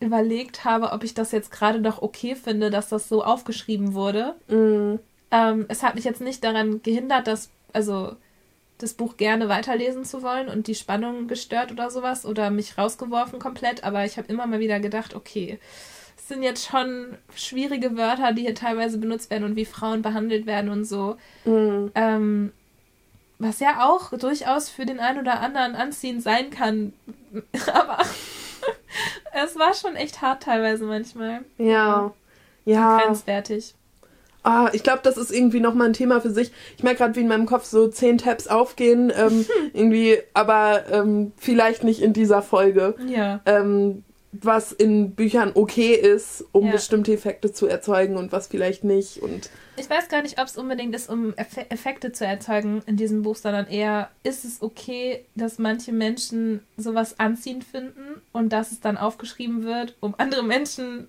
überlegt 0.00 0.64
habe, 0.64 0.90
ob 0.90 1.04
ich 1.04 1.14
das 1.14 1.30
jetzt 1.30 1.52
gerade 1.52 1.80
noch 1.80 2.02
okay 2.02 2.34
finde, 2.34 2.70
dass 2.70 2.88
das 2.88 3.08
so 3.08 3.24
aufgeschrieben 3.24 3.94
wurde. 3.94 4.34
Mhm. 4.48 4.98
Ähm, 5.30 5.66
es 5.68 5.84
hat 5.84 5.94
mich 5.94 6.04
jetzt 6.04 6.20
nicht 6.20 6.42
daran 6.42 6.82
gehindert, 6.82 7.28
dass, 7.28 7.50
also 7.72 8.16
das 8.78 8.94
Buch 8.94 9.16
gerne 9.16 9.48
weiterlesen 9.48 10.04
zu 10.04 10.22
wollen 10.22 10.48
und 10.48 10.66
die 10.66 10.74
Spannung 10.74 11.26
gestört 11.26 11.72
oder 11.72 11.90
sowas 11.90 12.24
oder 12.24 12.50
mich 12.50 12.78
rausgeworfen 12.78 13.38
komplett, 13.38 13.84
aber 13.84 14.04
ich 14.04 14.16
habe 14.16 14.28
immer 14.28 14.46
mal 14.46 14.60
wieder 14.60 14.80
gedacht, 14.80 15.14
okay, 15.14 15.58
es 16.16 16.28
sind 16.28 16.42
jetzt 16.42 16.66
schon 16.66 17.16
schwierige 17.34 17.96
Wörter, 17.96 18.32
die 18.32 18.42
hier 18.42 18.54
teilweise 18.54 18.98
benutzt 18.98 19.30
werden 19.30 19.44
und 19.44 19.56
wie 19.56 19.64
Frauen 19.64 20.02
behandelt 20.02 20.46
werden 20.46 20.70
und 20.70 20.84
so. 20.84 21.16
Mhm. 21.44 21.90
Ähm, 21.94 22.52
was 23.38 23.60
ja 23.60 23.88
auch 23.88 24.10
durchaus 24.18 24.68
für 24.68 24.84
den 24.84 25.00
einen 25.00 25.20
oder 25.20 25.40
anderen 25.40 25.74
anziehend 25.74 26.22
sein 26.22 26.50
kann. 26.50 26.92
Aber 27.72 27.98
es 29.32 29.58
war 29.58 29.74
schon 29.74 29.96
echt 29.96 30.20
hart 30.20 30.42
teilweise 30.42 30.84
manchmal. 30.84 31.44
Ja. 31.56 32.12
Ja. 32.64 32.98
Grenzwertig. 32.98 33.74
Ah, 34.42 34.70
ich 34.72 34.82
glaube, 34.82 35.00
das 35.02 35.16
ist 35.16 35.30
irgendwie 35.30 35.60
nochmal 35.60 35.88
ein 35.88 35.92
Thema 35.92 36.20
für 36.20 36.30
sich. 36.30 36.52
Ich 36.76 36.82
merke 36.82 36.98
gerade, 36.98 37.16
wie 37.16 37.20
in 37.20 37.28
meinem 37.28 37.46
Kopf 37.46 37.64
so 37.64 37.88
zehn 37.88 38.18
Tabs 38.18 38.46
aufgehen. 38.46 39.12
Ähm, 39.14 39.46
irgendwie, 39.72 40.18
aber 40.34 40.84
ähm, 40.90 41.32
vielleicht 41.36 41.84
nicht 41.84 42.00
in 42.00 42.12
dieser 42.12 42.42
Folge. 42.42 42.94
Ja. 43.06 43.40
Ähm, 43.46 44.04
was 44.32 44.72
in 44.72 45.12
Büchern 45.12 45.52
okay 45.54 45.94
ist, 45.94 46.44
um 46.52 46.66
ja. 46.66 46.72
bestimmte 46.72 47.12
Effekte 47.12 47.52
zu 47.52 47.66
erzeugen 47.66 48.16
und 48.16 48.30
was 48.30 48.46
vielleicht 48.46 48.84
nicht. 48.84 49.22
Und 49.22 49.50
ich 49.76 49.88
weiß 49.88 50.08
gar 50.08 50.22
nicht, 50.22 50.38
ob 50.38 50.46
es 50.46 50.56
unbedingt 50.56 50.94
ist, 50.94 51.08
um 51.08 51.34
Eff 51.34 51.56
Effekte 51.70 52.12
zu 52.12 52.26
erzeugen 52.26 52.82
in 52.86 52.96
diesem 52.96 53.22
Buch, 53.22 53.36
sondern 53.36 53.66
eher 53.66 54.10
ist 54.22 54.44
es 54.44 54.60
okay, 54.60 55.24
dass 55.34 55.58
manche 55.58 55.92
Menschen 55.92 56.60
sowas 56.76 57.18
anziehend 57.18 57.64
finden 57.64 58.20
und 58.32 58.52
dass 58.52 58.72
es 58.72 58.80
dann 58.80 58.98
aufgeschrieben 58.98 59.64
wird, 59.64 59.96
um 60.00 60.14
andere 60.18 60.42
Menschen 60.42 61.08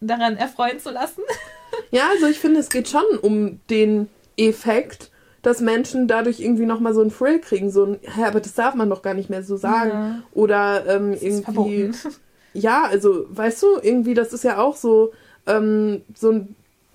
daran 0.00 0.36
erfreuen 0.36 0.80
zu 0.80 0.90
lassen. 0.90 1.22
ja, 1.90 2.08
also 2.10 2.26
ich 2.26 2.38
finde, 2.38 2.60
es 2.60 2.70
geht 2.70 2.88
schon 2.88 3.04
um 3.22 3.60
den 3.68 4.08
Effekt, 4.36 5.10
dass 5.42 5.60
Menschen 5.60 6.06
dadurch 6.06 6.40
irgendwie 6.40 6.66
nochmal 6.66 6.94
so 6.94 7.00
einen 7.00 7.12
Thrill 7.12 7.38
kriegen, 7.38 7.70
so 7.70 7.84
ein, 7.84 7.98
hä, 8.02 8.24
aber 8.24 8.40
das 8.40 8.54
darf 8.54 8.74
man 8.74 8.90
doch 8.90 9.02
gar 9.02 9.14
nicht 9.14 9.30
mehr 9.30 9.42
so 9.42 9.56
sagen. 9.56 9.90
Ja. 9.90 10.22
Oder 10.32 10.84
ähm, 10.86 11.16
irgendwie. 11.18 11.90
ja, 12.52 12.84
also, 12.84 13.26
weißt 13.30 13.62
du, 13.62 13.66
irgendwie, 13.82 14.14
das 14.14 14.32
ist 14.32 14.44
ja 14.44 14.58
auch 14.58 14.76
so, 14.76 15.12
ähm, 15.46 16.02
so, 16.14 16.46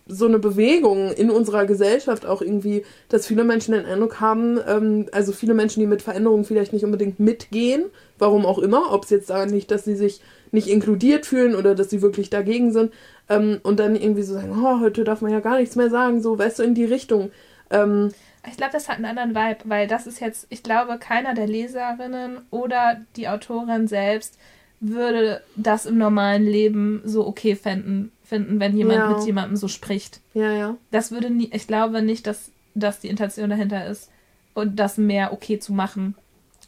so 0.08 0.28
eine 0.28 0.38
Bewegung 0.38 1.12
in 1.12 1.32
unserer 1.32 1.66
Gesellschaft 1.66 2.26
auch 2.28 2.42
irgendwie, 2.42 2.86
dass 3.10 3.26
viele 3.26 3.44
Menschen 3.44 3.74
den 3.74 3.86
Eindruck 3.86 4.20
haben, 4.20 4.60
ähm, 4.68 5.08
also 5.12 5.32
viele 5.32 5.56
Menschen, 5.56 5.80
die 5.80 5.88
mit 5.88 6.04
Veränderungen 6.04 6.46
vielleicht 6.46 6.74
nicht 6.74 6.86
unbedingt 6.86 7.20
mitgehen, 7.20 7.86
warum 8.18 8.46
auch 8.46 8.60
immer, 8.60 8.92
ob 8.92 9.04
es 9.04 9.10
jetzt 9.10 9.30
daran 9.30 9.50
liegt, 9.50 9.72
dass 9.72 9.86
sie 9.86 9.96
sich 9.96 10.22
nicht 10.52 10.68
inkludiert 10.68 11.26
fühlen 11.26 11.56
oder 11.56 11.76
dass 11.76 11.90
sie 11.90 12.02
wirklich 12.02 12.30
dagegen 12.30 12.72
sind, 12.72 12.92
ähm, 13.30 13.60
und 13.64 13.80
dann 13.80 13.96
irgendwie 13.96 14.24
so 14.24 14.36
sagen, 14.36 14.52
oh, 14.52 14.80
heute 14.80 15.04
darf 15.04 15.22
man 15.22 15.32
ja 15.32 15.40
gar 15.40 15.60
nichts 15.60 15.76
mehr 15.76 15.90
sagen, 15.90 16.22
so, 16.22 16.38
weißt 16.38 16.60
du, 16.60 16.64
in 16.64 16.76
die 16.76 16.86
Richtung. 16.86 17.32
Ähm, 17.72 18.12
ich 18.48 18.58
glaube, 18.58 18.74
das 18.74 18.88
hat 18.88 18.98
einen 18.98 19.06
anderen 19.06 19.36
Vibe, 19.36 19.62
weil 19.66 19.88
das 19.88 20.06
ist 20.06 20.20
jetzt, 20.20 20.46
ich 20.50 20.62
glaube, 20.62 20.98
keiner 21.00 21.34
der 21.34 21.48
Leserinnen 21.48 22.40
oder 22.52 23.02
die 23.16 23.28
Autorin 23.28 23.88
selbst 23.88 24.38
würde 24.80 25.42
das 25.56 25.86
im 25.86 25.98
normalen 25.98 26.46
Leben 26.46 27.02
so 27.06 27.26
okay 27.26 27.56
finden, 27.56 28.12
finden 28.24 28.60
wenn 28.60 28.78
jemand 28.78 29.00
ja. 29.00 29.10
mit 29.10 29.26
jemandem 29.26 29.56
so 29.56 29.68
spricht. 29.68 30.20
Ja, 30.34 30.52
ja. 30.52 30.76
Das 30.92 31.12
würde 31.12 31.32
nie, 31.32 31.50
ich 31.52 31.66
glaube 31.66 32.02
nicht, 32.04 32.28
dass 32.28 32.52
das 32.76 33.00
die 33.00 33.08
Intention 33.08 33.50
dahinter 33.50 33.88
ist 33.88 34.12
und 34.54 34.78
das 34.78 34.98
mehr 34.98 35.34
okay 35.34 35.58
zu 35.60 35.74
machen. 35.74 36.14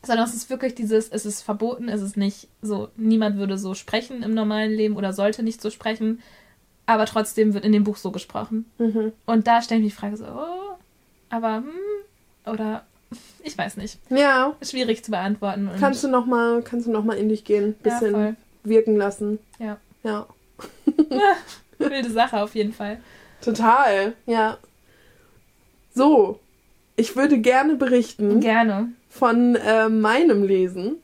Sondern 0.03 0.25
es 0.27 0.33
ist 0.33 0.49
wirklich 0.49 0.75
dieses, 0.75 1.09
es 1.09 1.25
ist 1.25 1.41
verboten, 1.41 1.89
es 1.89 2.01
ist 2.01 2.17
nicht 2.17 2.47
so, 2.61 2.89
niemand 2.95 3.37
würde 3.37 3.57
so 3.57 3.73
sprechen 3.73 4.23
im 4.23 4.33
normalen 4.33 4.71
Leben 4.71 4.95
oder 4.95 5.11
sollte 5.11 5.43
nicht 5.43 5.61
so 5.61 5.69
sprechen, 5.69 6.21
aber 6.85 7.05
trotzdem 7.05 7.53
wird 7.53 7.65
in 7.65 7.71
dem 7.71 7.83
Buch 7.83 7.97
so 7.97 8.11
gesprochen. 8.11 8.65
Mhm. 8.77 9.11
Und 9.25 9.47
da 9.47 9.61
stelle 9.61 9.79
ich 9.79 9.85
mich 9.85 9.93
die 9.93 9.99
Frage 9.99 10.17
so, 10.17 10.25
oh, 10.25 10.77
aber, 11.29 11.57
hm, 11.57 12.51
oder 12.51 12.85
ich 13.43 13.57
weiß 13.57 13.77
nicht. 13.77 13.99
Ja. 14.09 14.55
Schwierig 14.61 15.03
zu 15.03 15.11
beantworten. 15.11 15.69
kannst 15.79 16.03
du 16.03 16.07
noch 16.07 16.25
mal, 16.25 16.61
kannst 16.61 16.87
du 16.87 16.91
noch 16.91 17.03
mal 17.03 17.17
in 17.17 17.29
dich 17.29 17.43
gehen, 17.43 17.73
bisschen 17.75 18.13
ja, 18.13 18.35
wirken 18.63 18.95
lassen. 18.95 19.39
Ja. 19.59 19.77
Ja. 20.03 20.27
Wilde 21.77 22.09
Sache 22.09 22.41
auf 22.41 22.55
jeden 22.55 22.73
Fall. 22.73 22.99
Total, 23.41 24.13
ja. 24.25 24.57
So, 25.93 26.39
ich 26.95 27.15
würde 27.15 27.39
gerne 27.39 27.75
berichten. 27.75 28.39
Gerne. 28.39 28.89
Von 29.09 29.55
äh, 29.55 29.89
meinem 29.89 30.43
Lesen. 30.43 30.97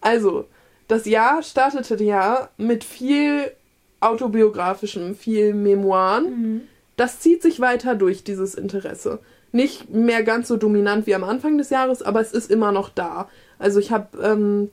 also, 0.00 0.48
das 0.88 1.06
Jahr 1.06 1.42
startete 1.42 2.02
ja 2.02 2.48
mit 2.56 2.84
viel 2.84 3.52
autobiografischem, 4.00 5.14
viel 5.14 5.54
Memoiren. 5.54 6.24
Mhm. 6.24 6.60
Das 6.96 7.20
zieht 7.20 7.42
sich 7.42 7.60
weiter 7.60 7.94
durch, 7.94 8.24
dieses 8.24 8.54
Interesse 8.54 9.20
nicht 9.52 9.90
mehr 9.90 10.22
ganz 10.22 10.48
so 10.48 10.56
dominant 10.56 11.06
wie 11.06 11.14
am 11.14 11.24
Anfang 11.24 11.58
des 11.58 11.70
Jahres, 11.70 12.02
aber 12.02 12.20
es 12.20 12.32
ist 12.32 12.50
immer 12.50 12.72
noch 12.72 12.88
da. 12.88 13.28
Also 13.58 13.78
ich 13.78 13.92
habe, 13.92 14.18
ähm, 14.18 14.70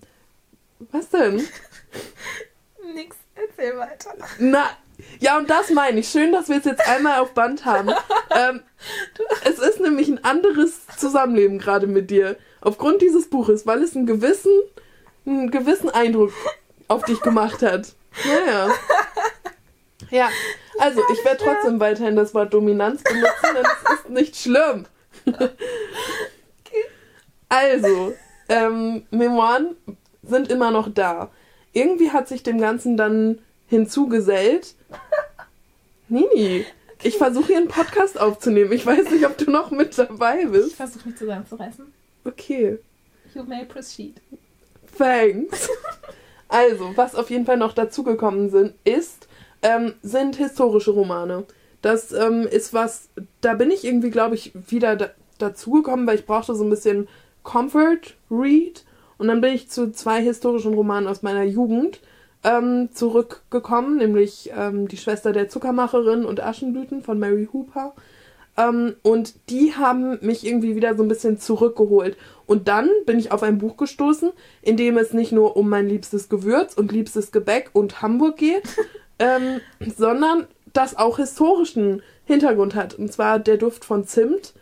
was 0.91 1.09
denn? 1.09 1.35
Nix, 2.95 3.17
erzähl 3.35 3.77
weiter. 3.77 4.11
Na, 4.39 4.69
ja, 5.19 5.37
und 5.37 5.49
das 5.49 5.69
meine 5.71 5.99
ich. 5.99 6.09
Schön, 6.09 6.31
dass 6.31 6.49
wir 6.49 6.57
es 6.57 6.65
jetzt 6.65 6.87
einmal 6.87 7.19
auf 7.19 7.33
Band 7.33 7.65
haben. 7.65 7.89
ähm, 8.31 8.61
es 9.43 9.59
ist 9.59 9.79
nämlich 9.79 10.07
ein 10.07 10.23
anderes 10.23 10.87
Zusammenleben 10.97 11.59
gerade 11.59 11.87
mit 11.87 12.09
dir. 12.09 12.37
Aufgrund 12.61 13.01
dieses 13.01 13.29
Buches, 13.29 13.65
weil 13.65 13.83
es 13.83 13.95
einen 13.95 14.05
gewissen, 14.05 14.51
einen 15.25 15.51
gewissen 15.51 15.89
Eindruck 15.89 16.31
auf 16.87 17.03
dich 17.03 17.21
gemacht 17.21 17.61
hat. 17.61 17.93
Ja, 18.25 18.51
ja. 18.51 18.69
Ja, 20.11 20.29
also 20.79 21.01
ich 21.13 21.23
werde 21.23 21.43
trotzdem 21.43 21.79
weiterhin 21.79 22.15
das 22.15 22.33
Wort 22.33 22.53
Dominanz 22.53 23.03
benutzen, 23.03 23.55
denn 23.55 23.65
es 23.65 23.93
ist 23.93 24.09
nicht 24.09 24.35
schlimm. 24.35 24.85
Also, 27.49 28.13
ähm, 28.47 29.07
Memoiren 29.09 29.75
sind 30.21 30.51
immer 30.51 30.69
noch 30.71 30.87
da. 30.93 31.31
Irgendwie 31.73 32.11
hat 32.11 32.27
sich 32.27 32.43
dem 32.43 32.59
Ganzen 32.59 32.95
dann 32.95 33.39
hinzugesellt. 33.69 34.75
Nini, 36.09 36.65
ich 37.03 37.17
versuche 37.17 37.47
hier 37.47 37.57
einen 37.57 37.67
Podcast 37.67 38.19
aufzunehmen. 38.19 38.71
Ich 38.73 38.85
weiß 38.85 39.11
nicht, 39.11 39.25
ob 39.25 39.37
du 39.37 39.49
noch 39.49 39.71
mit 39.71 39.97
dabei 39.97 40.45
bist. 40.45 40.69
Ich 40.69 40.75
versuche 40.75 41.07
mich 41.07 41.17
zusammenzureißen. 41.17 41.85
Okay. 42.25 42.79
You 43.33 43.43
may 43.43 43.65
proceed. 43.65 44.21
Thanks. 44.97 45.69
Also, 46.51 46.93
was 46.95 47.13
auf 47.13 47.29
jeden 47.29 47.45
Fall 47.45 47.57
noch 47.57 47.73
dazugekommen 47.73 48.49
sind, 48.49 48.73
ist, 48.83 49.27
ähm, 49.61 49.93
sind 50.01 50.35
historische 50.35 50.89
Romane. 50.89 51.45
Das 51.83 52.11
ähm, 52.11 52.47
ist 52.47 52.73
was, 52.73 53.09
da 53.41 53.53
bin 53.53 53.69
ich 53.69 53.85
irgendwie, 53.85 54.09
glaube 54.09 54.33
ich, 54.33 54.51
wieder 54.67 54.95
da, 54.95 55.11
dazugekommen, 55.37 56.07
weil 56.07 56.15
ich 56.15 56.25
brauchte 56.25 56.55
so 56.55 56.63
ein 56.63 56.71
bisschen 56.71 57.07
Comfort 57.43 58.15
Read. 58.31 58.83
Und 59.19 59.27
dann 59.27 59.41
bin 59.41 59.53
ich 59.53 59.69
zu 59.69 59.91
zwei 59.91 60.23
historischen 60.23 60.73
Romanen 60.73 61.07
aus 61.07 61.21
meiner 61.21 61.43
Jugend 61.43 61.99
ähm, 62.43 62.89
zurückgekommen, 62.93 63.97
nämlich 63.97 64.51
ähm, 64.55 64.87
Die 64.87 64.97
Schwester 64.97 65.33
der 65.33 65.49
Zuckermacherin 65.49 66.25
und 66.25 66.41
Aschenblüten 66.41 67.01
von 67.01 67.19
Mary 67.19 67.49
Hooper. 67.51 67.93
Ähm, 68.57 68.95
und 69.03 69.35
die 69.49 69.73
haben 69.73 70.19
mich 70.21 70.45
irgendwie 70.45 70.75
wieder 70.75 70.95
so 70.95 71.03
ein 71.03 71.09
bisschen 71.09 71.39
zurückgeholt. 71.39 72.17
Und 72.45 72.67
dann 72.67 72.89
bin 73.05 73.19
ich 73.19 73.31
auf 73.31 73.43
ein 73.43 73.57
Buch 73.57 73.77
gestoßen, 73.77 74.31
in 74.61 74.77
dem 74.77 74.97
es 74.97 75.13
nicht 75.13 75.31
nur 75.31 75.55
um 75.55 75.69
mein 75.69 75.87
liebstes 75.87 76.29
Gewürz 76.29 76.73
und 76.73 76.91
liebstes 76.91 77.31
Gebäck 77.31 77.69
und 77.73 78.01
Hamburg 78.01 78.37
geht, 78.37 78.63
ähm, 79.19 79.61
sondern 79.97 80.47
das 80.73 80.97
auch 80.97 81.17
historischen 81.17 82.01
Hintergrund 82.25 82.75
hat. 82.75 82.95
Und 82.95 83.11
zwar 83.11 83.39
der 83.39 83.57
Duft 83.57 83.85
von 83.85 84.05
Zimt. 84.05 84.53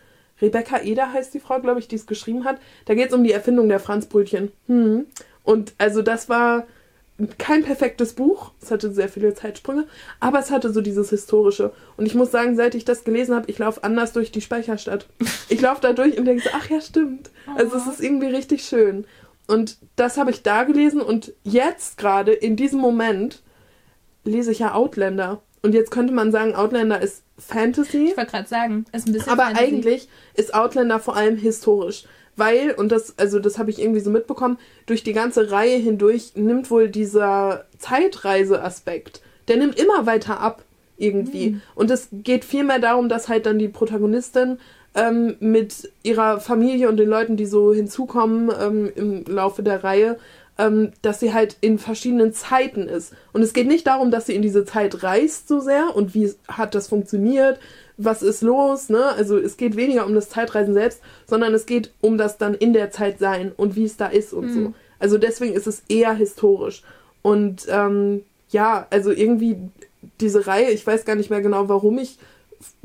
Rebecca 0.41 0.81
Eder 0.81 1.11
heißt 1.13 1.33
die 1.33 1.39
Frau, 1.39 1.59
glaube 1.59 1.79
ich, 1.79 1.87
die 1.87 1.95
es 1.95 2.05
geschrieben 2.05 2.45
hat. 2.45 2.59
Da 2.85 2.93
geht 2.93 3.07
es 3.07 3.13
um 3.13 3.23
die 3.23 3.31
Erfindung 3.31 3.69
der 3.69 3.79
Franzbrötchen. 3.79 4.51
Hm. 4.67 5.05
Und 5.43 5.73
also 5.77 6.01
das 6.01 6.29
war 6.29 6.67
kein 7.37 7.63
perfektes 7.63 8.13
Buch. 8.13 8.51
Es 8.61 8.69
hatte 8.69 8.91
sehr 8.91 9.09
viele 9.09 9.33
Zeitsprünge, 9.33 9.87
aber 10.19 10.39
es 10.39 10.51
hatte 10.51 10.71
so 10.71 10.81
dieses 10.81 11.09
historische. 11.09 11.71
Und 11.95 12.05
ich 12.05 12.13
muss 12.13 12.31
sagen, 12.31 12.55
seit 12.55 12.75
ich 12.75 12.85
das 12.85 13.03
gelesen 13.03 13.35
habe, 13.35 13.49
ich 13.49 13.57
laufe 13.57 13.83
anders 13.83 14.13
durch 14.13 14.31
die 14.31 14.41
Speicherstadt. 14.41 15.07
Ich 15.49 15.61
laufe 15.61 15.81
da 15.81 15.93
durch 15.93 16.17
und 16.17 16.25
denke 16.25 16.43
so, 16.43 16.49
ach 16.53 16.69
ja, 16.69 16.79
stimmt. 16.81 17.31
Also 17.55 17.77
es 17.77 17.87
ist 17.87 18.01
irgendwie 18.01 18.27
richtig 18.27 18.63
schön. 18.63 19.05
Und 19.47 19.77
das 19.95 20.17
habe 20.17 20.29
ich 20.29 20.43
da 20.43 20.63
gelesen 20.63 21.01
und 21.01 21.33
jetzt 21.43 21.97
gerade 21.97 22.33
in 22.33 22.55
diesem 22.55 22.79
Moment 22.79 23.41
lese 24.23 24.51
ich 24.51 24.59
ja 24.59 24.73
Outlander. 24.73 25.41
Und 25.63 25.73
jetzt 25.73 25.89
könnte 25.89 26.13
man 26.13 26.31
sagen, 26.31 26.53
Outlander 26.53 27.01
ist 27.01 27.23
Fantasy. 27.39 28.09
Ich 28.09 28.17
wollte 28.17 28.31
gerade 28.31 28.47
sagen, 28.47 28.85
ist 28.91 29.07
ein 29.07 29.13
bisschen 29.13 29.31
Aber 29.31 29.43
Fantasy. 29.43 29.65
eigentlich 29.65 30.09
ist 30.35 30.53
Outlander 30.53 30.99
vor 30.99 31.15
allem 31.15 31.37
historisch 31.37 32.03
weil, 32.37 32.71
und 32.71 32.91
das, 32.91 33.17
also 33.17 33.39
das 33.39 33.57
habe 33.57 33.69
ich 33.71 33.81
irgendwie 33.81 33.99
so 33.99 34.09
mitbekommen, 34.09 34.57
durch 34.85 35.03
die 35.03 35.13
ganze 35.13 35.51
Reihe 35.51 35.77
hindurch 35.77 36.33
nimmt 36.35 36.71
wohl 36.71 36.89
dieser 36.89 37.65
Zeitreise-Aspekt, 37.77 39.21
der 39.47 39.57
nimmt 39.57 39.79
immer 39.79 40.05
weiter 40.05 40.39
ab 40.39 40.63
irgendwie. 40.97 41.51
Mhm. 41.51 41.61
Und 41.75 41.91
es 41.91 42.09
geht 42.11 42.45
vielmehr 42.45 42.79
darum, 42.79 43.09
dass 43.09 43.27
halt 43.27 43.45
dann 43.45 43.59
die 43.59 43.67
Protagonistin 43.67 44.59
ähm, 44.95 45.35
mit 45.39 45.91
ihrer 46.03 46.39
Familie 46.39 46.89
und 46.89 46.97
den 46.97 47.09
Leuten, 47.09 47.37
die 47.37 47.45
so 47.45 47.73
hinzukommen 47.73 48.51
ähm, 48.59 48.91
im 48.95 49.23
Laufe 49.25 49.63
der 49.63 49.83
Reihe, 49.83 50.17
ähm, 50.57 50.91
dass 51.01 51.19
sie 51.19 51.33
halt 51.33 51.57
in 51.61 51.77
verschiedenen 51.77 52.33
Zeiten 52.33 52.87
ist. 52.87 53.13
Und 53.31 53.43
es 53.43 53.53
geht 53.53 53.67
nicht 53.67 53.85
darum, 53.85 54.11
dass 54.11 54.25
sie 54.25 54.35
in 54.35 54.41
diese 54.41 54.65
Zeit 54.65 55.03
reist 55.03 55.47
so 55.47 55.59
sehr 55.59 55.95
und 55.95 56.15
wie 56.15 56.33
hat 56.47 56.73
das 56.73 56.87
funktioniert, 56.87 57.59
was 57.97 58.21
ist 58.21 58.41
los, 58.41 58.89
ne? 58.89 59.05
Also 59.05 59.37
es 59.37 59.57
geht 59.57 59.75
weniger 59.75 60.05
um 60.05 60.13
das 60.13 60.29
Zeitreisen 60.29 60.73
selbst, 60.73 61.01
sondern 61.25 61.53
es 61.53 61.65
geht 61.65 61.91
um 62.01 62.17
das 62.17 62.37
dann 62.37 62.53
in 62.53 62.73
der 62.73 62.91
Zeit 62.91 63.19
sein 63.19 63.51
und 63.55 63.75
wie 63.75 63.85
es 63.85 63.97
da 63.97 64.07
ist 64.07 64.33
und 64.33 64.47
mhm. 64.47 64.53
so. 64.53 64.73
Also 64.99 65.17
deswegen 65.17 65.53
ist 65.53 65.67
es 65.67 65.83
eher 65.89 66.13
historisch. 66.13 66.83
Und 67.21 67.65
ähm, 67.69 68.23
ja, 68.49 68.87
also 68.89 69.11
irgendwie 69.11 69.57
diese 70.19 70.47
Reihe, 70.47 70.69
ich 70.69 70.85
weiß 70.85 71.05
gar 71.05 71.15
nicht 71.15 71.29
mehr 71.29 71.41
genau, 71.41 71.69
warum 71.69 71.97
ich 71.97 72.17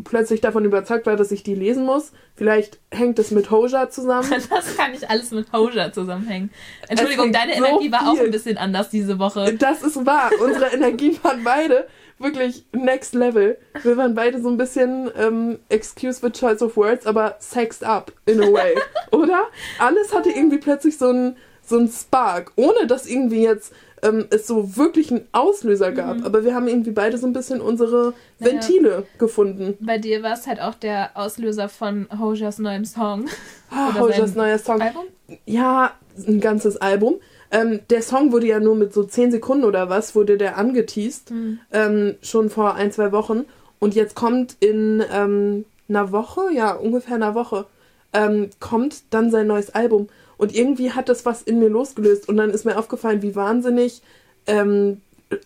plötzlich 0.04 0.40
davon 0.40 0.64
überzeugt 0.64 1.06
war, 1.06 1.16
dass 1.16 1.32
ich 1.32 1.42
die 1.42 1.54
lesen 1.54 1.84
muss. 1.84 2.12
Vielleicht 2.34 2.78
hängt 2.90 3.18
es 3.18 3.30
mit 3.30 3.50
Hoja 3.50 3.88
zusammen. 3.88 4.30
Das 4.50 4.76
kann 4.76 4.92
nicht 4.92 5.08
alles 5.08 5.30
mit 5.30 5.52
Hoja 5.52 5.92
zusammenhängen. 5.92 6.50
Entschuldigung, 6.88 7.32
deine 7.32 7.54
so 7.56 7.64
Energie 7.64 7.92
war 7.92 8.10
auch 8.10 8.18
ein 8.18 8.30
bisschen 8.30 8.58
anders 8.58 8.90
diese 8.90 9.18
Woche. 9.18 9.54
Das 9.54 9.82
ist 9.82 10.04
wahr. 10.04 10.30
Unsere 10.40 10.66
Energien 10.74 11.18
waren 11.22 11.42
beide 11.44 11.86
wirklich 12.22 12.64
next 12.72 13.14
level. 13.14 13.58
Wir 13.82 13.96
waren 13.96 14.14
beide 14.14 14.40
so 14.40 14.48
ein 14.48 14.56
bisschen, 14.56 15.10
ähm, 15.16 15.58
excuse 15.68 16.20
the 16.20 16.30
choice 16.30 16.62
of 16.62 16.76
words, 16.76 17.06
aber 17.06 17.36
sexed 17.38 17.84
up 17.84 18.12
in 18.26 18.42
a 18.42 18.52
way, 18.52 18.74
oder? 19.10 19.44
Alles 19.78 20.14
hatte 20.14 20.30
irgendwie 20.30 20.58
plötzlich 20.58 20.98
so 20.98 21.10
ein 21.10 21.36
so 21.64 21.86
Spark, 21.86 22.52
ohne 22.56 22.86
dass 22.86 23.06
irgendwie 23.06 23.42
jetzt 23.42 23.72
ähm, 24.02 24.26
es 24.30 24.46
so 24.46 24.76
wirklich 24.76 25.10
einen 25.10 25.26
Auslöser 25.32 25.92
gab. 25.92 26.18
Mhm. 26.18 26.24
Aber 26.24 26.44
wir 26.44 26.54
haben 26.54 26.68
irgendwie 26.68 26.90
beide 26.90 27.18
so 27.18 27.26
ein 27.26 27.32
bisschen 27.32 27.60
unsere 27.60 28.14
Ventile 28.38 28.90
naja, 28.90 29.02
gefunden. 29.18 29.76
Bei 29.80 29.98
dir 29.98 30.22
war 30.22 30.34
es 30.34 30.46
halt 30.46 30.60
auch 30.60 30.74
der 30.74 31.10
Auslöser 31.14 31.68
von 31.68 32.08
Hojas 32.18 32.58
neuem 32.58 32.84
Song. 32.84 33.26
Ah, 33.70 33.94
Hojas 33.98 34.34
neuer 34.34 34.58
Song. 34.58 34.80
Album? 34.80 35.04
Ja, 35.46 35.92
ein 36.26 36.40
ganzes 36.40 36.76
Album. 36.76 37.20
Ähm, 37.52 37.80
der 37.90 38.02
Song 38.02 38.32
wurde 38.32 38.46
ja 38.46 38.58
nur 38.58 38.74
mit 38.74 38.92
so 38.94 39.04
10 39.04 39.30
Sekunden 39.30 39.64
oder 39.64 39.90
was, 39.90 40.14
wurde 40.14 40.38
der 40.38 40.56
angeteased. 40.56 41.30
Mhm. 41.30 41.60
Ähm, 41.70 42.14
schon 42.22 42.50
vor 42.50 42.74
ein, 42.74 42.90
zwei 42.90 43.12
Wochen. 43.12 43.44
Und 43.78 43.94
jetzt 43.94 44.16
kommt 44.16 44.56
in 44.60 45.04
ähm, 45.12 45.66
einer 45.88 46.12
Woche, 46.12 46.40
ja, 46.52 46.72
ungefähr 46.72 47.16
einer 47.16 47.34
Woche, 47.34 47.66
ähm, 48.14 48.48
kommt 48.58 49.02
dann 49.10 49.30
sein 49.30 49.46
neues 49.46 49.70
Album. 49.70 50.08
Und 50.38 50.54
irgendwie 50.54 50.92
hat 50.92 51.08
das 51.08 51.26
was 51.26 51.42
in 51.42 51.58
mir 51.58 51.68
losgelöst. 51.68 52.28
Und 52.28 52.38
dann 52.38 52.50
ist 52.50 52.64
mir 52.64 52.78
aufgefallen, 52.78 53.22
wie 53.22 53.36
wahnsinnig 53.36 54.02
ähm, 54.46 55.02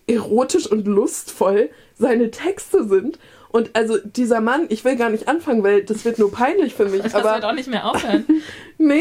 erotisch 0.06 0.70
und 0.70 0.86
lustvoll 0.86 1.70
seine 1.98 2.30
Texte 2.30 2.86
sind. 2.86 3.18
Und 3.56 3.70
also 3.72 3.96
dieser 3.96 4.42
Mann, 4.42 4.66
ich 4.68 4.84
will 4.84 4.96
gar 4.96 5.08
nicht 5.08 5.28
anfangen, 5.28 5.64
weil 5.64 5.82
das 5.82 6.04
wird 6.04 6.18
nur 6.18 6.30
peinlich 6.30 6.74
für 6.74 6.90
mich. 6.90 7.00
Das 7.00 7.14
aber 7.14 7.36
wird 7.36 7.44
auch 7.46 7.54
nicht 7.54 7.70
mehr 7.70 7.88
aufhören. 7.88 8.26
nee, 8.76 9.00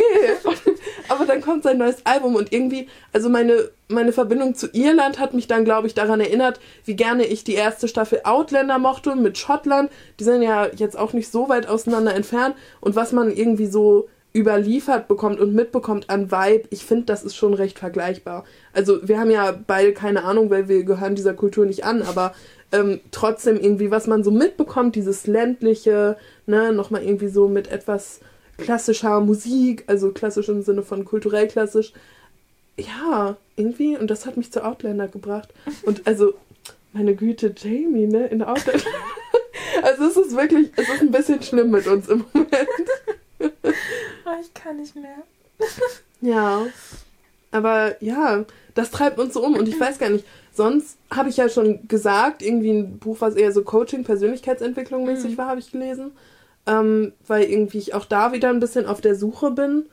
aber 1.09 1.25
dann 1.25 1.41
kommt 1.41 1.63
sein 1.63 1.77
neues 1.77 2.05
Album 2.05 2.35
und 2.35 2.53
irgendwie, 2.53 2.87
also 3.11 3.27
meine, 3.27 3.67
meine 3.89 4.13
Verbindung 4.13 4.55
zu 4.55 4.67
Irland 4.71 5.19
hat 5.19 5.33
mich 5.33 5.47
dann, 5.47 5.65
glaube 5.65 5.87
ich, 5.87 5.93
daran 5.93 6.21
erinnert, 6.21 6.61
wie 6.85 6.95
gerne 6.95 7.25
ich 7.25 7.43
die 7.43 7.55
erste 7.55 7.89
Staffel 7.89 8.21
Outlander 8.23 8.79
mochte 8.79 9.17
mit 9.17 9.37
Schottland. 9.37 9.91
Die 10.21 10.23
sind 10.23 10.41
ja 10.41 10.67
jetzt 10.73 10.97
auch 10.97 11.11
nicht 11.11 11.29
so 11.29 11.49
weit 11.49 11.67
auseinander 11.67 12.15
entfernt 12.15 12.55
und 12.79 12.95
was 12.95 13.11
man 13.11 13.35
irgendwie 13.35 13.67
so 13.67 14.07
überliefert 14.33 15.09
bekommt 15.09 15.41
und 15.41 15.53
mitbekommt 15.53 16.09
an 16.09 16.31
Vibe, 16.31 16.67
ich 16.69 16.85
finde, 16.85 17.05
das 17.05 17.23
ist 17.23 17.35
schon 17.35 17.53
recht 17.53 17.79
vergleichbar. 17.79 18.45
Also 18.73 19.05
wir 19.05 19.19
haben 19.19 19.31
ja 19.31 19.53
beide 19.67 19.93
keine 19.93 20.23
Ahnung, 20.23 20.49
weil 20.49 20.69
wir 20.69 20.83
gehören 20.83 21.15
dieser 21.15 21.33
Kultur 21.33 21.65
nicht 21.65 21.83
an, 21.83 22.01
aber 22.01 22.33
ähm, 22.75 22.99
trotzdem 23.11 23.57
irgendwie, 23.57 23.91
was 23.91 24.07
man 24.07 24.23
so 24.23 24.31
mitbekommt, 24.31 24.95
dieses 24.95 25.27
ländliche, 25.27 26.17
ne, 26.45 26.73
nochmal 26.73 27.03
irgendwie 27.03 27.29
so 27.29 27.47
mit 27.47 27.71
etwas 27.71 28.19
klassischer 28.57 29.19
Musik, 29.21 29.83
also 29.87 30.11
klassisch 30.11 30.49
im 30.49 30.61
Sinne 30.61 30.83
von 30.83 31.05
kulturell 31.05 31.47
klassisch. 31.47 31.93
Ja, 32.77 33.37
irgendwie, 33.55 33.97
und 33.97 34.11
das 34.11 34.25
hat 34.25 34.37
mich 34.37 34.51
zu 34.51 34.65
Outlander 34.65 35.07
gebracht. 35.07 35.49
Und 35.83 36.05
also, 36.05 36.33
meine 36.91 37.15
Güte, 37.15 37.53
Jamie, 37.55 38.07
ne, 38.07 38.27
in 38.27 38.41
Outlander. 38.41 38.83
also 39.83 40.05
es 40.05 40.17
ist 40.17 40.35
wirklich, 40.35 40.71
es 40.75 40.89
ist 40.89 41.01
ein 41.01 41.11
bisschen 41.11 41.41
schlimm 41.41 41.71
mit 41.71 41.87
uns 41.87 42.09
im 42.09 42.25
Moment. 42.33 42.51
oh, 43.39 44.39
ich 44.41 44.53
kann 44.53 44.77
nicht 44.77 44.95
mehr. 44.95 45.23
ja. 46.21 46.65
Aber 47.51 48.03
ja, 48.03 48.43
das 48.73 48.91
treibt 48.91 49.17
uns 49.17 49.33
so 49.33 49.41
um 49.41 49.55
und 49.55 49.69
ich 49.69 49.79
weiß 49.79 49.97
gar 49.97 50.09
nicht, 50.09 50.25
sonst 50.55 50.97
habe 51.11 51.29
ich 51.29 51.37
ja 51.37 51.49
schon 51.49 51.87
gesagt, 51.87 52.41
irgendwie 52.41 52.71
ein 52.71 52.97
Buch, 52.97 53.17
was 53.19 53.35
eher 53.35 53.51
so 53.51 53.63
Coaching, 53.63 54.03
Persönlichkeitsentwicklung 54.03 55.05
mäßig 55.05 55.33
mhm. 55.33 55.37
war, 55.37 55.47
habe 55.47 55.59
ich 55.59 55.71
gelesen. 55.71 56.11
Ähm, 56.67 57.13
weil 57.27 57.43
irgendwie 57.43 57.77
ich 57.77 57.93
auch 57.93 58.05
da 58.05 58.31
wieder 58.31 58.49
ein 58.49 58.59
bisschen 58.59 58.85
auf 58.85 59.01
der 59.01 59.15
Suche 59.15 59.51
bin. 59.51 59.85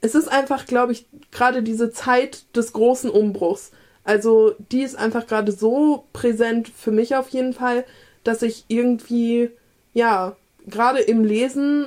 Es 0.00 0.14
ist 0.14 0.28
einfach, 0.28 0.66
glaube 0.66 0.92
ich, 0.92 1.06
gerade 1.30 1.62
diese 1.62 1.90
Zeit 1.90 2.44
des 2.54 2.72
großen 2.72 3.10
Umbruchs. 3.10 3.72
Also 4.04 4.54
die 4.70 4.82
ist 4.82 4.96
einfach 4.96 5.26
gerade 5.26 5.52
so 5.52 6.04
präsent 6.12 6.68
für 6.68 6.90
mich 6.90 7.16
auf 7.16 7.28
jeden 7.28 7.52
Fall, 7.52 7.84
dass 8.24 8.42
ich 8.42 8.64
irgendwie, 8.68 9.50
ja, 9.94 10.36
gerade 10.66 11.00
im 11.00 11.24
Lesen 11.24 11.86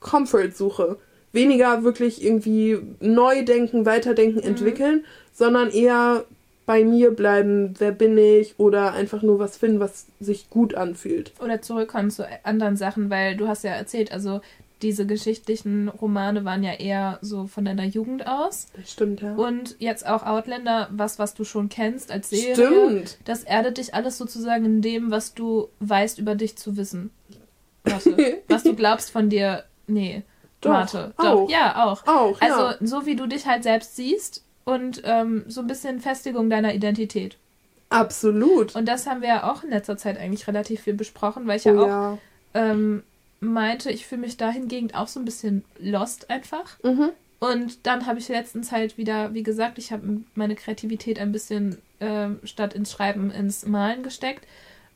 Comfort 0.00 0.52
suche. 0.54 0.98
Weniger 1.32 1.84
wirklich 1.84 2.24
irgendwie 2.24 2.78
neu 3.00 3.44
denken, 3.44 3.86
weiterdenken, 3.86 4.40
mhm. 4.40 4.48
entwickeln, 4.48 5.04
sondern 5.32 5.70
eher 5.70 6.24
bei 6.68 6.84
mir 6.84 7.12
bleiben, 7.12 7.72
wer 7.78 7.92
bin 7.92 8.18
ich 8.18 8.60
oder 8.60 8.92
einfach 8.92 9.22
nur 9.22 9.38
was 9.38 9.56
finden, 9.56 9.80
was 9.80 10.04
sich 10.20 10.50
gut 10.50 10.74
anfühlt. 10.74 11.32
Oder 11.42 11.62
zurückkommen 11.62 12.10
zu 12.10 12.28
anderen 12.42 12.76
Sachen, 12.76 13.08
weil 13.08 13.38
du 13.38 13.48
hast 13.48 13.64
ja 13.64 13.70
erzählt, 13.70 14.12
also 14.12 14.42
diese 14.82 15.06
geschichtlichen 15.06 15.88
Romane 15.88 16.44
waren 16.44 16.62
ja 16.62 16.74
eher 16.74 17.20
so 17.22 17.46
von 17.46 17.64
deiner 17.64 17.86
Jugend 17.86 18.26
aus. 18.26 18.66
Das 18.76 18.92
stimmt, 18.92 19.22
ja. 19.22 19.34
Und 19.34 19.76
jetzt 19.78 20.06
auch 20.06 20.26
Outlander, 20.26 20.90
was, 20.92 21.18
was 21.18 21.32
du 21.32 21.44
schon 21.44 21.70
kennst 21.70 22.12
als 22.12 22.28
Serie. 22.28 22.54
Stimmt. 22.54 23.16
Das 23.24 23.44
erdet 23.44 23.78
dich 23.78 23.94
alles 23.94 24.18
sozusagen 24.18 24.66
in 24.66 24.82
dem, 24.82 25.10
was 25.10 25.32
du 25.32 25.68
weißt 25.80 26.18
über 26.18 26.34
dich 26.34 26.58
zu 26.58 26.76
wissen. 26.76 27.08
Warte, 27.84 28.42
was 28.48 28.62
du 28.62 28.74
glaubst 28.74 29.10
von 29.10 29.30
dir. 29.30 29.64
Nee. 29.86 30.22
Doch, 30.60 30.70
warte. 30.70 31.14
Doch, 31.16 31.24
auch. 31.24 31.50
ja, 31.50 31.86
auch. 31.86 32.06
Auch, 32.06 32.38
Also, 32.42 32.60
ja. 32.60 32.76
so 32.80 33.06
wie 33.06 33.16
du 33.16 33.26
dich 33.26 33.46
halt 33.46 33.62
selbst 33.62 33.96
siehst, 33.96 34.44
und 34.68 35.00
ähm, 35.04 35.44
so 35.48 35.62
ein 35.62 35.66
bisschen 35.66 35.98
Festigung 35.98 36.50
deiner 36.50 36.74
Identität. 36.74 37.38
Absolut. 37.88 38.76
Und 38.76 38.86
das 38.86 39.06
haben 39.06 39.22
wir 39.22 39.28
ja 39.28 39.50
auch 39.50 39.64
in 39.64 39.70
letzter 39.70 39.96
Zeit 39.96 40.18
eigentlich 40.18 40.46
relativ 40.46 40.82
viel 40.82 40.92
besprochen, 40.92 41.46
weil 41.46 41.56
ich 41.56 41.64
ja 41.64 41.72
oh, 41.72 41.80
auch 41.80 41.86
ja. 41.86 42.18
Ähm, 42.52 43.02
meinte, 43.40 43.90
ich 43.90 44.06
fühle 44.06 44.20
mich 44.20 44.36
dahingehend 44.36 44.94
auch 44.94 45.08
so 45.08 45.20
ein 45.20 45.24
bisschen 45.24 45.64
lost 45.78 46.28
einfach. 46.28 46.76
Mhm. 46.82 47.12
Und 47.38 47.86
dann 47.86 48.04
habe 48.04 48.18
ich 48.18 48.28
letztens 48.28 48.70
halt 48.70 48.98
wieder, 48.98 49.32
wie 49.32 49.42
gesagt, 49.42 49.78
ich 49.78 49.90
habe 49.90 50.20
meine 50.34 50.54
Kreativität 50.54 51.18
ein 51.18 51.32
bisschen 51.32 51.78
äh, 52.00 52.28
statt 52.44 52.74
ins 52.74 52.92
Schreiben 52.92 53.30
ins 53.30 53.64
Malen 53.64 54.02
gesteckt. 54.02 54.46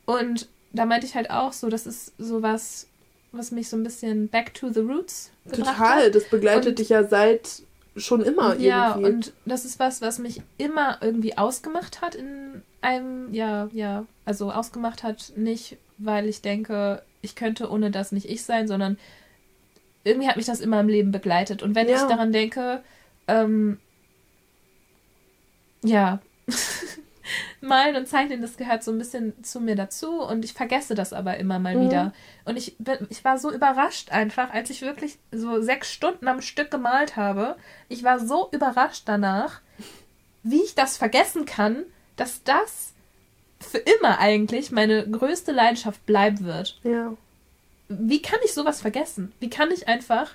Und 0.05 0.49
da 0.71 0.85
meinte 0.85 1.07
ich 1.07 1.15
halt 1.15 1.31
auch 1.31 1.51
so, 1.51 1.69
das 1.69 1.87
ist 1.87 2.13
sowas, 2.19 2.85
was 3.31 3.49
mich 3.49 3.69
so 3.69 3.77
ein 3.77 3.83
bisschen 3.83 4.27
back 4.27 4.53
to 4.53 4.69
the 4.71 4.81
roots 4.81 5.31
Total, 5.51 6.05
hat. 6.05 6.13
das 6.13 6.25
begleitet 6.25 6.67
und, 6.67 6.79
dich 6.79 6.89
ja 6.89 7.03
seit 7.03 7.63
schon 7.95 8.21
immer 8.21 8.55
ja, 8.55 8.89
irgendwie. 8.89 9.03
Ja, 9.03 9.15
und 9.15 9.33
das 9.45 9.65
ist 9.65 9.79
was, 9.79 10.01
was 10.01 10.19
mich 10.19 10.41
immer 10.57 10.97
irgendwie 11.01 11.37
ausgemacht 11.37 12.01
hat 12.01 12.15
in 12.15 12.61
einem, 12.81 13.33
ja, 13.33 13.69
ja, 13.71 14.05
also 14.25 14.51
ausgemacht 14.51 15.03
hat, 15.03 15.33
nicht, 15.35 15.77
weil 15.97 16.27
ich 16.27 16.41
denke, 16.41 17.03
ich 17.21 17.35
könnte 17.35 17.69
ohne 17.69 17.91
das 17.91 18.11
nicht 18.11 18.29
ich 18.29 18.43
sein, 18.43 18.67
sondern 18.67 18.97
irgendwie 20.03 20.27
hat 20.27 20.37
mich 20.37 20.45
das 20.45 20.59
immer 20.59 20.79
im 20.79 20.89
Leben 20.89 21.11
begleitet. 21.11 21.63
Und 21.63 21.75
wenn 21.75 21.87
ja. 21.87 21.95
ich 21.95 22.01
daran 22.01 22.31
denke, 22.31 22.81
ähm, 23.27 23.79
ja, 25.83 26.19
Malen 27.61 27.95
und 27.95 28.07
Zeichnen, 28.07 28.41
das 28.41 28.57
gehört 28.57 28.83
so 28.83 28.91
ein 28.91 28.97
bisschen 28.97 29.43
zu 29.43 29.59
mir 29.59 29.75
dazu 29.75 30.21
und 30.21 30.43
ich 30.43 30.53
vergesse 30.53 30.95
das 30.95 31.13
aber 31.13 31.37
immer 31.37 31.59
mal 31.59 31.75
mhm. 31.75 31.85
wieder. 31.85 32.13
Und 32.45 32.57
ich, 32.57 32.75
bin, 32.79 33.07
ich 33.09 33.23
war 33.23 33.37
so 33.37 33.51
überrascht 33.51 34.11
einfach, 34.11 34.51
als 34.51 34.69
ich 34.69 34.81
wirklich 34.81 35.17
so 35.31 35.61
sechs 35.61 35.91
Stunden 35.91 36.27
am 36.27 36.41
Stück 36.41 36.71
gemalt 36.71 37.15
habe. 37.15 37.55
Ich 37.89 38.03
war 38.03 38.19
so 38.19 38.49
überrascht 38.51 39.03
danach, 39.05 39.61
wie 40.43 40.61
ich 40.61 40.75
das 40.75 40.97
vergessen 40.97 41.45
kann, 41.45 41.83
dass 42.15 42.43
das 42.43 42.93
für 43.59 43.77
immer 43.77 44.19
eigentlich 44.19 44.71
meine 44.71 45.09
größte 45.09 45.51
Leidenschaft 45.51 46.05
bleiben 46.05 46.45
wird. 46.45 46.79
Ja. 46.83 47.13
Wie 47.87 48.21
kann 48.21 48.39
ich 48.43 48.53
sowas 48.53 48.81
vergessen? 48.81 49.31
Wie 49.39 49.49
kann 49.49 49.71
ich 49.71 49.87
einfach 49.87 50.31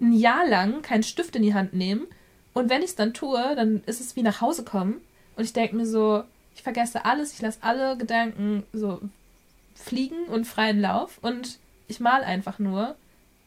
ein 0.00 0.12
Jahr 0.12 0.46
lang 0.46 0.82
keinen 0.82 1.04
Stift 1.04 1.36
in 1.36 1.42
die 1.42 1.54
Hand 1.54 1.74
nehmen 1.74 2.06
und 2.54 2.68
wenn 2.68 2.82
ich 2.82 2.90
es 2.90 2.96
dann 2.96 3.14
tue, 3.14 3.54
dann 3.56 3.82
ist 3.86 4.00
es 4.00 4.16
wie 4.16 4.22
nach 4.22 4.40
Hause 4.40 4.64
kommen 4.64 5.00
und 5.36 5.44
ich 5.44 5.52
denke 5.52 5.76
mir 5.76 5.86
so, 5.86 6.24
ich 6.54 6.62
vergesse 6.62 7.04
alles, 7.04 7.34
ich 7.34 7.42
lasse 7.42 7.58
alle 7.62 7.96
Gedanken 7.96 8.64
so 8.72 9.00
fliegen 9.74 10.24
und 10.26 10.46
freien 10.46 10.80
Lauf 10.80 11.18
und 11.22 11.58
ich 11.88 12.00
mal 12.00 12.22
einfach 12.22 12.58
nur 12.58 12.94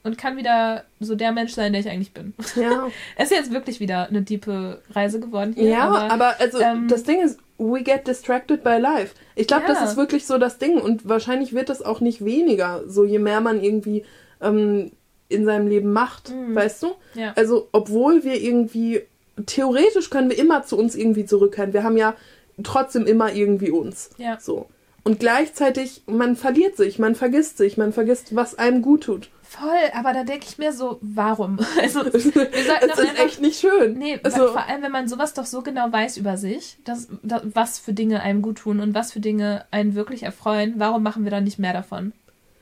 und 0.03 0.17
kann 0.17 0.37
wieder 0.37 0.83
so 0.99 1.15
der 1.15 1.31
Mensch 1.31 1.53
sein, 1.53 1.73
der 1.73 1.81
ich 1.81 1.89
eigentlich 1.89 2.13
bin. 2.13 2.33
Ja. 2.55 2.87
es 3.17 3.31
ist 3.31 3.37
jetzt 3.37 3.51
wirklich 3.51 3.79
wieder 3.79 4.07
eine 4.07 4.23
tiefe 4.23 4.81
Reise 4.91 5.19
geworden 5.19 5.53
hier. 5.55 5.69
Ja, 5.69 5.87
aber, 5.87 6.11
aber 6.11 6.35
also 6.39 6.59
ähm, 6.59 6.87
das 6.87 7.03
Ding 7.03 7.21
ist, 7.21 7.39
we 7.57 7.81
get 7.81 8.07
distracted 8.07 8.63
by 8.63 8.77
life. 8.77 9.15
Ich 9.35 9.47
glaube, 9.47 9.63
ja. 9.63 9.73
das 9.73 9.89
ist 9.89 9.97
wirklich 9.97 10.27
so 10.27 10.37
das 10.37 10.59
Ding 10.59 10.77
und 10.79 11.09
wahrscheinlich 11.09 11.53
wird 11.53 11.69
das 11.69 11.81
auch 11.81 12.01
nicht 12.01 12.23
weniger, 12.23 12.83
so 12.87 13.03
je 13.03 13.19
mehr 13.19 13.41
man 13.41 13.63
irgendwie 13.63 14.05
ähm, 14.41 14.91
in 15.27 15.45
seinem 15.45 15.67
Leben 15.67 15.91
macht, 15.91 16.29
mhm. 16.29 16.53
weißt 16.53 16.83
du? 16.83 16.87
Ja. 17.15 17.33
Also, 17.35 17.67
obwohl 17.71 18.23
wir 18.23 18.39
irgendwie 18.39 19.01
theoretisch 19.45 20.09
können 20.09 20.29
wir 20.29 20.37
immer 20.37 20.63
zu 20.63 20.77
uns 20.77 20.95
irgendwie 20.95 21.25
zurückkehren. 21.25 21.73
Wir 21.73 21.83
haben 21.83 21.97
ja 21.97 22.15
trotzdem 22.63 23.05
immer 23.05 23.33
irgendwie 23.33 23.71
uns. 23.71 24.09
Ja. 24.17 24.39
So. 24.39 24.67
Und 25.03 25.19
gleichzeitig, 25.19 26.01
man 26.07 26.35
verliert 26.35 26.77
sich, 26.77 26.97
man 26.97 27.13
vergisst 27.13 27.57
sich, 27.57 27.77
man 27.77 27.93
vergisst, 27.93 28.35
was 28.35 28.57
einem 28.57 28.81
gut 28.81 29.03
tut. 29.03 29.29
Voll, 29.43 29.91
aber 29.93 30.13
da 30.13 30.23
denke 30.23 30.47
ich 30.49 30.57
mir 30.57 30.73
so, 30.73 30.97
warum? 31.01 31.59
Also, 31.79 32.03
wir 32.03 32.11
sollten 32.11 32.49
es 32.51 32.97
ist 32.97 32.99
einfach, 32.99 33.23
echt 33.23 33.39
nicht 33.39 33.59
schön. 33.59 33.99
Nee, 33.99 34.19
also, 34.23 34.47
vor 34.47 34.65
allem, 34.67 34.81
wenn 34.81 34.91
man 34.91 35.07
sowas 35.07 35.35
doch 35.35 35.45
so 35.45 35.61
genau 35.61 35.91
weiß 35.91 36.17
über 36.17 36.37
sich, 36.37 36.77
dass, 36.83 37.07
dass, 37.21 37.43
was 37.53 37.77
für 37.77 37.93
Dinge 37.93 38.21
einem 38.21 38.41
gut 38.41 38.57
tun 38.57 38.79
und 38.79 38.95
was 38.95 39.11
für 39.11 39.19
Dinge 39.19 39.65
einen 39.69 39.93
wirklich 39.93 40.23
erfreuen, 40.23 40.73
warum 40.77 41.03
machen 41.03 41.23
wir 41.23 41.31
dann 41.31 41.43
nicht 41.43 41.59
mehr 41.59 41.73
davon? 41.73 42.11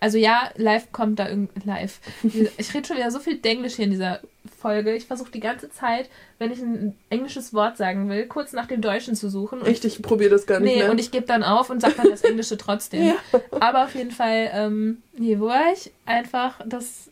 Also 0.01 0.17
ja, 0.17 0.49
live 0.57 0.91
kommt 0.91 1.19
da 1.19 1.29
irgendwie 1.29 1.61
live. 1.65 2.01
Ich 2.57 2.73
rede 2.73 2.85
schon 2.85 2.97
wieder 2.97 3.09
so 3.09 3.19
viel 3.19 3.39
Englisch 3.41 3.75
hier 3.75 3.85
in 3.85 3.91
dieser 3.91 4.19
Folge. 4.63 4.95
Ich 4.95 5.05
versuche 5.05 5.29
die 5.29 5.41
ganze 5.41 5.69
Zeit, 5.69 6.09
wenn 6.39 6.51
ich 6.51 6.59
ein 6.59 6.95
englisches 7.09 7.53
Wort 7.53 7.77
sagen 7.77 8.09
will, 8.09 8.25
kurz 8.25 8.53
nach 8.53 8.65
dem 8.65 8.81
Deutschen 8.81 9.13
zu 9.13 9.29
suchen. 9.29 9.63
Echt, 9.65 9.85
ich 9.85 10.01
probiere 10.01 10.31
das 10.31 10.47
gar 10.47 10.59
nicht 10.59 10.73
nee, 10.73 10.81
mehr. 10.81 10.91
und 10.91 10.99
ich 10.99 11.11
gebe 11.11 11.27
dann 11.27 11.43
auf 11.43 11.69
und 11.69 11.81
sage 11.81 11.95
dann 11.97 12.09
das 12.09 12.23
Englische 12.23 12.57
trotzdem. 12.57 13.07
ja. 13.07 13.15
Aber 13.59 13.83
auf 13.83 13.93
jeden 13.93 14.11
Fall, 14.11 14.49
ähm, 14.53 15.03
nee, 15.17 15.37
wo 15.39 15.47
war 15.47 15.71
ich? 15.73 15.91
Einfach 16.05 16.61
das... 16.65 17.09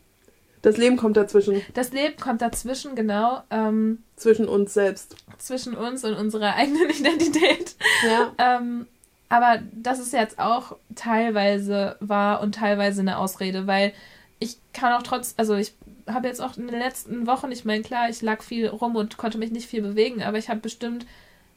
Das 0.62 0.76
Leben 0.76 0.96
kommt 0.96 1.16
dazwischen. 1.16 1.60
Das 1.74 1.92
Leben 1.92 2.16
kommt 2.16 2.40
dazwischen, 2.40 2.94
genau. 2.94 3.42
Ähm, 3.50 4.02
zwischen 4.16 4.48
uns 4.48 4.72
selbst. 4.72 5.16
Zwischen 5.38 5.74
uns 5.74 6.04
und 6.04 6.14
unserer 6.14 6.54
eigenen 6.56 6.88
Identität. 6.88 7.76
Ja. 8.06 8.32
Ähm, 8.38 8.86
aber 9.28 9.60
das 9.72 9.98
ist 9.98 10.12
jetzt 10.12 10.38
auch 10.38 10.76
teilweise 10.94 11.96
wahr 12.00 12.40
und 12.40 12.54
teilweise 12.54 13.00
eine 13.00 13.18
Ausrede, 13.18 13.66
weil 13.66 13.92
ich 14.38 14.56
kann 14.72 14.92
auch 14.92 15.02
trotz, 15.02 15.34
also 15.36 15.54
ich 15.54 15.74
habe 16.08 16.28
jetzt 16.28 16.40
auch 16.40 16.56
in 16.56 16.68
den 16.68 16.78
letzten 16.78 17.26
Wochen, 17.26 17.50
ich 17.52 17.64
meine, 17.64 17.82
klar, 17.82 18.08
ich 18.08 18.22
lag 18.22 18.42
viel 18.42 18.68
rum 18.68 18.96
und 18.96 19.16
konnte 19.16 19.38
mich 19.38 19.50
nicht 19.50 19.68
viel 19.68 19.82
bewegen, 19.82 20.22
aber 20.22 20.38
ich 20.38 20.48
habe 20.48 20.60
bestimmt 20.60 21.06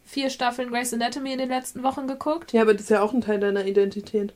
vier 0.06 0.30
Staffeln 0.30 0.70
Grey's 0.70 0.93
Anatomy 0.93 1.34
in 1.34 1.39
den 1.39 1.50
letzten 1.50 1.84
Wochen 1.84 2.08
geguckt. 2.08 2.54
Ja, 2.54 2.62
aber 2.62 2.74
das 2.74 2.84
ist 2.84 2.89
ja 2.89 3.02
auch 3.02 3.14
ein 3.14 3.22
Teil 3.22 3.39
deiner 3.39 3.66
Identität. 3.66 4.34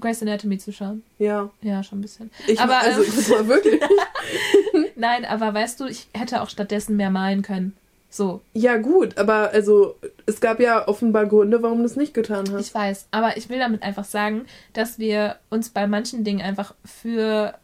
Grey's 0.00 0.22
Anatomy 0.22 0.58
zu 0.58 0.72
schauen. 0.72 1.02
Ja. 1.18 1.50
Ja, 1.62 1.82
schon 1.82 1.98
ein 1.98 2.02
bisschen. 2.02 2.30
Ich 2.46 2.60
aber, 2.60 2.78
also, 2.78 3.02
ähm, 3.02 3.12
das 3.16 3.30
war 3.30 3.48
wirklich. 3.48 3.80
Nein, 4.96 5.24
aber 5.24 5.54
weißt 5.54 5.80
du, 5.80 5.86
ich 5.86 6.08
hätte 6.14 6.42
auch 6.42 6.50
stattdessen 6.50 6.96
mehr 6.96 7.10
malen 7.10 7.42
können. 7.42 7.74
So. 8.10 8.40
Ja, 8.54 8.78
gut, 8.78 9.18
aber 9.18 9.50
also 9.52 9.96
es 10.24 10.40
gab 10.40 10.60
ja 10.60 10.88
offenbar 10.88 11.26
Gründe, 11.26 11.62
warum 11.62 11.80
du 11.80 11.84
es 11.84 11.96
nicht 11.96 12.14
getan 12.14 12.50
hast. 12.52 12.68
Ich 12.68 12.74
weiß, 12.74 13.08
aber 13.10 13.36
ich 13.36 13.50
will 13.50 13.58
damit 13.58 13.82
einfach 13.82 14.04
sagen, 14.04 14.46
dass 14.72 14.98
wir 14.98 15.36
uns 15.50 15.68
bei 15.68 15.86
manchen 15.86 16.24
Dingen 16.24 16.40
einfach 16.40 16.74
für 16.84 17.54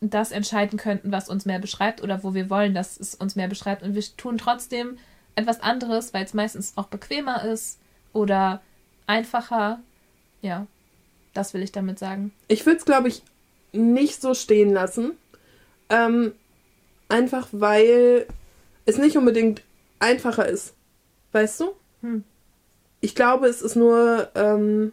das 0.00 0.32
entscheiden 0.32 0.78
könnten, 0.78 1.12
was 1.12 1.28
uns 1.28 1.44
mehr 1.44 1.58
beschreibt 1.58 2.02
oder 2.02 2.22
wo 2.24 2.34
wir 2.34 2.48
wollen, 2.48 2.74
dass 2.74 2.98
es 2.98 3.14
uns 3.14 3.36
mehr 3.36 3.48
beschreibt. 3.48 3.82
Und 3.82 3.94
wir 3.94 4.02
tun 4.16 4.38
trotzdem 4.38 4.98
etwas 5.34 5.60
anderes, 5.60 6.14
weil 6.14 6.24
es 6.24 6.34
meistens 6.34 6.72
auch 6.76 6.88
bequemer 6.88 7.44
ist 7.44 7.78
oder 8.12 8.62
einfacher. 9.06 9.80
Ja, 10.42 10.66
das 11.34 11.54
will 11.54 11.62
ich 11.62 11.72
damit 11.72 11.98
sagen. 11.98 12.32
Ich 12.48 12.64
würde 12.64 12.78
es, 12.78 12.84
glaube 12.84 13.08
ich, 13.08 13.22
nicht 13.72 14.20
so 14.20 14.34
stehen 14.34 14.72
lassen. 14.72 15.12
Ähm, 15.90 16.32
einfach 17.08 17.48
weil 17.52 18.26
es 18.86 18.96
nicht 18.98 19.16
unbedingt 19.16 19.62
einfacher 19.98 20.48
ist. 20.48 20.74
Weißt 21.32 21.60
du? 21.60 21.74
Hm. 22.00 22.24
Ich 23.00 23.14
glaube, 23.14 23.48
es 23.48 23.62
ist 23.62 23.76
nur, 23.76 24.30
ähm, 24.34 24.92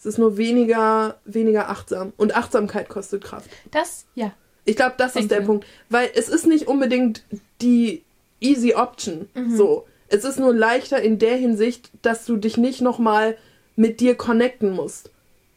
es 0.00 0.06
ist 0.06 0.18
nur 0.18 0.38
weniger, 0.38 1.18
weniger 1.26 1.68
achtsam. 1.68 2.14
Und 2.16 2.34
Achtsamkeit 2.34 2.88
kostet 2.88 3.22
Kraft. 3.22 3.50
Das, 3.70 4.06
ja. 4.14 4.32
Ich 4.64 4.74
glaube, 4.74 4.94
das 4.96 5.12
Denke. 5.12 5.26
ist 5.26 5.30
der 5.30 5.44
Punkt. 5.44 5.66
Weil 5.90 6.08
es 6.14 6.30
ist 6.30 6.46
nicht 6.46 6.68
unbedingt 6.68 7.22
die 7.60 8.02
easy 8.40 8.72
option. 8.74 9.28
Mhm. 9.34 9.54
So. 9.54 9.86
Es 10.08 10.24
ist 10.24 10.38
nur 10.38 10.54
leichter 10.54 11.02
in 11.02 11.18
der 11.18 11.36
Hinsicht, 11.36 11.90
dass 12.00 12.24
du 12.24 12.38
dich 12.38 12.56
nicht 12.56 12.80
nochmal 12.80 13.36
mit 13.76 14.00
dir 14.00 14.14
connecten 14.14 14.70
musst. 14.70 15.10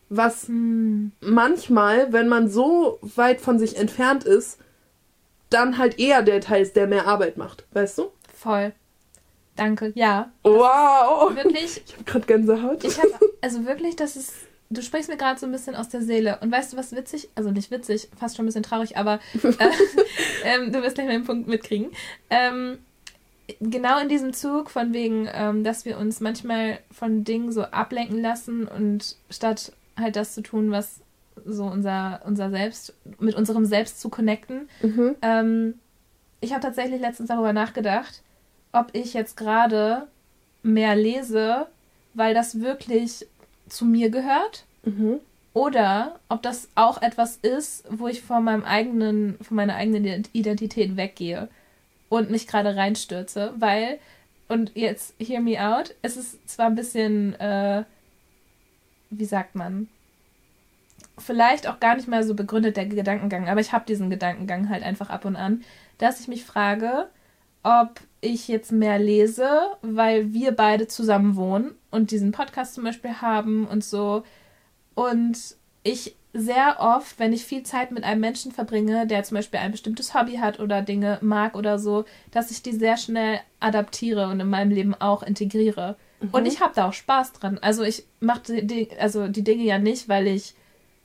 Was 0.09 0.49
mhm. 0.49 1.13
manchmal, 1.21 2.11
wenn 2.11 2.27
man 2.27 2.49
so 2.49 2.99
weit 3.01 3.39
von 3.39 3.57
sich 3.59 3.77
entfernt 3.77 4.25
ist, 4.25 4.59
dann 5.49 5.77
halt 5.77 5.99
eher 5.99 6.21
der 6.21 6.41
Teil 6.41 6.63
ist, 6.63 6.75
der 6.75 6.87
mehr 6.87 7.07
Arbeit 7.07 7.37
macht. 7.37 7.65
Weißt 7.71 7.97
du? 7.97 8.11
Voll. 8.35 8.73
Danke, 9.55 9.91
ja. 9.95 10.31
Wow. 10.43 11.35
Wirklich. 11.35 11.83
Ich 11.85 11.93
habe 11.93 12.03
gerade 12.05 12.25
Gänsehaut. 12.25 12.83
Ich 12.83 12.97
habe, 12.97 13.11
also 13.41 13.65
wirklich, 13.65 13.95
das 13.95 14.15
ist, 14.15 14.33
du 14.69 14.81
sprichst 14.81 15.09
mir 15.09 15.17
gerade 15.17 15.39
so 15.39 15.45
ein 15.45 15.51
bisschen 15.51 15.75
aus 15.75 15.89
der 15.89 16.01
Seele. 16.01 16.39
Und 16.41 16.51
weißt 16.51 16.73
du, 16.73 16.77
was 16.77 16.95
witzig, 16.95 17.29
also 17.35 17.51
nicht 17.51 17.69
witzig, 17.69 18.09
fast 18.17 18.35
schon 18.35 18.45
ein 18.45 18.47
bisschen 18.47 18.63
traurig, 18.63 18.97
aber 18.97 19.19
äh, 19.43 19.69
ähm, 20.43 20.71
du 20.71 20.81
wirst 20.81 20.95
gleich 20.95 21.07
mal 21.07 21.13
den 21.13 21.25
Punkt 21.25 21.47
mitkriegen. 21.47 21.91
Ähm, 22.29 22.79
genau 23.59 23.99
in 23.99 24.09
diesem 24.09 24.33
Zug 24.33 24.69
von 24.69 24.93
wegen, 24.93 25.27
ähm, 25.31 25.63
dass 25.63 25.85
wir 25.85 25.97
uns 25.97 26.19
manchmal 26.19 26.79
von 26.91 27.23
Dingen 27.23 27.51
so 27.51 27.63
ablenken 27.63 28.21
lassen 28.21 28.67
und 28.67 29.17
statt 29.29 29.73
halt 29.97 30.15
das 30.15 30.33
zu 30.33 30.41
tun, 30.41 30.71
was 30.71 31.01
so 31.45 31.65
unser, 31.65 32.21
unser 32.25 32.49
Selbst, 32.49 32.93
mit 33.19 33.35
unserem 33.35 33.65
Selbst 33.65 33.99
zu 33.99 34.09
connecten. 34.09 34.69
Mhm. 34.81 35.15
Ähm, 35.21 35.73
ich 36.41 36.51
habe 36.51 36.61
tatsächlich 36.61 37.01
letztens 37.01 37.29
darüber 37.29 37.53
nachgedacht, 37.53 38.21
ob 38.73 38.89
ich 38.93 39.13
jetzt 39.13 39.37
gerade 39.37 40.07
mehr 40.63 40.95
lese, 40.95 41.67
weil 42.13 42.33
das 42.33 42.59
wirklich 42.59 43.25
zu 43.69 43.85
mir 43.85 44.09
gehört. 44.09 44.65
Mhm. 44.83 45.19
Oder 45.53 46.19
ob 46.29 46.41
das 46.41 46.67
auch 46.73 47.01
etwas 47.01 47.37
ist, 47.37 47.85
wo 47.89 48.07
ich 48.07 48.23
von 48.23 48.43
meinem 48.43 48.63
eigenen, 48.63 49.37
von 49.41 49.55
meiner 49.55 49.75
eigenen 49.75 50.23
Identität 50.33 50.97
weggehe 50.97 51.47
und 52.09 52.31
mich 52.31 52.47
gerade 52.47 52.75
reinstürze, 52.75 53.53
weil, 53.57 53.99
und 54.47 54.75
jetzt 54.75 55.13
hear 55.19 55.39
me 55.39 55.63
out, 55.63 55.93
es 56.01 56.17
ist 56.17 56.49
zwar 56.49 56.65
ein 56.67 56.75
bisschen, 56.75 57.35
äh, 57.39 57.83
wie 59.11 59.25
sagt 59.25 59.53
man, 59.53 59.87
vielleicht 61.19 61.67
auch 61.67 61.79
gar 61.79 61.95
nicht 61.95 62.07
mal 62.07 62.23
so 62.23 62.33
begründet 62.33 62.75
der 62.75 62.87
Gedankengang, 62.87 63.47
aber 63.47 63.61
ich 63.61 63.73
habe 63.73 63.85
diesen 63.85 64.09
Gedankengang 64.09 64.69
halt 64.69 64.81
einfach 64.81 65.11
ab 65.11 65.25
und 65.25 65.35
an, 65.35 65.63
dass 65.99 66.19
ich 66.19 66.27
mich 66.27 66.45
frage, 66.45 67.09
ob 67.61 67.99
ich 68.23 68.47
jetzt 68.47 68.71
mehr 68.71 68.99
lese, 68.99 69.49
weil 69.81 70.33
wir 70.33 70.51
beide 70.53 70.87
zusammen 70.87 71.35
wohnen 71.35 71.75
und 71.91 72.11
diesen 72.11 72.31
Podcast 72.31 72.75
zum 72.75 72.83
Beispiel 72.83 73.21
haben 73.21 73.67
und 73.67 73.83
so. 73.83 74.23
Und 74.95 75.37
ich 75.83 76.15
sehr 76.33 76.77
oft, 76.79 77.19
wenn 77.19 77.31
ich 77.31 77.45
viel 77.45 77.63
Zeit 77.63 77.91
mit 77.91 78.03
einem 78.03 78.21
Menschen 78.21 78.51
verbringe, 78.51 79.05
der 79.05 79.23
zum 79.23 79.35
Beispiel 79.35 79.59
ein 79.59 79.71
bestimmtes 79.71 80.15
Hobby 80.15 80.37
hat 80.37 80.59
oder 80.59 80.81
Dinge 80.81 81.19
mag 81.21 81.55
oder 81.55 81.77
so, 81.77 82.05
dass 82.31 82.49
ich 82.49 82.63
die 82.63 82.71
sehr 82.71 82.97
schnell 82.97 83.39
adaptiere 83.59 84.27
und 84.27 84.39
in 84.39 84.49
meinem 84.49 84.71
Leben 84.71 84.95
auch 84.95 85.21
integriere. 85.21 85.95
Mhm. 86.21 86.29
Und 86.31 86.45
ich 86.47 86.59
habe 86.59 86.73
da 86.73 86.87
auch 86.87 86.93
Spaß 86.93 87.33
dran. 87.33 87.59
Also 87.61 87.83
ich 87.83 88.05
mache 88.19 88.63
die, 88.63 88.89
also 88.99 89.27
die 89.27 89.43
Dinge 89.43 89.63
ja 89.63 89.77
nicht, 89.77 90.09
weil 90.09 90.25
ich 90.25 90.55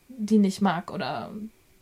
die 0.08 0.38
nicht 0.38 0.62
mag 0.62 0.90
oder 0.90 1.30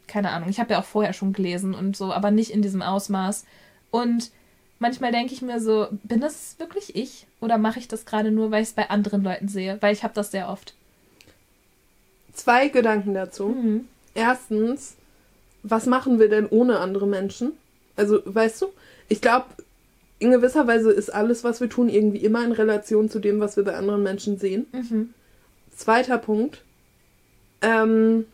keine 0.08 0.30
Ahnung. 0.30 0.48
Ich 0.48 0.58
habe 0.58 0.72
ja 0.72 0.80
auch 0.80 0.84
vorher 0.84 1.12
schon 1.12 1.32
gelesen 1.32 1.74
und 1.74 1.96
so, 1.96 2.12
aber 2.12 2.32
nicht 2.32 2.50
in 2.50 2.62
diesem 2.62 2.82
Ausmaß. 2.82 3.44
Und 3.92 4.32
manchmal 4.78 5.12
denke 5.12 5.32
ich 5.32 5.42
mir 5.42 5.60
so, 5.60 5.88
bin 6.02 6.20
das 6.20 6.56
wirklich 6.58 6.96
ich 6.96 7.26
oder 7.40 7.58
mache 7.58 7.78
ich 7.78 7.88
das 7.88 8.04
gerade 8.04 8.30
nur, 8.30 8.50
weil 8.50 8.62
ich 8.62 8.68
es 8.68 8.74
bei 8.74 8.90
anderen 8.90 9.22
Leuten 9.22 9.48
sehe? 9.48 9.78
Weil 9.80 9.92
ich 9.92 10.02
habe 10.02 10.14
das 10.14 10.30
sehr 10.30 10.48
oft 10.48 10.74
zwei 12.36 12.68
Gedanken 12.68 13.14
dazu. 13.14 13.48
Mhm. 13.48 13.88
Erstens, 14.14 14.94
was 15.62 15.86
machen 15.86 16.18
wir 16.20 16.28
denn 16.28 16.46
ohne 16.46 16.78
andere 16.78 17.06
Menschen? 17.06 17.52
Also, 17.96 18.20
weißt 18.24 18.62
du, 18.62 18.66
ich 19.08 19.20
glaube, 19.20 19.46
in 20.18 20.30
gewisser 20.30 20.66
Weise 20.66 20.90
ist 20.92 21.12
alles, 21.12 21.44
was 21.44 21.60
wir 21.60 21.68
tun, 21.68 21.88
irgendwie 21.88 22.18
immer 22.18 22.44
in 22.44 22.52
Relation 22.52 23.10
zu 23.10 23.18
dem, 23.18 23.40
was 23.40 23.56
wir 23.56 23.64
bei 23.64 23.74
anderen 23.74 24.02
Menschen 24.02 24.38
sehen. 24.38 24.66
Mhm. 24.72 25.14
Zweiter 25.74 26.18
Punkt. 26.18 26.62
Ähm, 27.62 28.26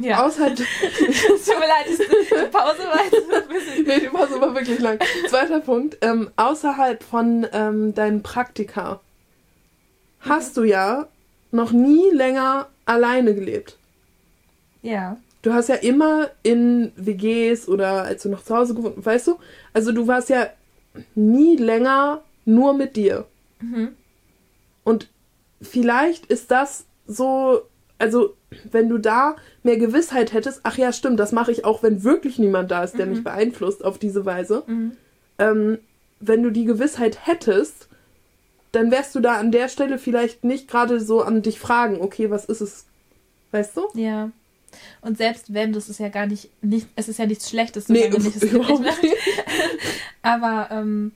ja. 0.00 0.24
Außerhalb. 0.24 0.58
es 0.58 0.58
tut 1.44 1.58
mir 1.58 1.66
leid, 1.66 1.86
die 1.88 2.50
Pause 2.50 2.82
war 2.84 3.04
jetzt 3.04 3.32
ein 3.32 3.48
bisschen. 3.48 3.84
nee, 3.84 4.00
die 4.00 4.08
Pause 4.08 4.40
war 4.40 4.54
wirklich 4.54 4.78
lang. 4.80 4.98
Zweiter 5.28 5.60
Punkt. 5.60 5.98
Ähm, 6.00 6.30
außerhalb 6.36 7.02
von 7.02 7.46
ähm, 7.52 7.94
deinen 7.94 8.22
Praktika 8.22 9.00
hast 10.20 10.56
du 10.56 10.64
ja 10.64 11.08
noch 11.50 11.72
nie 11.72 12.10
länger 12.12 12.68
alleine 12.84 13.34
gelebt. 13.34 13.76
Ja. 14.82 15.16
Du 15.42 15.54
hast 15.54 15.68
ja 15.68 15.76
immer 15.76 16.30
in 16.42 16.92
WGs 16.96 17.68
oder 17.68 18.02
als 18.04 18.22
du 18.22 18.28
noch 18.28 18.44
zu 18.44 18.54
Hause 18.54 18.74
gewohnt, 18.74 19.04
weißt 19.04 19.28
du? 19.28 19.38
Also 19.72 19.92
du 19.92 20.06
warst 20.06 20.28
ja 20.28 20.48
nie 21.14 21.56
länger 21.56 22.22
nur 22.44 22.74
mit 22.74 22.96
dir. 22.96 23.26
Mhm. 23.60 23.94
Und 24.84 25.08
vielleicht 25.62 26.26
ist 26.26 26.50
das 26.50 26.84
so, 27.06 27.62
also 28.00 28.34
wenn 28.70 28.88
du 28.88 28.98
da 28.98 29.36
mehr 29.62 29.76
Gewissheit 29.76 30.32
hättest, 30.32 30.60
ach 30.64 30.76
ja, 30.76 30.92
stimmt, 30.92 31.20
das 31.20 31.32
mache 31.32 31.52
ich 31.52 31.64
auch, 31.64 31.82
wenn 31.82 32.02
wirklich 32.02 32.38
niemand 32.38 32.70
da 32.70 32.82
ist, 32.82 32.98
der 32.98 33.06
mhm. 33.06 33.12
mich 33.12 33.24
beeinflusst 33.24 33.84
auf 33.84 33.98
diese 33.98 34.24
Weise. 34.24 34.64
Mhm. 34.66 34.92
Ähm, 35.38 35.78
wenn 36.18 36.42
du 36.42 36.50
die 36.50 36.64
Gewissheit 36.64 37.26
hättest, 37.26 37.88
dann 38.72 38.90
wärst 38.90 39.14
du 39.14 39.20
da 39.20 39.36
an 39.36 39.52
der 39.52 39.68
Stelle 39.68 39.98
vielleicht 39.98 40.44
nicht 40.44 40.68
gerade 40.68 41.00
so 41.00 41.22
an 41.22 41.42
dich 41.42 41.58
fragen, 41.58 42.00
okay, 42.00 42.30
was 42.30 42.44
ist 42.44 42.60
es? 42.60 42.86
Weißt 43.52 43.76
du? 43.76 43.88
Ja. 43.94 44.30
Und 45.00 45.18
selbst 45.18 45.52
wenn, 45.52 45.72
das 45.72 45.88
ist 45.88 45.98
ja 45.98 46.08
gar 46.08 46.26
nicht, 46.26 46.50
nicht 46.62 46.86
es 46.94 47.08
ist 47.08 47.18
ja 47.18 47.26
nichts 47.26 47.50
Schlechtes, 47.50 47.88
nee, 47.88 48.10
wenn 48.12 48.24
ich 48.24 48.36
es 48.36 48.48
glücklich 48.48 48.78
macht. 48.78 49.00
Aber 50.22 50.68
ähm, 50.70 51.12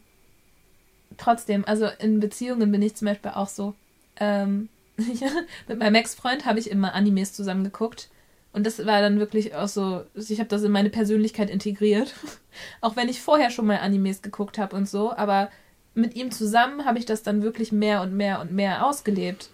trotzdem, 1.16 1.64
also 1.64 1.88
in 2.00 2.18
Beziehungen 2.18 2.72
bin 2.72 2.82
ich 2.82 2.96
zum 2.96 3.06
Beispiel 3.06 3.30
auch 3.32 3.48
so. 3.48 3.74
Ähm, 4.18 4.68
mit 5.68 5.78
meinem 5.78 5.94
Ex-Freund 5.94 6.44
habe 6.46 6.58
ich 6.58 6.70
immer 6.70 6.94
Animes 6.94 7.32
zusammen 7.32 7.64
geguckt. 7.64 8.08
Und 8.52 8.66
das 8.66 8.78
war 8.86 9.00
dann 9.00 9.18
wirklich 9.18 9.54
auch 9.54 9.66
so, 9.66 10.04
ich 10.14 10.38
habe 10.38 10.48
das 10.48 10.62
in 10.62 10.70
meine 10.70 10.90
Persönlichkeit 10.90 11.50
integriert. 11.50 12.14
auch 12.80 12.94
wenn 12.94 13.08
ich 13.08 13.20
vorher 13.20 13.50
schon 13.50 13.66
mal 13.66 13.78
Animes 13.78 14.22
geguckt 14.22 14.58
habe 14.58 14.76
und 14.76 14.88
so, 14.88 15.12
aber 15.12 15.50
mit 15.94 16.14
ihm 16.14 16.30
zusammen 16.30 16.84
habe 16.84 16.98
ich 16.98 17.06
das 17.06 17.22
dann 17.22 17.42
wirklich 17.42 17.72
mehr 17.72 18.02
und 18.02 18.14
mehr 18.14 18.40
und 18.40 18.52
mehr 18.52 18.86
ausgelebt. 18.86 19.50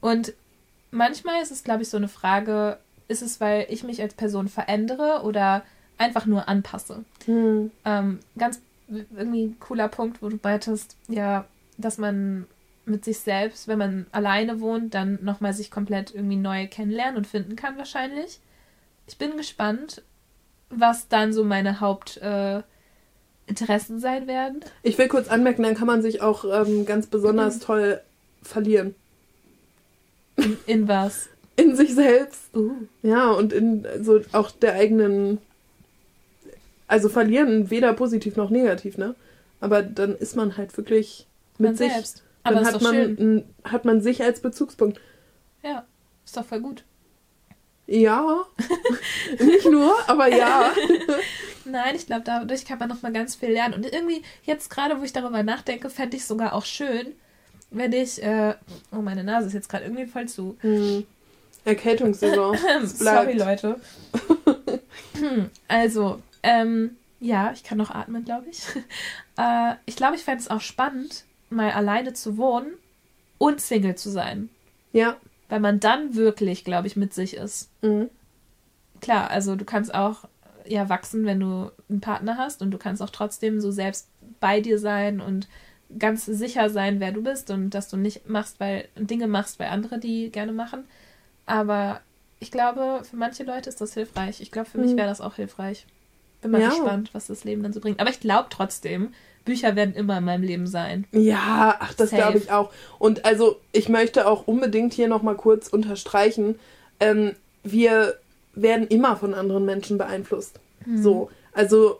Und 0.00 0.32
manchmal 0.90 1.42
ist 1.42 1.52
es, 1.52 1.64
glaube 1.64 1.82
ich, 1.82 1.88
so 1.88 1.96
eine 1.96 2.08
Frage, 2.08 2.78
ist 3.08 3.22
es, 3.22 3.40
weil 3.40 3.66
ich 3.68 3.84
mich 3.84 4.00
als 4.02 4.14
Person 4.14 4.48
verändere 4.48 5.22
oder 5.22 5.62
einfach 5.98 6.26
nur 6.26 6.48
anpasse? 6.48 7.04
Hm. 7.26 7.70
Ähm, 7.84 8.20
ganz 8.36 8.60
irgendwie 8.88 9.54
cooler 9.60 9.88
Punkt, 9.88 10.22
wo 10.22 10.28
du 10.28 10.36
beitest, 10.36 10.96
ja, 11.08 11.46
dass 11.78 11.98
man 11.98 12.46
mit 12.84 13.04
sich 13.04 13.20
selbst, 13.20 13.68
wenn 13.68 13.78
man 13.78 14.06
alleine 14.12 14.60
wohnt, 14.60 14.94
dann 14.94 15.18
nochmal 15.22 15.52
sich 15.52 15.70
komplett 15.70 16.14
irgendwie 16.14 16.36
neu 16.36 16.66
kennenlernen 16.66 17.16
und 17.16 17.26
finden 17.26 17.56
kann 17.56 17.78
wahrscheinlich. 17.78 18.40
Ich 19.06 19.18
bin 19.18 19.36
gespannt, 19.36 20.02
was 20.70 21.08
dann 21.08 21.32
so 21.32 21.44
meine 21.44 21.80
Haupt, 21.80 22.16
äh, 22.18 22.62
sein 23.54 24.26
werden. 24.26 24.60
Ich 24.82 24.96
will 24.98 25.08
kurz 25.08 25.28
anmerken, 25.28 25.62
dann 25.62 25.74
kann 25.74 25.86
man 25.86 26.02
sich 26.02 26.22
auch 26.22 26.44
ähm, 26.44 26.86
ganz 26.86 27.06
besonders 27.06 27.56
mhm. 27.56 27.60
toll 27.60 28.00
verlieren. 28.42 28.94
In, 30.36 30.56
in, 30.66 30.88
was? 30.88 31.28
In 31.56 31.76
sich 31.76 31.94
selbst. 31.94 32.54
Uh. 32.54 32.72
Ja, 33.02 33.30
und 33.30 33.52
in 33.52 33.86
so 34.00 34.20
auch 34.32 34.50
der 34.50 34.74
eigenen. 34.74 35.38
Also 36.86 37.08
verlieren 37.08 37.70
weder 37.70 37.92
positiv 37.92 38.36
noch 38.36 38.50
negativ, 38.50 38.96
ne? 38.98 39.14
Aber 39.60 39.82
dann 39.82 40.16
ist 40.16 40.36
man 40.36 40.56
halt 40.56 40.76
wirklich 40.76 41.26
mit 41.58 41.70
man 41.70 41.76
sich. 41.76 41.92
Selbst. 41.92 42.22
Dann 42.44 42.56
Aber 42.56 42.66
hat 42.66 42.82
man, 42.82 42.94
schön. 42.94 43.44
hat 43.64 43.84
man 43.84 44.00
sich 44.00 44.22
als 44.22 44.40
Bezugspunkt. 44.40 45.00
Ja, 45.62 45.86
ist 46.24 46.36
doch 46.36 46.44
voll 46.44 46.60
gut. 46.60 46.84
Ja, 47.86 48.44
nicht 49.38 49.66
nur, 49.66 49.94
aber 50.08 50.28
ja. 50.28 50.72
Nein, 51.64 51.94
ich 51.94 52.06
glaube, 52.06 52.22
dadurch 52.24 52.64
kann 52.64 52.78
man 52.78 52.88
noch 52.88 53.02
mal 53.02 53.12
ganz 53.12 53.34
viel 53.34 53.50
lernen. 53.50 53.74
Und 53.74 53.92
irgendwie, 53.92 54.22
jetzt 54.44 54.70
gerade, 54.70 54.98
wo 54.98 55.04
ich 55.04 55.12
darüber 55.12 55.42
nachdenke, 55.42 55.90
fände 55.90 56.16
ich 56.16 56.24
sogar 56.24 56.54
auch 56.54 56.64
schön, 56.64 57.08
wenn 57.70 57.92
ich. 57.92 58.22
Äh, 58.22 58.54
oh, 58.92 59.02
meine 59.02 59.24
Nase 59.24 59.48
ist 59.48 59.52
jetzt 59.52 59.68
gerade 59.68 59.84
irgendwie 59.84 60.06
voll 60.06 60.26
zu. 60.26 60.56
Hm. 60.60 61.04
Erkältungssaison. 61.64 62.56
Sorry, 62.84 63.34
Leute. 63.34 63.80
also, 65.68 66.20
ähm, 66.42 66.96
ja, 67.20 67.52
ich 67.52 67.62
kann 67.62 67.78
noch 67.78 67.90
atmen, 67.90 68.24
glaube 68.24 68.46
ich. 68.50 68.62
Äh, 69.38 69.76
ich 69.86 69.96
glaube, 69.96 70.16
ich 70.16 70.24
fände 70.24 70.40
es 70.42 70.50
auch 70.50 70.60
spannend, 70.60 71.24
mal 71.52 71.70
alleine 71.70 72.12
zu 72.12 72.36
wohnen 72.36 72.72
und 73.38 73.60
Single 73.60 73.94
zu 73.94 74.10
sein. 74.10 74.48
Ja. 74.92 75.16
Weil 75.48 75.60
man 75.60 75.80
dann 75.80 76.14
wirklich, 76.14 76.64
glaube 76.64 76.86
ich, 76.86 76.96
mit 76.96 77.12
sich 77.14 77.36
ist. 77.36 77.70
Mhm. 77.82 78.08
Klar, 79.00 79.30
also 79.30 79.56
du 79.56 79.64
kannst 79.64 79.94
auch 79.94 80.24
ja 80.66 80.88
wachsen, 80.88 81.24
wenn 81.24 81.40
du 81.40 81.70
einen 81.88 82.00
Partner 82.00 82.36
hast 82.36 82.62
und 82.62 82.70
du 82.70 82.78
kannst 82.78 83.02
auch 83.02 83.10
trotzdem 83.10 83.60
so 83.60 83.70
selbst 83.70 84.08
bei 84.40 84.60
dir 84.60 84.78
sein 84.78 85.20
und 85.20 85.48
ganz 85.98 86.24
sicher 86.24 86.70
sein, 86.70 87.00
wer 87.00 87.12
du 87.12 87.22
bist 87.22 87.50
und 87.50 87.70
dass 87.70 87.88
du 87.88 87.96
nicht 87.96 88.28
machst, 88.28 88.60
weil 88.60 88.88
Dinge 88.96 89.26
machst, 89.26 89.58
weil 89.58 89.68
andere 89.68 89.98
die 89.98 90.30
gerne 90.30 90.52
machen. 90.52 90.84
Aber 91.46 92.00
ich 92.38 92.50
glaube, 92.50 93.02
für 93.04 93.16
manche 93.16 93.44
Leute 93.44 93.68
ist 93.68 93.80
das 93.80 93.94
hilfreich. 93.94 94.40
Ich 94.40 94.50
glaube, 94.50 94.70
für 94.70 94.78
mhm. 94.78 94.84
mich 94.84 94.96
wäre 94.96 95.08
das 95.08 95.20
auch 95.20 95.36
hilfreich. 95.36 95.86
Bin 96.40 96.50
mal 96.50 96.60
ja. 96.60 96.70
gespannt, 96.70 97.10
was 97.12 97.28
das 97.28 97.44
Leben 97.44 97.62
dann 97.62 97.72
so 97.72 97.80
bringt. 97.80 98.00
Aber 98.00 98.10
ich 98.10 98.20
glaube 98.20 98.48
trotzdem, 98.50 99.12
Bücher 99.44 99.76
werden 99.76 99.94
immer 99.94 100.18
in 100.18 100.24
meinem 100.24 100.42
Leben 100.42 100.66
sein. 100.66 101.06
Ja, 101.12 101.76
ach, 101.80 101.94
das 101.94 102.10
glaube 102.10 102.38
ich 102.38 102.50
auch. 102.50 102.72
Und 102.98 103.24
also, 103.24 103.56
ich 103.72 103.88
möchte 103.88 104.26
auch 104.26 104.46
unbedingt 104.46 104.94
hier 104.94 105.08
nochmal 105.08 105.36
kurz 105.36 105.68
unterstreichen, 105.68 106.58
ähm, 107.00 107.32
wir 107.64 108.14
werden 108.54 108.86
immer 108.86 109.16
von 109.16 109.34
anderen 109.34 109.64
Menschen 109.64 109.98
beeinflusst. 109.98 110.60
Mhm. 110.86 111.02
So, 111.02 111.30
also 111.52 111.98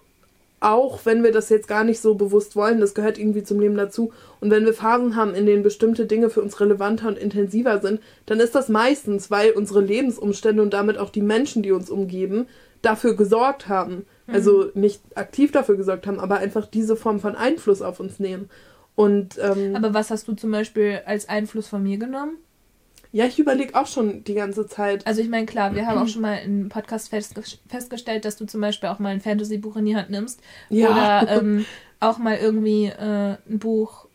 auch 0.62 1.04
wenn 1.04 1.24
wir 1.24 1.32
das 1.32 1.48
jetzt 1.48 1.66
gar 1.66 1.82
nicht 1.82 2.00
so 2.00 2.14
bewusst 2.14 2.54
wollen, 2.54 2.80
das 2.80 2.94
gehört 2.94 3.18
irgendwie 3.18 3.42
zum 3.42 3.58
Leben 3.58 3.76
dazu. 3.76 4.12
Und 4.40 4.50
wenn 4.50 4.64
wir 4.64 4.74
Phasen 4.74 5.16
haben, 5.16 5.34
in 5.34 5.44
denen 5.44 5.64
bestimmte 5.64 6.06
Dinge 6.06 6.30
für 6.30 6.40
uns 6.40 6.60
relevanter 6.60 7.08
und 7.08 7.18
intensiver 7.18 7.80
sind, 7.80 8.00
dann 8.26 8.38
ist 8.38 8.54
das 8.54 8.68
meistens, 8.68 9.30
weil 9.30 9.50
unsere 9.52 9.80
Lebensumstände 9.80 10.62
und 10.62 10.72
damit 10.72 10.98
auch 10.98 11.10
die 11.10 11.22
Menschen, 11.22 11.62
die 11.62 11.72
uns 11.72 11.90
umgeben, 11.90 12.46
dafür 12.80 13.16
gesorgt 13.16 13.68
haben. 13.68 14.06
Mhm. 14.26 14.34
Also 14.34 14.70
nicht 14.74 15.00
aktiv 15.14 15.52
dafür 15.52 15.76
gesorgt 15.76 16.06
haben, 16.06 16.20
aber 16.20 16.38
einfach 16.38 16.66
diese 16.66 16.96
Form 16.96 17.20
von 17.20 17.36
Einfluss 17.36 17.82
auf 17.82 18.00
uns 18.00 18.18
nehmen. 18.18 18.48
Und, 18.94 19.38
ähm, 19.40 19.74
aber 19.74 19.94
was 19.94 20.10
hast 20.10 20.28
du 20.28 20.34
zum 20.34 20.50
Beispiel 20.50 21.00
als 21.06 21.28
Einfluss 21.28 21.68
von 21.68 21.82
mir 21.82 21.98
genommen? 21.98 22.36
Ja, 23.10 23.26
ich 23.26 23.38
überlege 23.38 23.78
auch 23.78 23.86
schon 23.86 24.24
die 24.24 24.34
ganze 24.34 24.66
Zeit. 24.66 25.06
Also 25.06 25.20
ich 25.20 25.28
meine, 25.28 25.44
klar, 25.44 25.74
wir 25.74 25.86
haben 25.86 25.98
auch 25.98 26.08
schon 26.08 26.22
mal 26.22 26.36
im 26.36 26.70
Podcast 26.70 27.10
festge 27.10 27.42
festgestellt, 27.68 28.24
dass 28.24 28.36
du 28.36 28.46
zum 28.46 28.62
Beispiel 28.62 28.88
auch 28.88 28.98
mal 28.98 29.10
ein 29.10 29.20
Fantasy-Buch 29.20 29.76
in 29.76 29.84
die 29.84 29.96
Hand 29.96 30.08
nimmst. 30.08 30.40
Ja. 30.70 30.90
Oder 30.90 31.30
ähm, 31.30 31.66
auch 32.00 32.16
mal 32.16 32.36
irgendwie 32.36 32.86
äh, 32.86 33.36
ein 33.48 33.58
Buch 33.58 34.06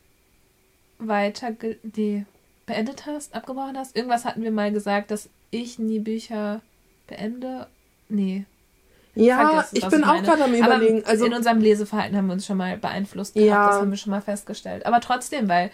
weiter 0.98 1.52
die 1.84 2.26
beendet 2.66 3.06
hast, 3.06 3.36
abgebrochen 3.36 3.78
hast. 3.78 3.96
Irgendwas 3.96 4.26
hatten 4.26 4.42
wir 4.42 4.52
mal 4.52 4.72
gesagt, 4.72 5.12
dass 5.12 5.30
ich 5.52 5.78
nie 5.78 6.00
Bücher 6.00 6.62
beende. 7.08 7.68
Nee. 8.10 8.46
Ja, 9.20 9.66
ich 9.72 9.88
bin 9.88 10.02
ich 10.02 10.06
auch 10.06 10.22
gerade 10.24 10.44
am 10.44 10.54
überlegen. 10.54 11.04
Also 11.06 11.26
in 11.26 11.34
unserem 11.34 11.60
Leseverhalten 11.60 12.18
haben 12.18 12.28
wir 12.28 12.34
uns 12.34 12.46
schon 12.46 12.58
mal 12.58 12.78
beeinflusst 12.78 13.34
gehabt, 13.34 13.50
ja. 13.50 13.68
das 13.68 13.76
haben 13.78 13.90
wir 13.90 13.98
schon 13.98 14.12
mal 14.12 14.22
festgestellt. 14.22 14.86
Aber 14.86 15.02
trotzdem, 15.02 15.48
weil 15.50 15.72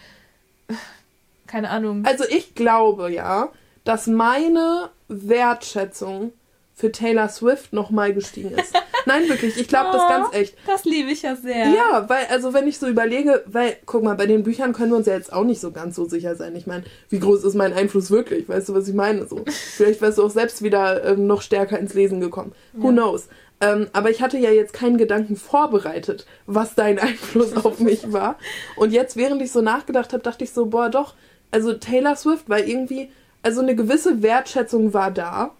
keine 1.47 1.69
Ahnung. 1.69 2.05
Also 2.05 2.23
ich 2.29 2.55
glaube 2.55 3.11
ja, 3.11 3.49
dass 3.83 4.07
meine 4.07 4.89
Wertschätzung 5.07 6.31
für 6.73 6.91
Taylor 6.91 7.29
Swift 7.29 7.73
nochmal 7.73 8.13
gestiegen 8.13 8.51
ist. 8.51 8.73
Nein, 9.05 9.27
wirklich, 9.27 9.57
ich 9.57 9.67
glaube 9.67 9.89
oh, 9.91 9.93
das 9.93 10.07
ganz 10.07 10.33
echt. 10.33 10.55
Das 10.65 10.85
liebe 10.85 11.11
ich 11.11 11.21
ja 11.21 11.35
sehr. 11.35 11.67
Ja, 11.69 12.05
weil, 12.07 12.25
also 12.29 12.53
wenn 12.53 12.67
ich 12.67 12.77
so 12.77 12.87
überlege, 12.87 13.43
weil, 13.45 13.77
guck 13.85 14.03
mal, 14.03 14.15
bei 14.15 14.25
den 14.25 14.43
Büchern 14.43 14.73
können 14.73 14.91
wir 14.91 14.97
uns 14.97 15.07
ja 15.07 15.13
jetzt 15.13 15.33
auch 15.33 15.43
nicht 15.43 15.61
so 15.61 15.71
ganz 15.71 15.95
so 15.95 16.05
sicher 16.05 16.35
sein. 16.35 16.55
Ich 16.55 16.67
meine, 16.67 16.83
wie 17.09 17.19
groß 17.19 17.43
ist 17.43 17.55
mein 17.55 17.73
Einfluss 17.73 18.11
wirklich? 18.11 18.47
Weißt 18.47 18.69
du, 18.69 18.73
was 18.73 18.87
ich 18.87 18.93
meine? 18.93 19.27
So, 19.27 19.43
vielleicht 19.47 20.01
wärst 20.01 20.17
du 20.17 20.23
auch 20.23 20.31
selbst 20.31 20.61
wieder 20.63 21.03
ähm, 21.03 21.27
noch 21.27 21.41
stärker 21.41 21.79
ins 21.79 21.93
Lesen 21.93 22.21
gekommen. 22.21 22.53
Who 22.73 22.87
ja. 22.87 22.93
knows? 22.93 23.27
Ähm, 23.61 23.87
aber 23.93 24.09
ich 24.09 24.21
hatte 24.21 24.37
ja 24.37 24.49
jetzt 24.49 24.73
keinen 24.73 24.97
Gedanken 24.97 25.35
vorbereitet, 25.35 26.25
was 26.45 26.75
dein 26.75 26.99
Einfluss 26.99 27.55
auf 27.55 27.79
mich 27.79 28.11
war. 28.11 28.37
Und 28.75 28.91
jetzt, 28.91 29.15
während 29.15 29.41
ich 29.41 29.51
so 29.51 29.61
nachgedacht 29.61 30.13
habe, 30.13 30.23
dachte 30.23 30.43
ich 30.43 30.51
so, 30.51 30.65
boah, 30.65 30.89
doch, 30.89 31.15
also 31.51 31.73
Taylor 31.73 32.15
Swift, 32.15 32.49
weil 32.49 32.67
irgendwie, 32.67 33.09
also 33.41 33.61
eine 33.61 33.75
gewisse 33.75 34.21
Wertschätzung 34.21 34.93
war 34.93 35.11
da, 35.11 35.51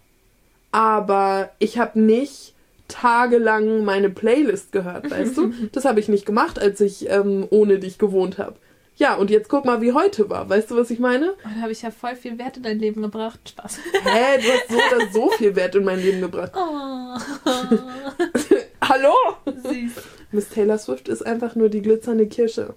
aber 0.72 1.50
ich 1.60 1.78
habe 1.78 2.00
nicht 2.00 2.53
tagelang 2.88 3.84
meine 3.84 4.10
Playlist 4.10 4.72
gehört, 4.72 5.10
weißt 5.10 5.36
du? 5.36 5.52
Das 5.72 5.84
habe 5.84 6.00
ich 6.00 6.08
nicht 6.08 6.26
gemacht, 6.26 6.58
als 6.58 6.80
ich 6.80 7.08
ähm, 7.10 7.46
ohne 7.50 7.78
dich 7.78 7.98
gewohnt 7.98 8.38
habe. 8.38 8.56
Ja, 8.96 9.14
und 9.14 9.28
jetzt 9.28 9.48
guck 9.48 9.64
mal, 9.64 9.80
wie 9.80 9.92
heute 9.92 10.30
war. 10.30 10.48
Weißt 10.48 10.70
du, 10.70 10.76
was 10.76 10.90
ich 10.90 11.00
meine? 11.00 11.32
Oh, 11.44 11.48
da 11.56 11.62
habe 11.62 11.72
ich 11.72 11.82
ja 11.82 11.90
voll 11.90 12.14
viel 12.14 12.38
Wert 12.38 12.58
in 12.58 12.62
dein 12.62 12.78
Leben 12.78 13.02
gebracht. 13.02 13.40
Spaß. 13.48 13.78
Hä, 14.04 14.38
du 14.40 14.48
hast 14.48 14.68
so 14.68 14.76
oder 14.76 15.12
so 15.12 15.30
viel 15.30 15.56
Wert 15.56 15.74
in 15.74 15.84
mein 15.84 15.98
Leben 15.98 16.20
gebracht. 16.20 16.52
Oh. 16.54 17.18
Hallo? 18.80 19.12
Süß. 19.46 19.92
Miss 20.30 20.48
Taylor 20.48 20.78
Swift 20.78 21.08
ist 21.08 21.26
einfach 21.26 21.56
nur 21.56 21.70
die 21.70 21.82
glitzernde 21.82 22.28
Kirsche. 22.28 22.74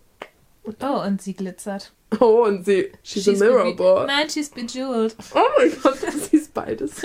Oh, 0.82 1.04
und 1.06 1.22
sie 1.22 1.34
glitzert. 1.34 1.94
Oh, 2.20 2.46
und 2.46 2.66
sie. 2.66 2.92
She's, 3.04 3.24
she's 3.24 3.42
a 3.42 3.46
mirror 3.46 3.76
boy. 3.76 4.06
Nein, 4.08 4.30
she's 4.30 4.50
bejeweled. 4.50 5.16
Oh 5.36 5.40
mein 5.58 5.72
Gott, 5.82 5.98
sie 6.32 6.38
ist 6.38 6.54
beides. 6.54 7.04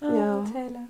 oh, 0.00 0.06
ja. 0.06 0.44
Taylor. 0.52 0.88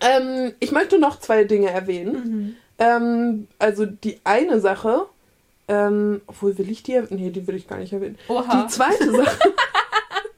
Ähm, 0.00 0.52
ich 0.60 0.72
möchte 0.72 0.98
noch 0.98 1.18
zwei 1.20 1.44
Dinge 1.44 1.70
erwähnen. 1.70 2.12
Mhm. 2.12 2.56
Ähm, 2.78 3.48
also 3.58 3.86
die 3.86 4.20
eine 4.24 4.60
Sache, 4.60 5.06
ähm, 5.68 6.22
obwohl 6.26 6.56
will 6.58 6.70
ich 6.70 6.82
die 6.82 6.94
erwähnen? 6.94 7.20
Nee, 7.20 7.30
die 7.30 7.46
will 7.46 7.56
ich 7.56 7.68
gar 7.68 7.78
nicht 7.78 7.92
erwähnen. 7.92 8.18
Oha. 8.28 8.62
Die 8.62 8.72
zweite 8.72 9.10
Sache. 9.10 9.38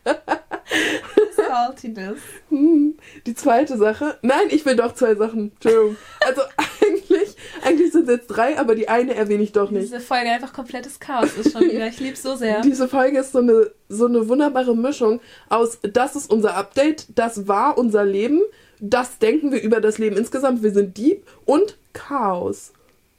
Saltiness. 1.52 2.18
Hm, 2.48 2.94
die 3.26 3.34
zweite 3.34 3.76
Sache. 3.76 4.18
Nein, 4.22 4.48
ich 4.50 4.64
will 4.64 4.76
doch 4.76 4.94
zwei 4.94 5.14
Sachen. 5.14 5.52
Entschuldigung. 5.52 5.96
Also 6.20 6.42
eigentlich, 6.82 7.36
eigentlich 7.62 7.92
sind 7.92 8.08
es 8.08 8.16
jetzt 8.16 8.28
drei, 8.28 8.58
aber 8.58 8.74
die 8.74 8.88
eine 8.88 9.14
erwähne 9.14 9.42
ich 9.42 9.52
doch 9.52 9.70
nicht. 9.70 9.84
Diese 9.84 10.00
Folge 10.00 10.30
einfach 10.30 10.52
komplettes 10.52 10.98
Chaos 11.00 11.30
ist 11.36 11.52
schon 11.52 11.62
wieder. 11.62 11.86
Ich 11.86 12.00
liebe 12.00 12.14
es 12.14 12.22
so 12.22 12.34
sehr. 12.36 12.60
Diese 12.60 12.88
Folge 12.88 13.18
ist 13.18 13.32
so 13.32 13.38
eine, 13.38 13.70
so 13.88 14.06
eine 14.06 14.28
wunderbare 14.28 14.76
Mischung 14.76 15.20
aus, 15.48 15.78
das 15.82 16.16
ist 16.16 16.30
unser 16.30 16.56
Update, 16.56 17.06
das 17.14 17.48
war 17.48 17.78
unser 17.78 18.04
Leben, 18.04 18.40
das 18.82 19.18
denken 19.18 19.52
wir 19.52 19.62
über 19.62 19.80
das 19.80 19.98
Leben 19.98 20.16
insgesamt, 20.16 20.62
wir 20.62 20.72
sind 20.72 20.96
Dieb 20.96 21.24
und 21.44 21.78
Chaos. 21.92 22.72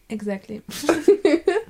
Exactly. 0.10 0.62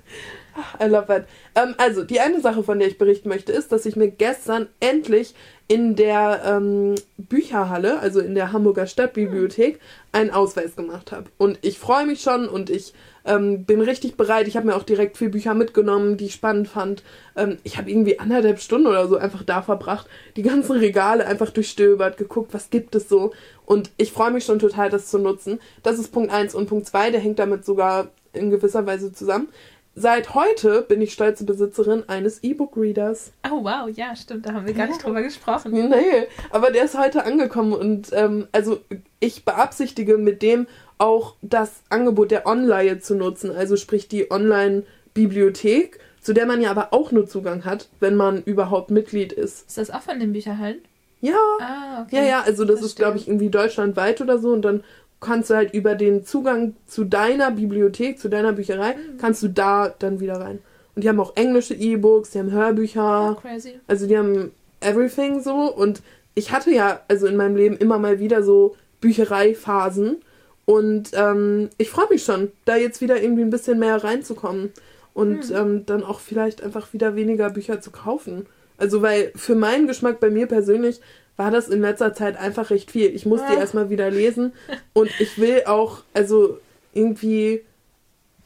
I 0.80 0.86
love 0.86 1.08
that. 1.08 1.26
Ähm, 1.56 1.76
also, 1.78 2.04
die 2.04 2.20
eine 2.20 2.42
Sache, 2.42 2.64
von 2.64 2.80
der 2.80 2.88
ich 2.88 2.98
berichten 2.98 3.30
möchte, 3.30 3.52
ist, 3.52 3.72
dass 3.72 3.86
ich 3.86 3.96
mir 3.96 4.10
gestern 4.10 4.68
endlich 4.80 5.34
in 5.68 5.96
der 5.96 6.42
ähm, 6.46 6.96
Bücherhalle, 7.18 8.00
also 8.00 8.20
in 8.20 8.36
der 8.36 8.52
Hamburger 8.52 8.86
Stadtbibliothek, 8.86 9.80
einen 10.12 10.30
Ausweis 10.30 10.76
gemacht 10.76 11.12
habe. 11.12 11.30
Und 11.38 11.58
ich 11.62 11.80
freue 11.80 12.06
mich 12.06 12.22
schon 12.22 12.48
und 12.48 12.70
ich 12.70 12.94
ähm, 13.26 13.64
bin 13.64 13.82
richtig 13.82 14.18
bereit. 14.18 14.48
Ich 14.48 14.58
habe 14.58 14.68
mir 14.68 14.76
auch 14.76 14.84
direkt 14.84 15.18
vier 15.18 15.32
Bücher 15.32 15.54
mitgenommen, 15.54 16.18
die 16.18 16.26
ich 16.26 16.34
spannend 16.34 16.68
fand. 16.68 17.04
Ähm, 17.36 17.58
ich 17.64 17.78
habe 17.78 17.90
irgendwie 17.90 18.20
anderthalb 18.20 18.60
Stunden 18.60 18.88
oder 18.88 19.08
so 19.08 19.18
einfach 19.18 19.44
da 19.44 19.62
verbracht, 19.62 20.08
die 20.36 20.44
ganzen 20.44 20.74
Regale 20.74 21.26
einfach 21.26 21.50
durchstöbert, 21.50 22.18
geguckt, 22.18 22.54
was 22.54 22.70
gibt 22.70 22.96
es 22.96 23.08
so. 23.08 23.32
Und 23.66 23.92
ich 23.98 24.12
freue 24.12 24.32
mich 24.32 24.44
schon 24.44 24.60
total, 24.60 24.90
das 24.90 25.08
zu 25.08 25.18
nutzen. 25.18 25.60
Das 25.82 25.98
ist 25.98 26.12
Punkt 26.12 26.32
1. 26.32 26.54
Und 26.54 26.68
Punkt 26.68 26.86
2, 26.86 27.12
der 27.12 27.22
hängt 27.22 27.40
damit 27.40 27.66
sogar 27.66 28.10
in 28.34 28.50
gewisser 28.50 28.86
Weise 28.86 29.14
zusammen. 29.14 29.48
Seit 29.96 30.34
heute 30.34 30.82
bin 30.82 31.02
ich 31.02 31.14
stolze 31.14 31.46
Besitzerin 31.46 32.04
eines 32.08 32.42
E-Book-Readers. 32.42 33.32
Oh 33.46 33.64
wow, 33.64 33.88
ja, 33.96 34.16
stimmt, 34.16 34.48
da 34.48 34.54
haben 34.54 34.66
wir 34.66 34.74
gar 34.74 34.88
nicht 34.88 35.04
drüber 35.04 35.22
gesprochen. 35.22 35.72
Nee, 35.72 36.28
aber 36.50 36.72
der 36.72 36.86
ist 36.86 36.98
heute 36.98 37.26
angekommen 37.26 37.74
und 37.74 38.10
ähm, 38.12 38.48
also 38.52 38.80
ich 39.20 39.46
beabsichtige 39.46 40.18
mit 40.18 40.42
dem 40.42 40.66
auch 40.98 41.36
das 41.44 41.84
Angebot 41.90 42.32
der 42.32 42.48
Online 42.48 43.00
zu 43.00 43.14
nutzen, 43.14 43.52
also 43.56 43.76
sprich 43.78 44.08
die 44.08 44.32
Online-Bibliothek, 44.32 46.00
zu 46.22 46.34
der 46.34 46.48
man 46.48 46.62
ja 46.62 46.72
aber 46.72 46.92
auch 46.92 47.12
nur 47.12 47.28
Zugang 47.28 47.64
hat, 47.64 47.90
wenn 48.00 48.16
man 48.16 48.42
überhaupt 48.42 48.90
Mitglied 48.90 49.32
ist. 49.32 49.68
Ist 49.68 49.78
das 49.78 49.92
auch 49.92 50.02
von 50.02 50.20
den 50.20 50.34
Bücherhallen? 50.34 50.82
Ja. 51.22 51.38
Ah, 51.62 52.02
okay. 52.02 52.18
Ja, 52.18 52.24
ja, 52.24 52.42
also 52.42 52.66
das, 52.66 52.82
das 52.82 52.88
ist, 52.88 52.96
glaube 52.98 53.18
ich, 53.18 53.28
irgendwie 53.28 53.50
deutschlandweit 53.50 54.20
oder 54.20 54.40
so 54.40 54.52
und 54.52 54.64
dann 54.64 54.84
kannst 55.24 55.50
du 55.50 55.56
halt 55.56 55.74
über 55.74 55.96
den 55.96 56.26
Zugang 56.26 56.76
zu 56.86 57.04
deiner 57.04 57.52
Bibliothek, 57.52 58.20
zu 58.20 58.30
deiner 58.30 58.54
Bücherei, 58.54 58.94
mhm. 58.94 59.18
kannst 59.20 59.42
du 59.42 59.48
da 59.48 59.90
dann 59.90 60.20
wieder 60.20 60.40
rein. 60.40 60.60
Und 60.96 61.04
die 61.04 61.10
haben 61.10 61.20
auch 61.20 61.36
englische 61.36 61.74
E-Books, 61.74 62.32
die 62.32 62.40
haben 62.40 62.52
Hörbücher. 62.52 63.36
Oh, 63.38 63.42
crazy. 63.42 63.80
Also 63.88 64.06
die 64.06 64.18
haben 64.18 64.52
everything 64.82 65.42
so. 65.42 65.74
Und 65.74 66.02
ich 66.36 66.52
hatte 66.52 66.72
ja 66.72 67.02
also 67.08 67.28
in 67.28 67.36
meinem 67.36 67.56
Leben 67.56 67.78
immer 67.78 67.98
mal 67.98 68.20
wieder 68.20 68.44
so 68.44 68.76
Büchereiphasen. 69.02 70.18
Und 70.66 71.12
ähm, 71.14 71.70
ich 71.78 71.90
freue 71.90 72.10
mich 72.10 72.24
schon, 72.24 72.52
da 72.66 72.76
jetzt 72.76 73.02
wieder 73.02 73.22
irgendwie 73.22 73.42
ein 73.42 73.50
bisschen 73.50 73.80
mehr 73.80 74.04
reinzukommen. 74.04 74.72
Und 75.14 75.50
mhm. 75.50 75.56
ähm, 75.56 75.86
dann 75.86 76.04
auch 76.04 76.20
vielleicht 76.20 76.64
einfach 76.64 76.94
wieder 76.94 77.16
weniger 77.16 77.50
Bücher 77.50 77.82
zu 77.82 77.92
kaufen. 77.92 78.46
Also 78.78 79.02
weil 79.02 79.32
für 79.36 79.56
meinen 79.56 79.88
Geschmack 79.88 80.20
bei 80.20 80.30
mir 80.30 80.48
persönlich 80.48 81.00
war 81.36 81.52
das 81.52 81.68
in 81.68 81.82
letzter 81.82 82.14
Zeit 82.14 82.38
einfach 82.38 82.70
recht 82.70 82.92
viel. 82.92 83.14
Ich 83.16 83.26
musste 83.26 83.48
die 83.52 83.58
erstmal 83.58 83.90
wieder 83.90 84.12
lesen 84.12 84.54
und 84.94 85.10
ich 85.20 85.38
will 85.38 85.64
auch, 85.66 86.04
also 86.14 86.60
irgendwie, 86.94 87.62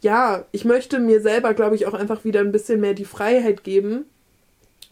ja, 0.02 0.46
ich 0.52 0.64
möchte 0.66 1.00
mir 1.00 1.22
selber, 1.22 1.54
glaube 1.54 1.76
ich, 1.76 1.86
auch 1.86 1.94
einfach 1.94 2.24
wieder 2.24 2.40
ein 2.40 2.52
bisschen 2.52 2.80
mehr 2.80 2.94
die 2.94 3.06
Freiheit 3.06 3.64
geben, 3.64 4.06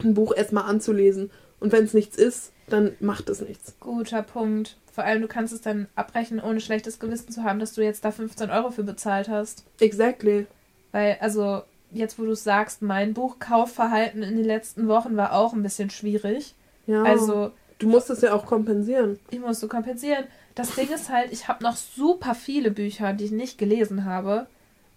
ein 0.04 0.14
Buch 0.14 0.36
erstmal 0.36 0.66
anzulesen. 0.66 1.32
Und 1.60 1.72
wenn 1.72 1.86
es 1.86 1.94
nichts 1.94 2.18
ist, 2.18 2.52
dann 2.68 2.96
macht 3.00 3.30
es 3.30 3.42
nichts. 3.42 3.76
Guter 3.80 4.24
Punkt. 4.24 4.78
Vor 4.92 5.04
allem, 5.04 5.22
du 5.22 5.28
kannst 5.28 5.54
es 5.54 5.62
dann 5.62 5.88
abbrechen, 5.96 6.42
ohne 6.42 6.60
schlechtes 6.60 7.00
Gewissen 7.00 7.32
zu 7.32 7.44
haben, 7.44 7.60
dass 7.60 7.74
du 7.74 7.82
jetzt 7.82 8.06
da 8.06 8.12
15 8.12 8.50
Euro 8.50 8.72
für 8.72 8.84
bezahlt 8.84 9.30
hast. 9.30 9.64
Exactly. 9.80 10.48
Weil, 10.92 11.18
also, 11.20 11.64
jetzt 11.92 12.20
wo 12.20 12.24
du 12.24 12.32
es 12.32 12.44
sagst, 12.44 12.82
mein 12.82 13.14
Buchkaufverhalten 13.14 14.24
in 14.24 14.38
den 14.38 14.46
letzten 14.46 14.88
Wochen 14.88 15.18
war 15.18 15.34
auch 15.34 15.54
ein 15.54 15.64
bisschen 15.64 15.90
schwierig. 15.90 16.56
Ja. 16.88 17.04
Also, 17.04 17.52
Du 17.80 17.88
musst 17.88 18.10
es 18.10 18.22
ja 18.22 18.34
auch 18.34 18.46
kompensieren. 18.46 19.20
Ich 19.32 19.40
musste 19.40 19.68
kompensieren. 19.68 20.26
Das 20.56 20.76
Ding 20.76 20.90
ist 20.90 21.10
halt, 21.10 21.32
ich 21.32 21.48
habe 21.48 21.64
noch 21.64 21.76
super 21.76 22.36
viele 22.36 22.72
Bücher, 22.72 23.14
die 23.14 23.26
ich 23.26 23.32
nicht 23.32 23.58
gelesen 23.58 24.06
habe. 24.06 24.48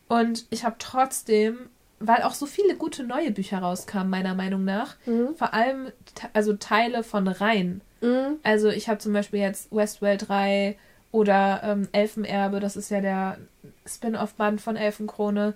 Und 0.08 0.46
ich 0.50 0.64
habe 0.64 0.76
trotzdem, 0.78 1.58
weil 1.98 2.22
auch 2.22 2.34
so 2.34 2.46
viele 2.46 2.76
gute 2.76 3.02
neue 3.04 3.30
Bücher 3.30 3.58
rauskamen, 3.58 4.08
meiner 4.08 4.34
Meinung 4.34 4.64
nach, 4.64 4.96
mhm. 5.06 5.34
vor 5.36 5.52
allem 5.52 5.92
also 6.32 6.54
Teile 6.54 7.02
von 7.02 7.26
Reihen. 7.28 7.80
Mhm. 8.00 8.38
Also 8.42 8.68
ich 8.68 8.88
habe 8.88 8.98
zum 8.98 9.12
Beispiel 9.12 9.40
jetzt 9.40 9.74
Westworld 9.74 10.28
3 10.28 10.78
oder 11.10 11.60
ähm, 11.64 11.88
Elfenerbe, 11.92 12.60
das 12.60 12.76
ist 12.76 12.90
ja 12.90 13.00
der 13.00 13.38
Spin-off-Band 13.86 14.60
von 14.60 14.76
Elfenkrone 14.76 15.54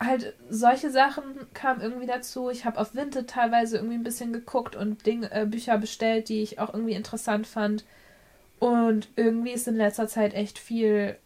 halt 0.00 0.34
solche 0.48 0.90
Sachen 0.90 1.24
kamen 1.54 1.80
irgendwie 1.80 2.06
dazu. 2.06 2.50
Ich 2.50 2.64
habe 2.64 2.78
auf 2.78 2.94
Vinted 2.94 3.28
teilweise 3.28 3.76
irgendwie 3.76 3.96
ein 3.96 4.04
bisschen 4.04 4.32
geguckt 4.32 4.76
und 4.76 5.04
Ding, 5.06 5.24
äh, 5.24 5.46
Bücher 5.48 5.78
bestellt, 5.78 6.28
die 6.28 6.42
ich 6.42 6.58
auch 6.58 6.72
irgendwie 6.72 6.94
interessant 6.94 7.46
fand. 7.46 7.84
Und 8.58 9.08
irgendwie 9.16 9.52
ist 9.52 9.68
in 9.68 9.76
letzter 9.76 10.08
Zeit 10.08 10.34
echt 10.34 10.58
viel 10.58 11.16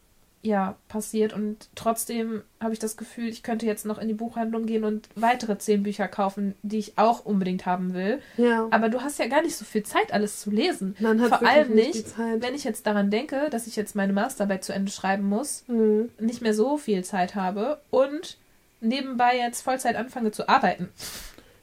ja 0.42 0.76
passiert 0.88 1.32
und 1.32 1.68
trotzdem 1.76 2.42
habe 2.60 2.72
ich 2.72 2.80
das 2.80 2.96
Gefühl, 2.96 3.28
ich 3.28 3.44
könnte 3.44 3.64
jetzt 3.64 3.86
noch 3.86 3.98
in 3.98 4.08
die 4.08 4.14
Buchhandlung 4.14 4.66
gehen 4.66 4.82
und 4.84 5.08
weitere 5.14 5.56
zehn 5.56 5.84
Bücher 5.84 6.08
kaufen, 6.08 6.54
die 6.62 6.78
ich 6.78 6.98
auch 6.98 7.24
unbedingt 7.24 7.64
haben 7.64 7.94
will. 7.94 8.20
Ja. 8.36 8.66
Aber 8.70 8.88
du 8.88 9.00
hast 9.00 9.20
ja 9.20 9.28
gar 9.28 9.42
nicht 9.42 9.56
so 9.56 9.64
viel 9.64 9.84
Zeit, 9.84 10.12
alles 10.12 10.40
zu 10.40 10.50
lesen. 10.50 10.96
Man 10.98 11.20
hat 11.20 11.28
Vor 11.28 11.48
allem 11.48 11.74
nicht, 11.74 11.94
nicht 11.94 12.18
wenn 12.18 12.56
ich 12.56 12.64
jetzt 12.64 12.86
daran 12.86 13.10
denke, 13.10 13.50
dass 13.50 13.68
ich 13.68 13.76
jetzt 13.76 13.94
meine 13.94 14.12
Masterarbeit 14.12 14.64
zu 14.64 14.72
Ende 14.72 14.90
schreiben 14.90 15.28
muss, 15.28 15.62
mhm. 15.68 16.10
nicht 16.18 16.42
mehr 16.42 16.54
so 16.54 16.76
viel 16.76 17.04
Zeit 17.04 17.36
habe 17.36 17.80
und 17.90 18.38
nebenbei 18.82 19.36
jetzt 19.36 19.62
Vollzeit 19.62 19.96
anfange 19.96 20.32
zu 20.32 20.48
arbeiten. 20.48 20.88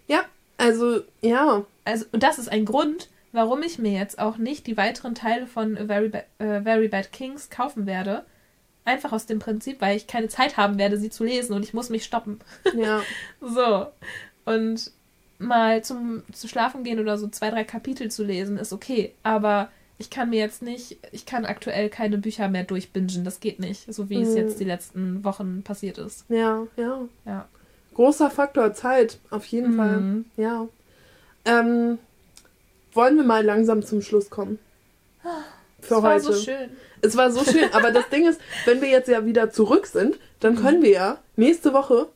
Ja, 0.07 0.23
also 0.57 1.01
ja. 1.21 1.65
Also 1.85 2.05
und 2.11 2.23
das 2.23 2.39
ist 2.39 2.49
ein 2.49 2.65
Grund, 2.65 3.09
warum 3.31 3.61
ich 3.63 3.79
mir 3.79 3.91
jetzt 3.91 4.19
auch 4.19 4.37
nicht 4.37 4.67
die 4.67 4.77
weiteren 4.77 5.15
Teile 5.15 5.47
von 5.47 5.77
Very, 5.87 6.09
ba 6.09 6.19
äh, 6.39 6.61
Very 6.61 6.87
Bad 6.87 7.11
Kings 7.11 7.49
kaufen 7.49 7.85
werde. 7.85 8.25
Einfach 8.85 9.11
aus 9.11 9.25
dem 9.25 9.39
Prinzip, 9.39 9.81
weil 9.81 9.97
ich 9.97 10.07
keine 10.07 10.29
Zeit 10.29 10.57
haben 10.57 10.77
werde, 10.77 10.97
sie 10.97 11.09
zu 11.09 11.23
lesen 11.23 11.53
und 11.53 11.63
ich 11.63 11.73
muss 11.73 11.89
mich 11.89 12.03
stoppen. 12.03 12.39
Ja. 12.75 13.01
so. 13.41 13.87
Und 14.45 14.91
mal 15.37 15.83
zum 15.83 16.23
zu 16.33 16.47
schlafen 16.47 16.83
gehen 16.83 16.99
oder 16.99 17.17
so 17.17 17.27
zwei, 17.27 17.49
drei 17.49 17.63
Kapitel 17.63 18.09
zu 18.09 18.23
lesen, 18.23 18.57
ist 18.57 18.73
okay. 18.73 19.13
Aber 19.23 19.69
ich 19.99 20.09
kann 20.09 20.31
mir 20.31 20.39
jetzt 20.39 20.61
nicht, 20.61 20.97
ich 21.11 21.25
kann 21.25 21.45
aktuell 21.45 21.89
keine 21.89 22.17
Bücher 22.17 22.47
mehr 22.47 22.63
durchbingen. 22.63 23.23
Das 23.23 23.39
geht 23.39 23.59
nicht, 23.59 23.93
so 23.93 24.09
wie 24.09 24.17
mhm. 24.17 24.23
es 24.23 24.35
jetzt 24.35 24.59
die 24.59 24.65
letzten 24.65 25.23
Wochen 25.23 25.61
passiert 25.61 25.97
ist. 25.99 26.25
Ja, 26.29 26.65
ja. 26.77 27.01
Ja. 27.25 27.47
Großer 27.93 28.31
Faktor 28.31 28.73
Zeit, 28.73 29.19
auf 29.29 29.45
jeden 29.45 29.73
mhm. 29.73 29.77
Fall. 29.77 30.23
Ja. 30.37 30.67
Ähm, 31.45 31.99
wollen 32.93 33.17
wir 33.17 33.23
mal 33.23 33.45
langsam 33.45 33.83
zum 33.83 34.01
Schluss 34.01 34.29
kommen? 34.29 34.57
für 35.81 35.95
es 35.95 36.01
heute. 36.01 36.17
Es 36.17 36.25
war 36.25 36.33
so 36.33 36.33
schön. 36.33 36.69
Es 37.01 37.17
war 37.17 37.31
so 37.31 37.43
schön, 37.43 37.73
aber 37.73 37.91
das 37.91 38.09
Ding 38.11 38.27
ist, 38.27 38.39
wenn 38.65 38.81
wir 38.81 38.89
jetzt 38.89 39.09
ja 39.09 39.25
wieder 39.25 39.49
zurück 39.51 39.87
sind, 39.87 40.17
dann 40.39 40.55
mhm. 40.55 40.59
können 40.59 40.81
wir 40.81 40.91
ja 40.91 41.17
nächste 41.35 41.73
Woche 41.73 42.07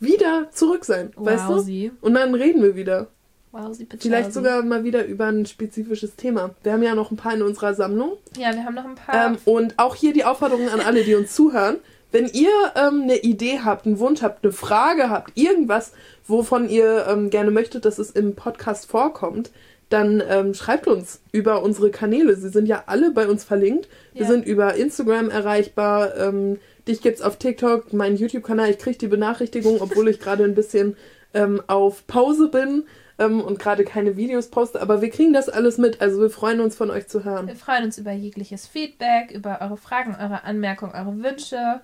wieder 0.00 0.48
zurück 0.52 0.84
sein, 0.84 1.12
wow, 1.16 1.26
weißt 1.26 1.48
du? 1.48 1.58
Sie. 1.60 1.92
Und 2.00 2.14
dann 2.14 2.34
reden 2.34 2.62
wir 2.62 2.76
wieder. 2.76 3.08
Wow, 3.52 3.76
Vielleicht 3.98 4.32
sogar 4.32 4.62
mal 4.62 4.82
wieder 4.82 5.04
über 5.04 5.26
ein 5.26 5.44
spezifisches 5.44 6.16
Thema. 6.16 6.54
Wir 6.62 6.72
haben 6.72 6.82
ja 6.82 6.94
noch 6.94 7.10
ein 7.10 7.18
paar 7.18 7.34
in 7.34 7.42
unserer 7.42 7.74
Sammlung. 7.74 8.12
Ja, 8.38 8.54
wir 8.54 8.64
haben 8.64 8.74
noch 8.74 8.86
ein 8.86 8.94
paar. 8.94 9.26
Ähm, 9.26 9.36
und 9.44 9.78
auch 9.78 9.94
hier 9.94 10.14
die 10.14 10.24
Aufforderung 10.24 10.70
an 10.70 10.80
alle, 10.80 11.04
die 11.04 11.14
uns 11.14 11.34
zuhören. 11.34 11.76
Wenn 12.12 12.26
ihr 12.28 12.50
ähm, 12.76 13.02
eine 13.02 13.18
Idee 13.18 13.60
habt, 13.62 13.84
einen 13.84 13.98
Wunsch 13.98 14.22
habt, 14.22 14.42
eine 14.42 14.54
Frage 14.54 15.10
habt, 15.10 15.36
irgendwas, 15.36 15.92
wovon 16.26 16.70
ihr 16.70 17.06
ähm, 17.06 17.28
gerne 17.28 17.50
möchtet, 17.50 17.84
dass 17.84 17.98
es 17.98 18.10
im 18.10 18.34
Podcast 18.34 18.86
vorkommt, 18.86 19.50
dann 19.90 20.22
ähm, 20.26 20.54
schreibt 20.54 20.86
uns 20.86 21.20
über 21.30 21.62
unsere 21.62 21.90
Kanäle. 21.90 22.36
Sie 22.36 22.48
sind 22.48 22.66
ja 22.66 22.84
alle 22.86 23.10
bei 23.10 23.28
uns 23.28 23.44
verlinkt. 23.44 23.86
Wir 24.14 24.22
ja. 24.22 24.28
sind 24.28 24.46
über 24.46 24.76
Instagram 24.76 25.28
erreichbar. 25.28 26.16
Ähm, 26.16 26.58
dich 26.88 27.02
gibt's 27.02 27.20
auf 27.20 27.36
TikTok, 27.36 27.92
meinen 27.92 28.16
YouTube-Kanal. 28.16 28.70
Ich 28.70 28.78
kriege 28.78 28.96
die 28.96 29.08
Benachrichtigung, 29.08 29.82
obwohl 29.82 30.08
ich 30.08 30.20
gerade 30.20 30.44
ein 30.44 30.54
bisschen 30.54 30.96
ähm, 31.34 31.60
auf 31.66 32.06
Pause 32.06 32.48
bin 32.48 32.84
ähm, 33.18 33.40
und 33.40 33.58
gerade 33.58 33.84
keine 33.84 34.16
Videos 34.16 34.48
poste. 34.48 34.80
Aber 34.80 35.02
wir 35.02 35.10
kriegen 35.10 35.32
das 35.32 35.48
alles 35.48 35.78
mit. 35.78 36.00
Also 36.00 36.20
wir 36.20 36.30
freuen 36.30 36.60
uns 36.60 36.76
von 36.76 36.90
euch 36.90 37.08
zu 37.08 37.24
hören. 37.24 37.46
Wir 37.46 37.56
freuen 37.56 37.84
uns 37.84 37.98
über 37.98 38.12
jegliches 38.12 38.66
Feedback, 38.66 39.30
über 39.32 39.60
eure 39.60 39.76
Fragen, 39.76 40.16
eure 40.18 40.44
Anmerkungen, 40.44 40.92
eure 40.92 41.22
Wünsche. 41.22 41.80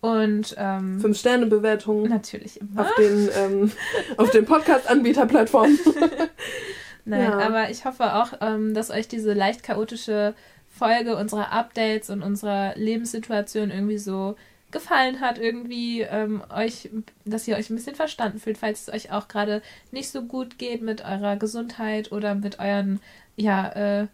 Und 0.00 0.54
ähm, 0.58 0.98
Fünf-Sterne-Bewertungen. 1.00 2.08
Natürlich 2.08 2.60
immer. 2.60 2.82
Auf 2.82 2.94
den, 2.94 3.28
ähm, 3.36 3.72
auf 4.16 4.30
den 4.30 4.46
Podcast-Anbieter-Plattformen. 4.46 5.78
Nein, 7.04 7.22
ja. 7.22 7.38
aber 7.38 7.70
ich 7.70 7.84
hoffe 7.84 8.14
auch, 8.14 8.32
ähm, 8.40 8.72
dass 8.72 8.90
euch 8.90 9.08
diese 9.08 9.34
leicht 9.34 9.62
chaotische 9.62 10.34
Folge 10.68 11.16
unserer 11.16 11.52
Updates 11.52 12.08
und 12.08 12.22
unserer 12.22 12.74
Lebenssituation 12.76 13.70
irgendwie 13.70 13.98
so 13.98 14.36
gefallen 14.72 15.20
hat, 15.20 15.38
irgendwie 15.38 16.02
ähm, 16.02 16.42
euch, 16.54 16.90
dass 17.24 17.46
ihr 17.48 17.56
euch 17.56 17.70
ein 17.70 17.76
bisschen 17.76 17.96
verstanden 17.96 18.38
fühlt, 18.38 18.58
falls 18.58 18.88
es 18.88 18.94
euch 18.94 19.12
auch 19.12 19.28
gerade 19.28 19.62
nicht 19.90 20.10
so 20.10 20.22
gut 20.22 20.58
geht 20.58 20.82
mit 20.82 21.04
eurer 21.04 21.36
Gesundheit 21.36 22.12
oder 22.12 22.34
mit 22.34 22.58
euren, 22.58 23.00
ja, 23.36 23.68
äh, 24.02 24.06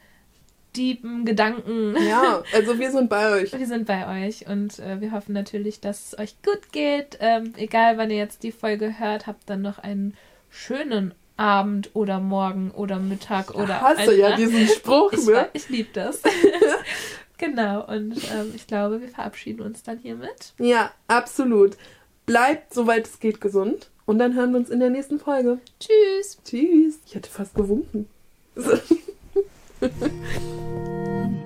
tiefen 0.73 1.25
Gedanken. 1.25 1.97
Ja, 2.07 2.43
also 2.53 2.79
wir 2.79 2.91
sind 2.91 3.09
bei 3.09 3.33
euch. 3.33 3.53
Wir 3.53 3.67
sind 3.67 3.87
bei 3.87 4.27
euch 4.27 4.47
und 4.47 4.79
äh, 4.79 5.01
wir 5.01 5.13
hoffen 5.13 5.33
natürlich, 5.33 5.81
dass 5.81 6.13
es 6.13 6.19
euch 6.19 6.37
gut 6.43 6.73
geht. 6.73 7.19
Ähm, 7.21 7.55
egal, 7.57 7.97
wann 7.99 8.11
ihr 8.11 8.19
jetzt 8.19 8.43
die 8.43 8.53
Folge 8.53 8.99
hört, 8.99 9.27
habt 9.27 9.49
dann 9.49 9.63
noch 9.63 9.79
einen 9.79 10.15
schönen 10.51 11.15
Abend 11.37 11.91
oder 11.95 12.21
Morgen 12.21 12.71
oder 12.71 12.99
Mittag 12.99 13.55
oder. 13.55 13.77
Ich 13.77 14.01
hasse 14.01 14.17
ja 14.17 14.37
diesen 14.37 14.67
Spruch, 14.77 15.13
ich, 15.13 15.27
ne? 15.27 15.49
Ich 15.53 15.69
liebe 15.69 15.91
das. 15.93 16.23
genau, 17.39 17.87
und 17.87 18.17
ähm, 18.33 18.53
ich 18.55 18.67
glaube, 18.67 19.01
wir 19.01 19.09
verabschieden 19.09 19.63
uns 19.63 19.83
dann 19.83 19.99
hiermit. 19.99 20.53
Ja, 20.59 20.93
absolut. 21.09 21.77
Bleibt, 22.27 22.75
soweit 22.75 23.07
es 23.07 23.21
geht, 23.21 23.41
gesund. 23.41 23.91
Und 24.05 24.19
dann 24.19 24.35
hören 24.35 24.53
wir 24.53 24.59
uns 24.59 24.71
in 24.71 24.81
der 24.81 24.91
nächsten 24.91 25.19
Folge. 25.19 25.59
Tschüss. 25.81 26.39
Tschüss. 26.45 26.99
Ich 27.07 27.15
hätte 27.15 27.31
fast 27.31 27.55
gewunken. 27.55 28.09